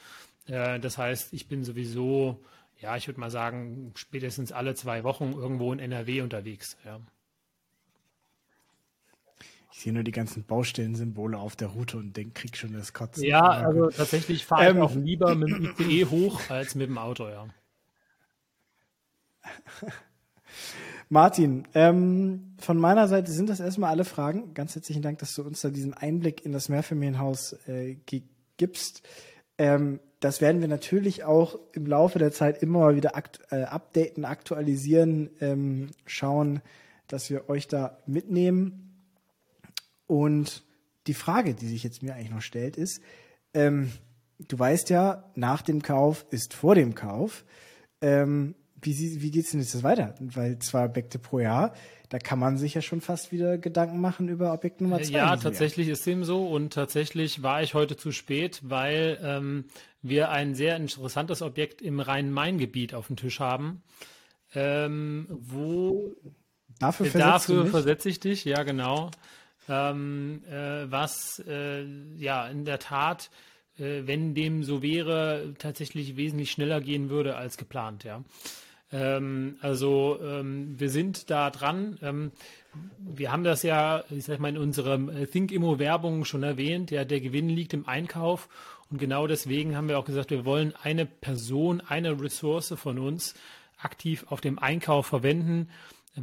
Äh, 0.47 0.81
das 0.81 0.99
heißt, 0.99 1.33
ich 1.33 1.49
bin 1.49 1.65
sowieso, 1.65 2.43
ja, 2.81 2.97
ich 2.97 3.09
würde 3.09 3.21
mal 3.21 3.31
sagen, 3.31 3.93
spätestens 3.95 4.53
alle 4.53 4.75
zwei 4.75 5.05
Wochen 5.05 5.33
irgendwo 5.33 5.73
in 5.73 5.79
NRW 5.79 6.23
unterwegs. 6.23 6.77
Ja. 6.85 7.01
Ich 9.73 9.81
sehe 9.81 9.93
nur 9.93 10.03
die 10.03 10.13
ganzen 10.13 10.45
Baustellensymbole 10.45 11.39
auf 11.39 11.55
der 11.55 11.69
Route 11.69 11.99
und 11.99 12.17
denke, 12.17 12.41
krieg 12.41 12.57
schon 12.57 12.73
das 12.73 12.93
Kotzen. 12.93 13.23
Ja, 13.23 13.43
also 13.43 13.89
tatsächlich 13.91 14.45
fahre 14.45 14.65
ich 14.65 14.71
ähm, 14.71 14.83
auch 14.83 14.95
lieber 14.95 15.35
mit 15.37 15.51
dem 15.51 15.75
ICE 15.79 16.07
hoch 16.07 16.41
als 16.51 16.75
mit 16.75 16.89
dem 16.89 16.99
Auto, 16.99 17.29
ja. 17.29 17.47
Martin, 21.11 21.67
ähm, 21.75 22.53
von 22.59 22.79
meiner 22.79 23.09
Seite 23.09 23.33
sind 23.33 23.49
das 23.49 23.61
erstmal 23.61 23.91
alle 23.91 24.05
Fragen. 24.05 24.53
Ganz 24.53 24.75
herzlichen 24.75 25.01
Dank, 25.01 25.19
dass 25.19 25.35
du 25.35 25.43
uns 25.43 25.63
da 25.63 25.71
diesen 25.71 25.95
Einblick 25.95 26.45
in 26.45 26.53
das 26.53 26.69
Mehrfamilienhaus 26.69 27.55
äh, 27.67 27.97
gibst. 28.59 29.03
Ähm, 29.57 30.01
das 30.21 30.41
werden 30.43 30.61
wir 30.61 30.69
natürlich 30.69 31.25
auch 31.25 31.59
im 31.73 31.87
Laufe 31.87 32.19
der 32.19 32.33
Zeit 32.33 32.63
immer 32.63 32.81
mal 32.81 32.97
wieder 32.97 33.17
akt 33.17 33.41
äh, 33.51 33.63
updaten, 33.63 34.25
aktualisieren, 34.27 35.31
ähm, 35.41 35.91
schauen, 36.05 36.61
dass 37.07 37.31
wir 37.31 37.49
euch 37.49 37.69
da 37.69 37.99
mitnehmen. 38.07 39.03
Und 40.07 40.63
die 41.07 41.15
Frage, 41.15 41.55
die 41.55 41.69
sich 41.69 41.85
jetzt 41.85 42.03
mir 42.03 42.15
eigentlich 42.15 42.31
noch 42.31 42.43
stellt, 42.43 42.77
ist, 42.77 43.03
ähm, 43.55 43.93
du 44.39 44.59
weißt 44.59 44.91
ja, 44.91 45.25
nach 45.37 45.63
dem 45.63 45.81
Kauf 45.81 46.27
ist 46.31 46.53
vor 46.53 46.75
dem 46.75 46.95
Kauf. 46.95 47.47
Ähm, 48.03 48.55
wie, 48.81 49.23
wie 49.23 49.31
geht's 49.31 49.51
denn 49.51 49.61
jetzt 49.61 49.83
weiter? 49.83 50.15
Weil 50.21 50.59
zwei 50.59 50.85
Objekte 50.85 51.19
pro 51.19 51.41
Jahr, 51.41 51.75
da 52.09 52.19
kann 52.19 52.39
man 52.39 52.57
sich 52.57 52.75
ja 52.75 52.83
schon 52.83 53.01
fast 53.01 53.33
wieder 53.33 53.59
Gedanken 53.59 54.01
machen 54.01 54.29
über 54.29 54.53
Objekt 54.53 54.81
Nummer 54.81 55.01
zwei. 55.03 55.19
Ja, 55.19 55.37
tatsächlich 55.37 55.89
Jahr. 55.89 55.95
ist 55.95 56.07
dem 56.07 56.25
so 56.25 56.47
und 56.47 56.73
tatsächlich 56.73 57.43
war 57.43 57.63
ich 57.63 57.75
heute 57.75 57.97
zu 57.97 58.13
spät, 58.13 58.61
weil 58.63 59.19
ähm, 59.23 59.65
wir 60.03 60.31
ein 60.31 60.55
sehr 60.55 60.77
interessantes 60.77 61.43
Objekt 61.43 61.83
im 61.83 62.01
Rhein-Main-Gebiet 62.01 62.95
auf 62.95 63.09
dem 63.09 63.17
Tisch 63.17 63.41
haben, 63.41 63.83
ähm, 64.55 65.27
wo 65.29 66.15
dafür, 66.79 67.09
dafür 67.11 67.67
versetze 67.67 68.09
ich 68.09 68.21
dich, 68.21 68.45
ja 68.45 68.63
genau 68.63 69.11
ähm, 69.69 70.43
äh, 70.49 70.91
was 70.91 71.43
äh, 71.47 71.85
ja 72.17 72.49
in 72.49 72.65
der 72.65 72.79
Tat, 72.79 73.31
äh, 73.79 74.03
wenn 74.07 74.35
dem 74.35 74.65
so 74.65 74.83
wäre, 74.83 75.55
tatsächlich 75.59 76.17
wesentlich 76.17 76.51
schneller 76.51 76.81
gehen 76.81 77.11
würde 77.11 77.37
als 77.37 77.57
geplant, 77.57 78.05
ja. 78.05 78.25
Ähm, 78.93 79.57
also 79.61 80.19
ähm, 80.23 80.79
wir 80.79 80.91
sind 80.91 81.31
da 81.31 81.51
dran. 81.51 81.99
Ähm, 82.03 82.33
wir 82.99 83.33
haben 83.33 83.45
das 83.45 83.63
ja, 83.63 84.05
ich 84.11 84.25
sag 84.25 84.39
mal, 84.39 84.49
in 84.49 84.59
unserem 84.59 85.09
äh, 85.09 85.27
Think 85.27 85.53
Immo 85.53 85.79
Werbung 85.79 86.25
schon 86.25 86.43
erwähnt. 86.43 86.91
Ja, 86.91 87.05
der 87.05 87.21
Gewinn 87.21 87.49
liegt 87.49 87.75
im 87.75 87.87
Einkauf 87.87 88.49
und 88.91 88.99
genau 88.99 89.27
deswegen 89.27 89.77
haben 89.77 89.89
wir 89.89 89.99
auch 89.99 90.05
gesagt, 90.05 90.31
wir 90.31 90.45
wollen 90.45 90.75
eine 90.83 91.07
Person, 91.07 91.83
eine 91.87 92.21
Ressource 92.21 92.75
von 92.77 92.99
uns 92.99 93.35
aktiv 93.79 94.25
auf 94.29 94.41
dem 94.41 94.59
Einkauf 94.59 95.07
verwenden 95.07 95.69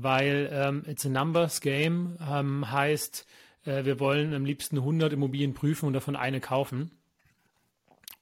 weil 0.02 0.50
ähm, 0.52 0.84
it's 0.88 1.06
a 1.06 1.10
numbers 1.10 1.62
game 1.62 2.18
ähm, 2.30 2.70
heißt, 2.70 3.26
äh, 3.66 3.86
wir 3.86 4.00
wollen 4.00 4.34
am 4.34 4.46
liebsten 4.46 4.78
100 4.78 5.14
Immobilien 5.14 5.54
prüfen 5.54 5.88
und 5.88 5.94
davon 5.94 6.16
eine 6.16 6.40
kaufen 6.40 6.92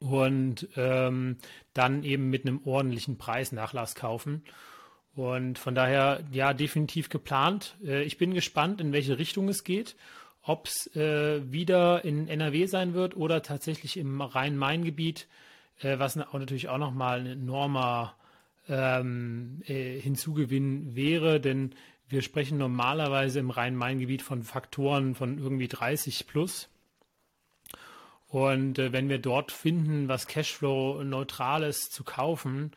und 0.04 0.68
ähm, 0.76 1.38
dann 1.74 2.04
eben 2.04 2.30
mit 2.30 2.46
einem 2.46 2.60
ordentlichen 2.66 3.18
Preisnachlass 3.18 3.96
kaufen. 3.96 4.44
Und 5.16 5.58
von 5.58 5.76
daher, 5.76 6.24
ja, 6.32 6.54
definitiv 6.54 7.08
geplant. 7.08 7.78
Äh, 7.86 8.04
ich 8.04 8.18
bin 8.18 8.34
gespannt, 8.34 8.82
in 8.82 8.92
welche 8.92 9.18
Richtung 9.18 9.48
es 9.48 9.64
geht. 9.64 9.96
Ob 10.42 10.68
es 10.68 10.94
äh, 10.96 11.42
wieder 11.50 12.04
in 12.04 12.28
NRW 12.28 12.66
sein 12.66 12.94
wird 12.94 13.16
oder 13.16 13.42
tatsächlich 13.42 13.96
im 13.96 14.20
Rhein-Main-Gebiet, 14.20 15.28
äh, 15.80 16.00
was 16.00 16.18
auch 16.18 16.34
natürlich 16.34 16.68
auch 16.68 16.80
nochmal 16.80 17.22
ein 17.22 17.28
enormer 17.28 18.16
ähm, 18.68 19.62
äh, 19.66 20.00
Hinzugewinn 20.02 20.96
wäre, 20.96 21.40
denn 21.40 21.76
wir 22.10 22.22
sprechen 22.22 22.58
normalerweise 22.58 23.40
im 23.40 23.52
Rhein-Main-Gebiet 23.52 24.22
von 24.22 24.44
Faktoren 24.44 25.16
von 25.16 25.38
irgendwie 25.38 25.70
30 25.70 26.28
plus. 26.28 26.68
Und 28.34 28.80
äh, 28.80 28.92
wenn 28.92 29.10
wir 29.10 29.20
dort 29.20 29.52
finden, 29.52 30.08
was 30.08 30.26
Cashflow-neutrales 30.26 31.92
zu 31.92 32.04
kaufen, 32.04 32.72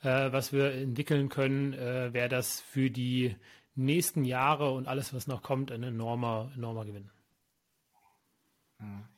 äh, 0.00 0.32
was 0.32 0.54
wir 0.54 0.72
entwickeln 0.72 1.28
können, 1.28 1.74
äh, 1.74 2.14
wäre 2.14 2.30
das 2.30 2.62
für 2.62 2.90
die 2.90 3.36
nächsten 3.74 4.24
Jahre 4.24 4.70
und 4.70 4.88
alles, 4.88 5.12
was 5.12 5.26
noch 5.26 5.42
kommt, 5.42 5.70
ein 5.70 5.82
enormer, 5.82 6.50
enormer 6.56 6.86
Gewinn. 6.86 7.10
Mhm. 8.78 9.11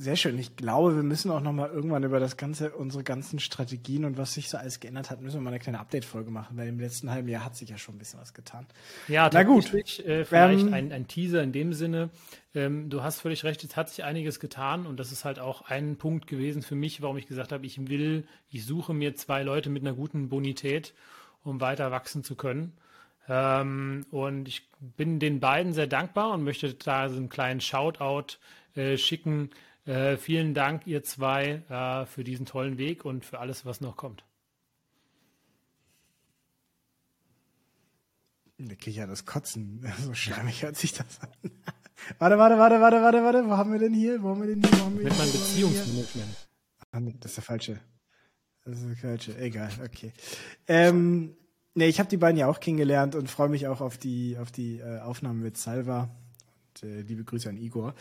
Sehr 0.00 0.14
schön. 0.14 0.38
Ich 0.38 0.54
glaube, 0.54 0.94
wir 0.94 1.02
müssen 1.02 1.28
auch 1.32 1.40
noch 1.40 1.52
mal 1.52 1.70
irgendwann 1.70 2.04
über 2.04 2.20
das 2.20 2.36
ganze, 2.36 2.70
unsere 2.70 3.02
ganzen 3.02 3.40
Strategien 3.40 4.04
und 4.04 4.16
was 4.16 4.32
sich 4.32 4.48
so 4.48 4.56
alles 4.56 4.78
geändert 4.78 5.10
hat, 5.10 5.20
müssen 5.20 5.38
wir 5.38 5.40
mal 5.40 5.50
eine 5.50 5.58
kleine 5.58 5.80
Update-Folge 5.80 6.30
machen, 6.30 6.56
weil 6.56 6.68
im 6.68 6.78
letzten 6.78 7.10
halben 7.10 7.26
Jahr 7.26 7.44
hat 7.44 7.56
sich 7.56 7.68
ja 7.68 7.78
schon 7.78 7.96
ein 7.96 7.98
bisschen 7.98 8.20
was 8.20 8.32
getan. 8.32 8.64
Ja, 9.08 9.28
Na 9.32 9.42
gut. 9.42 9.74
Äh, 9.74 10.24
vielleicht 10.24 10.66
ähm, 10.66 10.72
ein, 10.72 10.92
ein, 10.92 11.08
Teaser 11.08 11.42
in 11.42 11.50
dem 11.50 11.72
Sinne. 11.72 12.10
Ähm, 12.54 12.90
du 12.90 13.02
hast 13.02 13.22
völlig 13.22 13.42
recht, 13.42 13.64
es 13.64 13.74
hat 13.76 13.88
sich 13.88 14.04
einiges 14.04 14.38
getan 14.38 14.86
und 14.86 15.00
das 15.00 15.10
ist 15.10 15.24
halt 15.24 15.40
auch 15.40 15.62
ein 15.62 15.96
Punkt 15.96 16.28
gewesen 16.28 16.62
für 16.62 16.76
mich, 16.76 17.02
warum 17.02 17.16
ich 17.16 17.26
gesagt 17.26 17.50
habe, 17.50 17.66
ich 17.66 17.88
will, 17.88 18.24
ich 18.50 18.64
suche 18.64 18.94
mir 18.94 19.16
zwei 19.16 19.42
Leute 19.42 19.68
mit 19.68 19.82
einer 19.82 19.94
guten 19.94 20.28
Bonität, 20.28 20.94
um 21.42 21.60
weiter 21.60 21.90
wachsen 21.90 22.22
zu 22.22 22.36
können. 22.36 22.72
Ähm, 23.28 24.06
und 24.12 24.46
ich 24.46 24.70
bin 24.96 25.18
den 25.18 25.40
beiden 25.40 25.72
sehr 25.72 25.88
dankbar 25.88 26.34
und 26.34 26.44
möchte 26.44 26.72
da 26.74 27.08
so 27.08 27.16
einen 27.16 27.28
kleinen 27.28 27.60
Shoutout 27.60 28.36
äh, 28.76 28.96
schicken 28.96 29.50
äh, 29.88 30.18
vielen 30.18 30.52
Dank, 30.54 30.86
ihr 30.86 31.02
zwei, 31.02 31.62
äh, 31.68 32.06
für 32.06 32.22
diesen 32.22 32.46
tollen 32.46 32.76
Weg 32.76 33.04
und 33.04 33.24
für 33.24 33.38
alles, 33.38 33.64
was 33.64 33.80
noch 33.80 33.96
kommt. 33.96 34.24
Da 38.58 38.74
kriege 38.74 38.90
ich 38.90 38.96
ja 38.96 39.06
das 39.06 39.24
Kotzen. 39.24 39.86
So 40.04 40.14
schlammig 40.14 40.62
hört 40.62 40.76
sich 40.76 40.92
das 40.92 41.20
an. 41.20 41.30
warte, 42.18 42.38
warte, 42.38 42.58
warte, 42.58 42.80
warte, 42.80 43.02
warte, 43.02 43.24
warte. 43.24 43.46
Wo 43.46 43.56
haben 43.56 43.72
wir 43.72 43.78
denn 43.78 43.94
hier? 43.94 44.22
Wo 44.22 44.30
haben 44.30 44.42
wir 44.42 44.48
denn 44.48 44.62
hier? 44.62 44.78
Wo 44.78 44.84
haben 44.84 44.98
wir 44.98 45.04
Mit 45.04 45.16
meinem 45.16 45.32
Beziehungsmanagement. 45.32 46.48
Ah, 46.90 47.00
nee, 47.00 47.14
das 47.20 47.32
ist 47.32 47.36
der 47.36 47.44
falsche. 47.44 47.80
Das 48.64 48.80
ist 48.80 48.88
der 48.88 48.96
falsche. 48.96 49.38
Egal, 49.38 49.70
okay. 49.84 50.12
Ähm, 50.66 51.36
nee, 51.74 51.86
ich 51.86 51.98
habe 51.98 52.10
die 52.10 52.16
beiden 52.16 52.36
ja 52.36 52.46
auch 52.46 52.60
kennengelernt 52.60 53.14
und 53.14 53.30
freue 53.30 53.48
mich 53.48 53.68
auch 53.68 53.80
auf 53.80 53.96
die, 53.96 54.36
auf 54.38 54.50
die 54.50 54.80
äh, 54.80 55.00
Aufnahmen 55.00 55.40
mit 55.40 55.56
Salva 55.56 56.10
äh, 56.82 57.02
liebe 57.02 57.24
Grüße 57.24 57.48
an 57.48 57.56
Igor. 57.56 57.94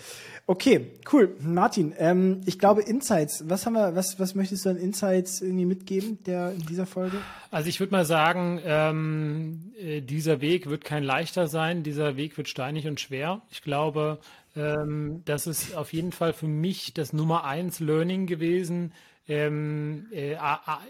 Okay, 0.46 0.92
cool. 1.12 1.36
Martin, 1.40 1.94
ähm, 1.98 2.42
ich 2.46 2.60
glaube 2.60 2.82
Insights. 2.82 3.44
Was 3.48 3.66
haben 3.66 3.74
wir, 3.74 3.96
was, 3.96 4.20
was 4.20 4.36
möchtest 4.36 4.66
du 4.66 4.70
an 4.70 4.78
Insights 4.78 5.42
irgendwie 5.42 5.66
mitgeben 5.66 6.24
der 6.26 6.52
in 6.52 6.66
dieser 6.66 6.86
Folge? 6.86 7.18
Also 7.52 7.70
ich 7.70 7.80
würde 7.80 7.92
mal 7.92 8.06
sagen, 8.06 8.60
ähm, 8.66 9.72
äh, 9.80 10.02
dieser 10.02 10.42
Weg 10.42 10.68
wird 10.68 10.84
kein 10.84 11.04
leichter 11.04 11.48
sein. 11.48 11.84
Dieser 11.84 12.18
Weg 12.18 12.38
wird 12.38 12.50
steinig 12.50 12.88
und 12.88 13.00
schwer. 13.00 13.42
Ich 13.50 13.62
glaube, 13.62 14.20
ähm, 14.56 15.22
das 15.26 15.48
ist 15.48 15.76
auf 15.76 15.94
jeden 15.94 16.12
Fall 16.12 16.34
für 16.34 16.48
mich 16.48 16.94
das 16.94 17.14
Nummer 17.14 17.44
eins 17.44 17.80
Learning 17.80 18.28
gewesen. 18.28 18.94
Ähm, 19.28 20.08
äh, 20.12 20.36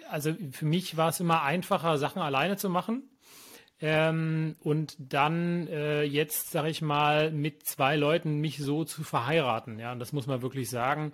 also 0.09 0.33
für 0.51 0.65
mich 0.65 0.97
war 0.97 1.09
es 1.09 1.19
immer 1.19 1.41
einfacher, 1.43 1.97
Sachen 1.97 2.21
alleine 2.21 2.57
zu 2.57 2.69
machen 2.69 3.03
ähm, 3.81 4.55
und 4.61 4.95
dann 4.99 5.67
äh, 5.67 6.03
jetzt, 6.03 6.51
sage 6.51 6.69
ich 6.69 6.81
mal, 6.81 7.31
mit 7.31 7.65
zwei 7.65 7.95
Leuten 7.95 8.39
mich 8.39 8.57
so 8.57 8.83
zu 8.83 9.03
verheiraten, 9.03 9.79
ja, 9.79 9.91
und 9.91 9.99
das 9.99 10.13
muss 10.13 10.27
man 10.27 10.41
wirklich 10.41 10.69
sagen, 10.69 11.11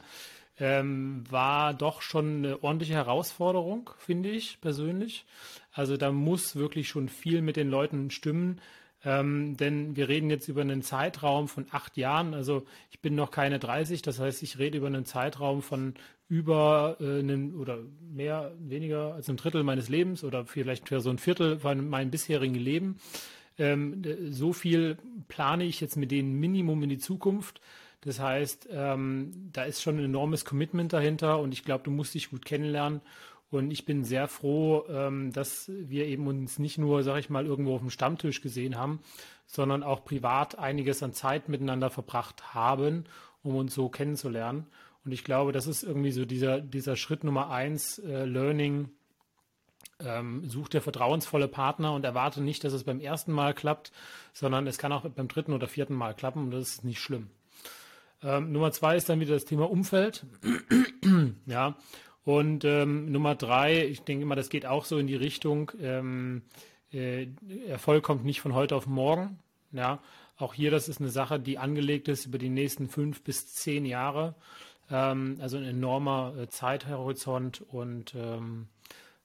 ähm, 0.59 1.23
war 1.29 1.73
doch 1.73 2.01
schon 2.01 2.37
eine 2.37 2.63
ordentliche 2.63 2.93
Herausforderung, 2.93 3.89
finde 3.97 4.29
ich 4.29 4.61
persönlich. 4.61 5.25
Also 5.71 5.97
da 5.97 6.11
muss 6.11 6.55
wirklich 6.55 6.87
schon 6.87 7.09
viel 7.09 7.41
mit 7.41 7.57
den 7.57 7.69
Leuten 7.69 8.11
stimmen. 8.11 8.61
Ähm, 9.05 9.57
denn 9.57 9.95
wir 9.97 10.07
reden 10.07 10.29
jetzt 10.29 10.47
über 10.47 10.61
einen 10.61 10.81
Zeitraum 10.81 11.47
von 11.47 11.65
acht 11.71 11.97
Jahren. 11.97 12.33
Also 12.33 12.65
ich 12.89 13.01
bin 13.01 13.15
noch 13.15 13.31
keine 13.31 13.59
30, 13.59 14.01
das 14.01 14.19
heißt, 14.19 14.43
ich 14.43 14.59
rede 14.59 14.77
über 14.77 14.87
einen 14.87 15.05
Zeitraum 15.05 15.61
von 15.61 15.95
über 16.33 16.97
äh, 16.99 17.19
einen 17.19 17.53
oder 17.53 17.77
mehr, 18.11 18.53
weniger 18.57 19.13
als 19.13 19.29
ein 19.29 19.37
Drittel 19.37 19.61
meines 19.61 19.87
Lebens 19.87 20.23
oder 20.23 20.47
vielleicht 20.47 20.89
für 20.89 20.99
so 20.99 21.11
ein 21.11 21.19
Viertel 21.19 21.59
von 21.59 21.87
meinem 21.87 22.09
bisherigen 22.09 22.55
Leben. 22.55 22.97
Ähm, 23.59 24.01
so 24.31 24.51
viel 24.51 24.97
plane 25.27 25.63
ich 25.63 25.79
jetzt 25.79 25.95
mit 25.95 26.09
denen 26.09 26.39
Minimum 26.39 26.81
in 26.81 26.89
die 26.89 26.97
Zukunft. 26.97 27.61
Das 28.01 28.19
heißt, 28.19 28.67
ähm, 28.71 29.49
da 29.53 29.63
ist 29.63 29.83
schon 29.83 29.99
ein 29.99 30.05
enormes 30.05 30.43
Commitment 30.43 30.91
dahinter 30.91 31.39
und 31.39 31.53
ich 31.53 31.63
glaube, 31.63 31.83
du 31.83 31.91
musst 31.91 32.15
dich 32.15 32.31
gut 32.31 32.45
kennenlernen. 32.45 33.01
Und 33.51 33.69
ich 33.69 33.85
bin 33.85 34.03
sehr 34.03 34.27
froh, 34.27 34.85
ähm, 34.89 35.31
dass 35.33 35.69
wir 35.71 36.07
eben 36.07 36.25
uns 36.25 36.57
nicht 36.57 36.79
nur, 36.79 37.03
sag 37.03 37.19
ich 37.19 37.29
mal, 37.29 37.45
irgendwo 37.45 37.75
auf 37.75 37.81
dem 37.81 37.91
Stammtisch 37.91 38.41
gesehen 38.41 38.79
haben, 38.79 39.01
sondern 39.45 39.83
auch 39.83 40.03
privat 40.03 40.57
einiges 40.57 41.03
an 41.03 41.13
Zeit 41.13 41.47
miteinander 41.47 41.91
verbracht 41.91 42.55
haben, 42.55 43.03
um 43.43 43.55
uns 43.55 43.75
so 43.75 43.87
kennenzulernen. 43.89 44.65
Und 45.05 45.11
ich 45.11 45.23
glaube, 45.23 45.51
das 45.51 45.67
ist 45.67 45.83
irgendwie 45.83 46.11
so 46.11 46.25
dieser, 46.25 46.61
dieser 46.61 46.95
Schritt 46.95 47.23
Nummer 47.23 47.49
eins, 47.49 47.99
äh, 47.99 48.25
Learning. 48.25 48.89
Ähm, 49.99 50.47
such 50.49 50.69
dir 50.69 50.81
vertrauensvolle 50.81 51.47
Partner 51.47 51.93
und 51.93 52.03
erwarte 52.03 52.41
nicht, 52.41 52.63
dass 52.63 52.73
es 52.73 52.83
beim 52.83 52.99
ersten 52.99 53.31
Mal 53.31 53.53
klappt, 53.53 53.91
sondern 54.33 54.65
es 54.67 54.77
kann 54.77 54.91
auch 54.91 55.07
beim 55.07 55.27
dritten 55.27 55.53
oder 55.53 55.67
vierten 55.67 55.93
Mal 55.93 56.13
klappen 56.13 56.45
und 56.45 56.51
das 56.51 56.69
ist 56.69 56.83
nicht 56.83 56.99
schlimm. 56.99 57.29
Ähm, 58.23 58.51
Nummer 58.51 58.71
zwei 58.71 58.95
ist 58.95 59.09
dann 59.09 59.19
wieder 59.19 59.33
das 59.33 59.45
Thema 59.45 59.69
Umfeld. 59.69 60.25
ja. 61.45 61.75
Und 62.25 62.63
ähm, 62.63 63.11
Nummer 63.11 63.35
drei, 63.35 63.85
ich 63.85 64.01
denke 64.01 64.23
immer, 64.23 64.35
das 64.35 64.49
geht 64.49 64.65
auch 64.65 64.85
so 64.85 64.97
in 64.97 65.07
die 65.07 65.15
Richtung, 65.15 65.71
ähm, 65.81 66.43
äh, 66.93 67.27
Erfolg 67.67 68.03
kommt 68.03 68.23
nicht 68.23 68.39
von 68.39 68.53
heute 68.53 68.75
auf 68.75 68.87
morgen. 68.87 69.39
Ja. 69.71 70.01
Auch 70.37 70.53
hier, 70.53 70.71
das 70.71 70.89
ist 70.89 70.99
eine 70.99 71.09
Sache, 71.09 71.39
die 71.39 71.57
angelegt 71.57 72.07
ist 72.07 72.25
über 72.25 72.37
die 72.37 72.49
nächsten 72.49 72.87
fünf 72.87 73.21
bis 73.23 73.53
zehn 73.53 73.85
Jahre. 73.85 74.35
Ähm, 74.89 75.37
also 75.41 75.57
ein 75.57 75.63
enormer 75.63 76.35
äh, 76.37 76.47
Zeithorizont 76.47 77.61
und 77.61 78.13
ähm, 78.15 78.67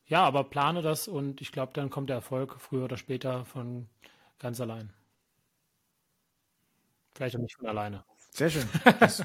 ja, 0.07 0.25
aber 0.25 0.45
plane 0.45 0.83
das 0.83 1.09
und 1.09 1.41
ich 1.41 1.53
glaube, 1.53 1.73
dann 1.75 1.91
kommt 1.91 2.09
der 2.09 2.17
Erfolg 2.17 2.57
früher 2.59 2.85
oder 2.85 2.97
später 2.97 3.45
von 3.45 3.89
ganz 4.39 4.61
allein. 4.61 4.91
Vielleicht 7.15 7.37
auch 7.37 7.41
nicht 7.41 7.57
von 7.57 7.67
alleine. 7.67 8.05
Sehr 8.31 8.51
schön. 8.51 8.69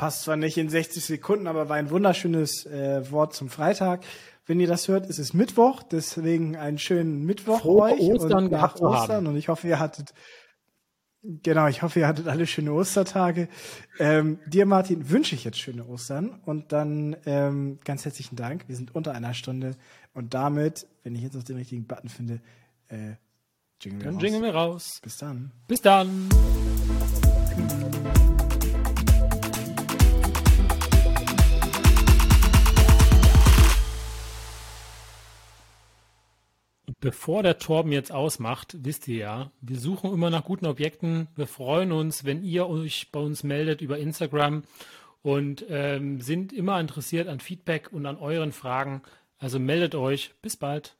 passt 0.00 0.22
zwar 0.22 0.36
nicht 0.36 0.56
in 0.56 0.70
60 0.70 1.04
Sekunden, 1.04 1.46
aber 1.46 1.68
war 1.68 1.76
ein 1.76 1.90
wunderschönes 1.90 2.64
äh, 2.64 3.10
Wort 3.10 3.34
zum 3.34 3.50
Freitag. 3.50 4.02
Wenn 4.46 4.58
ihr 4.58 4.66
das 4.66 4.88
hört, 4.88 5.06
ist 5.06 5.18
es 5.18 5.34
Mittwoch, 5.34 5.82
deswegen 5.82 6.56
einen 6.56 6.78
schönen 6.78 7.26
Mittwoch 7.26 7.60
Frohe 7.60 7.92
euch 7.92 8.00
Ostern 8.00 8.44
und 8.44 8.50
nach 8.50 8.76
Ostern 8.76 9.26
und 9.26 9.36
ich 9.36 9.48
hoffe, 9.48 9.68
ihr 9.68 9.78
hattet 9.78 10.14
Genau, 11.22 11.66
ich 11.66 11.82
hoffe, 11.82 12.00
ihr 12.00 12.08
hattet 12.08 12.28
alle 12.28 12.46
schöne 12.46 12.72
Ostertage. 12.72 13.48
Ähm, 13.98 14.38
dir, 14.46 14.64
Martin, 14.64 15.10
wünsche 15.10 15.34
ich 15.34 15.44
jetzt 15.44 15.58
schöne 15.58 15.84
Ostern 15.84 16.40
und 16.46 16.72
dann 16.72 17.14
ähm, 17.26 17.78
ganz 17.84 18.06
herzlichen 18.06 18.36
Dank. 18.36 18.64
Wir 18.68 18.76
sind 18.76 18.94
unter 18.94 19.12
einer 19.12 19.34
Stunde 19.34 19.76
und 20.14 20.32
damit, 20.32 20.86
wenn 21.02 21.14
ich 21.14 21.22
jetzt 21.22 21.34
noch 21.34 21.42
den 21.42 21.56
richtigen 21.56 21.86
Button 21.86 22.08
finde, 22.08 22.40
äh, 22.88 23.16
jingle 23.82 24.04
dann 24.04 24.14
raus. 24.14 24.22
jingle 24.22 24.42
wir 24.42 24.54
raus. 24.54 25.00
Bis 25.02 25.18
dann. 25.18 25.52
Bis 25.68 25.82
dann. 25.82 26.28
Bevor 37.00 37.42
der 37.42 37.58
Torben 37.58 37.92
jetzt 37.92 38.12
ausmacht, 38.12 38.76
wisst 38.82 39.08
ihr 39.08 39.16
ja, 39.16 39.52
wir 39.62 39.78
suchen 39.78 40.12
immer 40.12 40.28
nach 40.28 40.44
guten 40.44 40.66
Objekten. 40.66 41.28
Wir 41.34 41.46
freuen 41.46 41.92
uns, 41.92 42.24
wenn 42.26 42.42
ihr 42.42 42.68
euch 42.68 43.10
bei 43.10 43.20
uns 43.20 43.42
meldet 43.42 43.80
über 43.80 43.98
Instagram 43.98 44.64
und 45.22 45.64
ähm, 45.70 46.20
sind 46.20 46.52
immer 46.52 46.78
interessiert 46.78 47.26
an 47.26 47.40
Feedback 47.40 47.90
und 47.90 48.04
an 48.04 48.18
euren 48.18 48.52
Fragen. 48.52 49.00
Also 49.38 49.58
meldet 49.58 49.94
euch. 49.94 50.34
Bis 50.42 50.58
bald. 50.58 50.99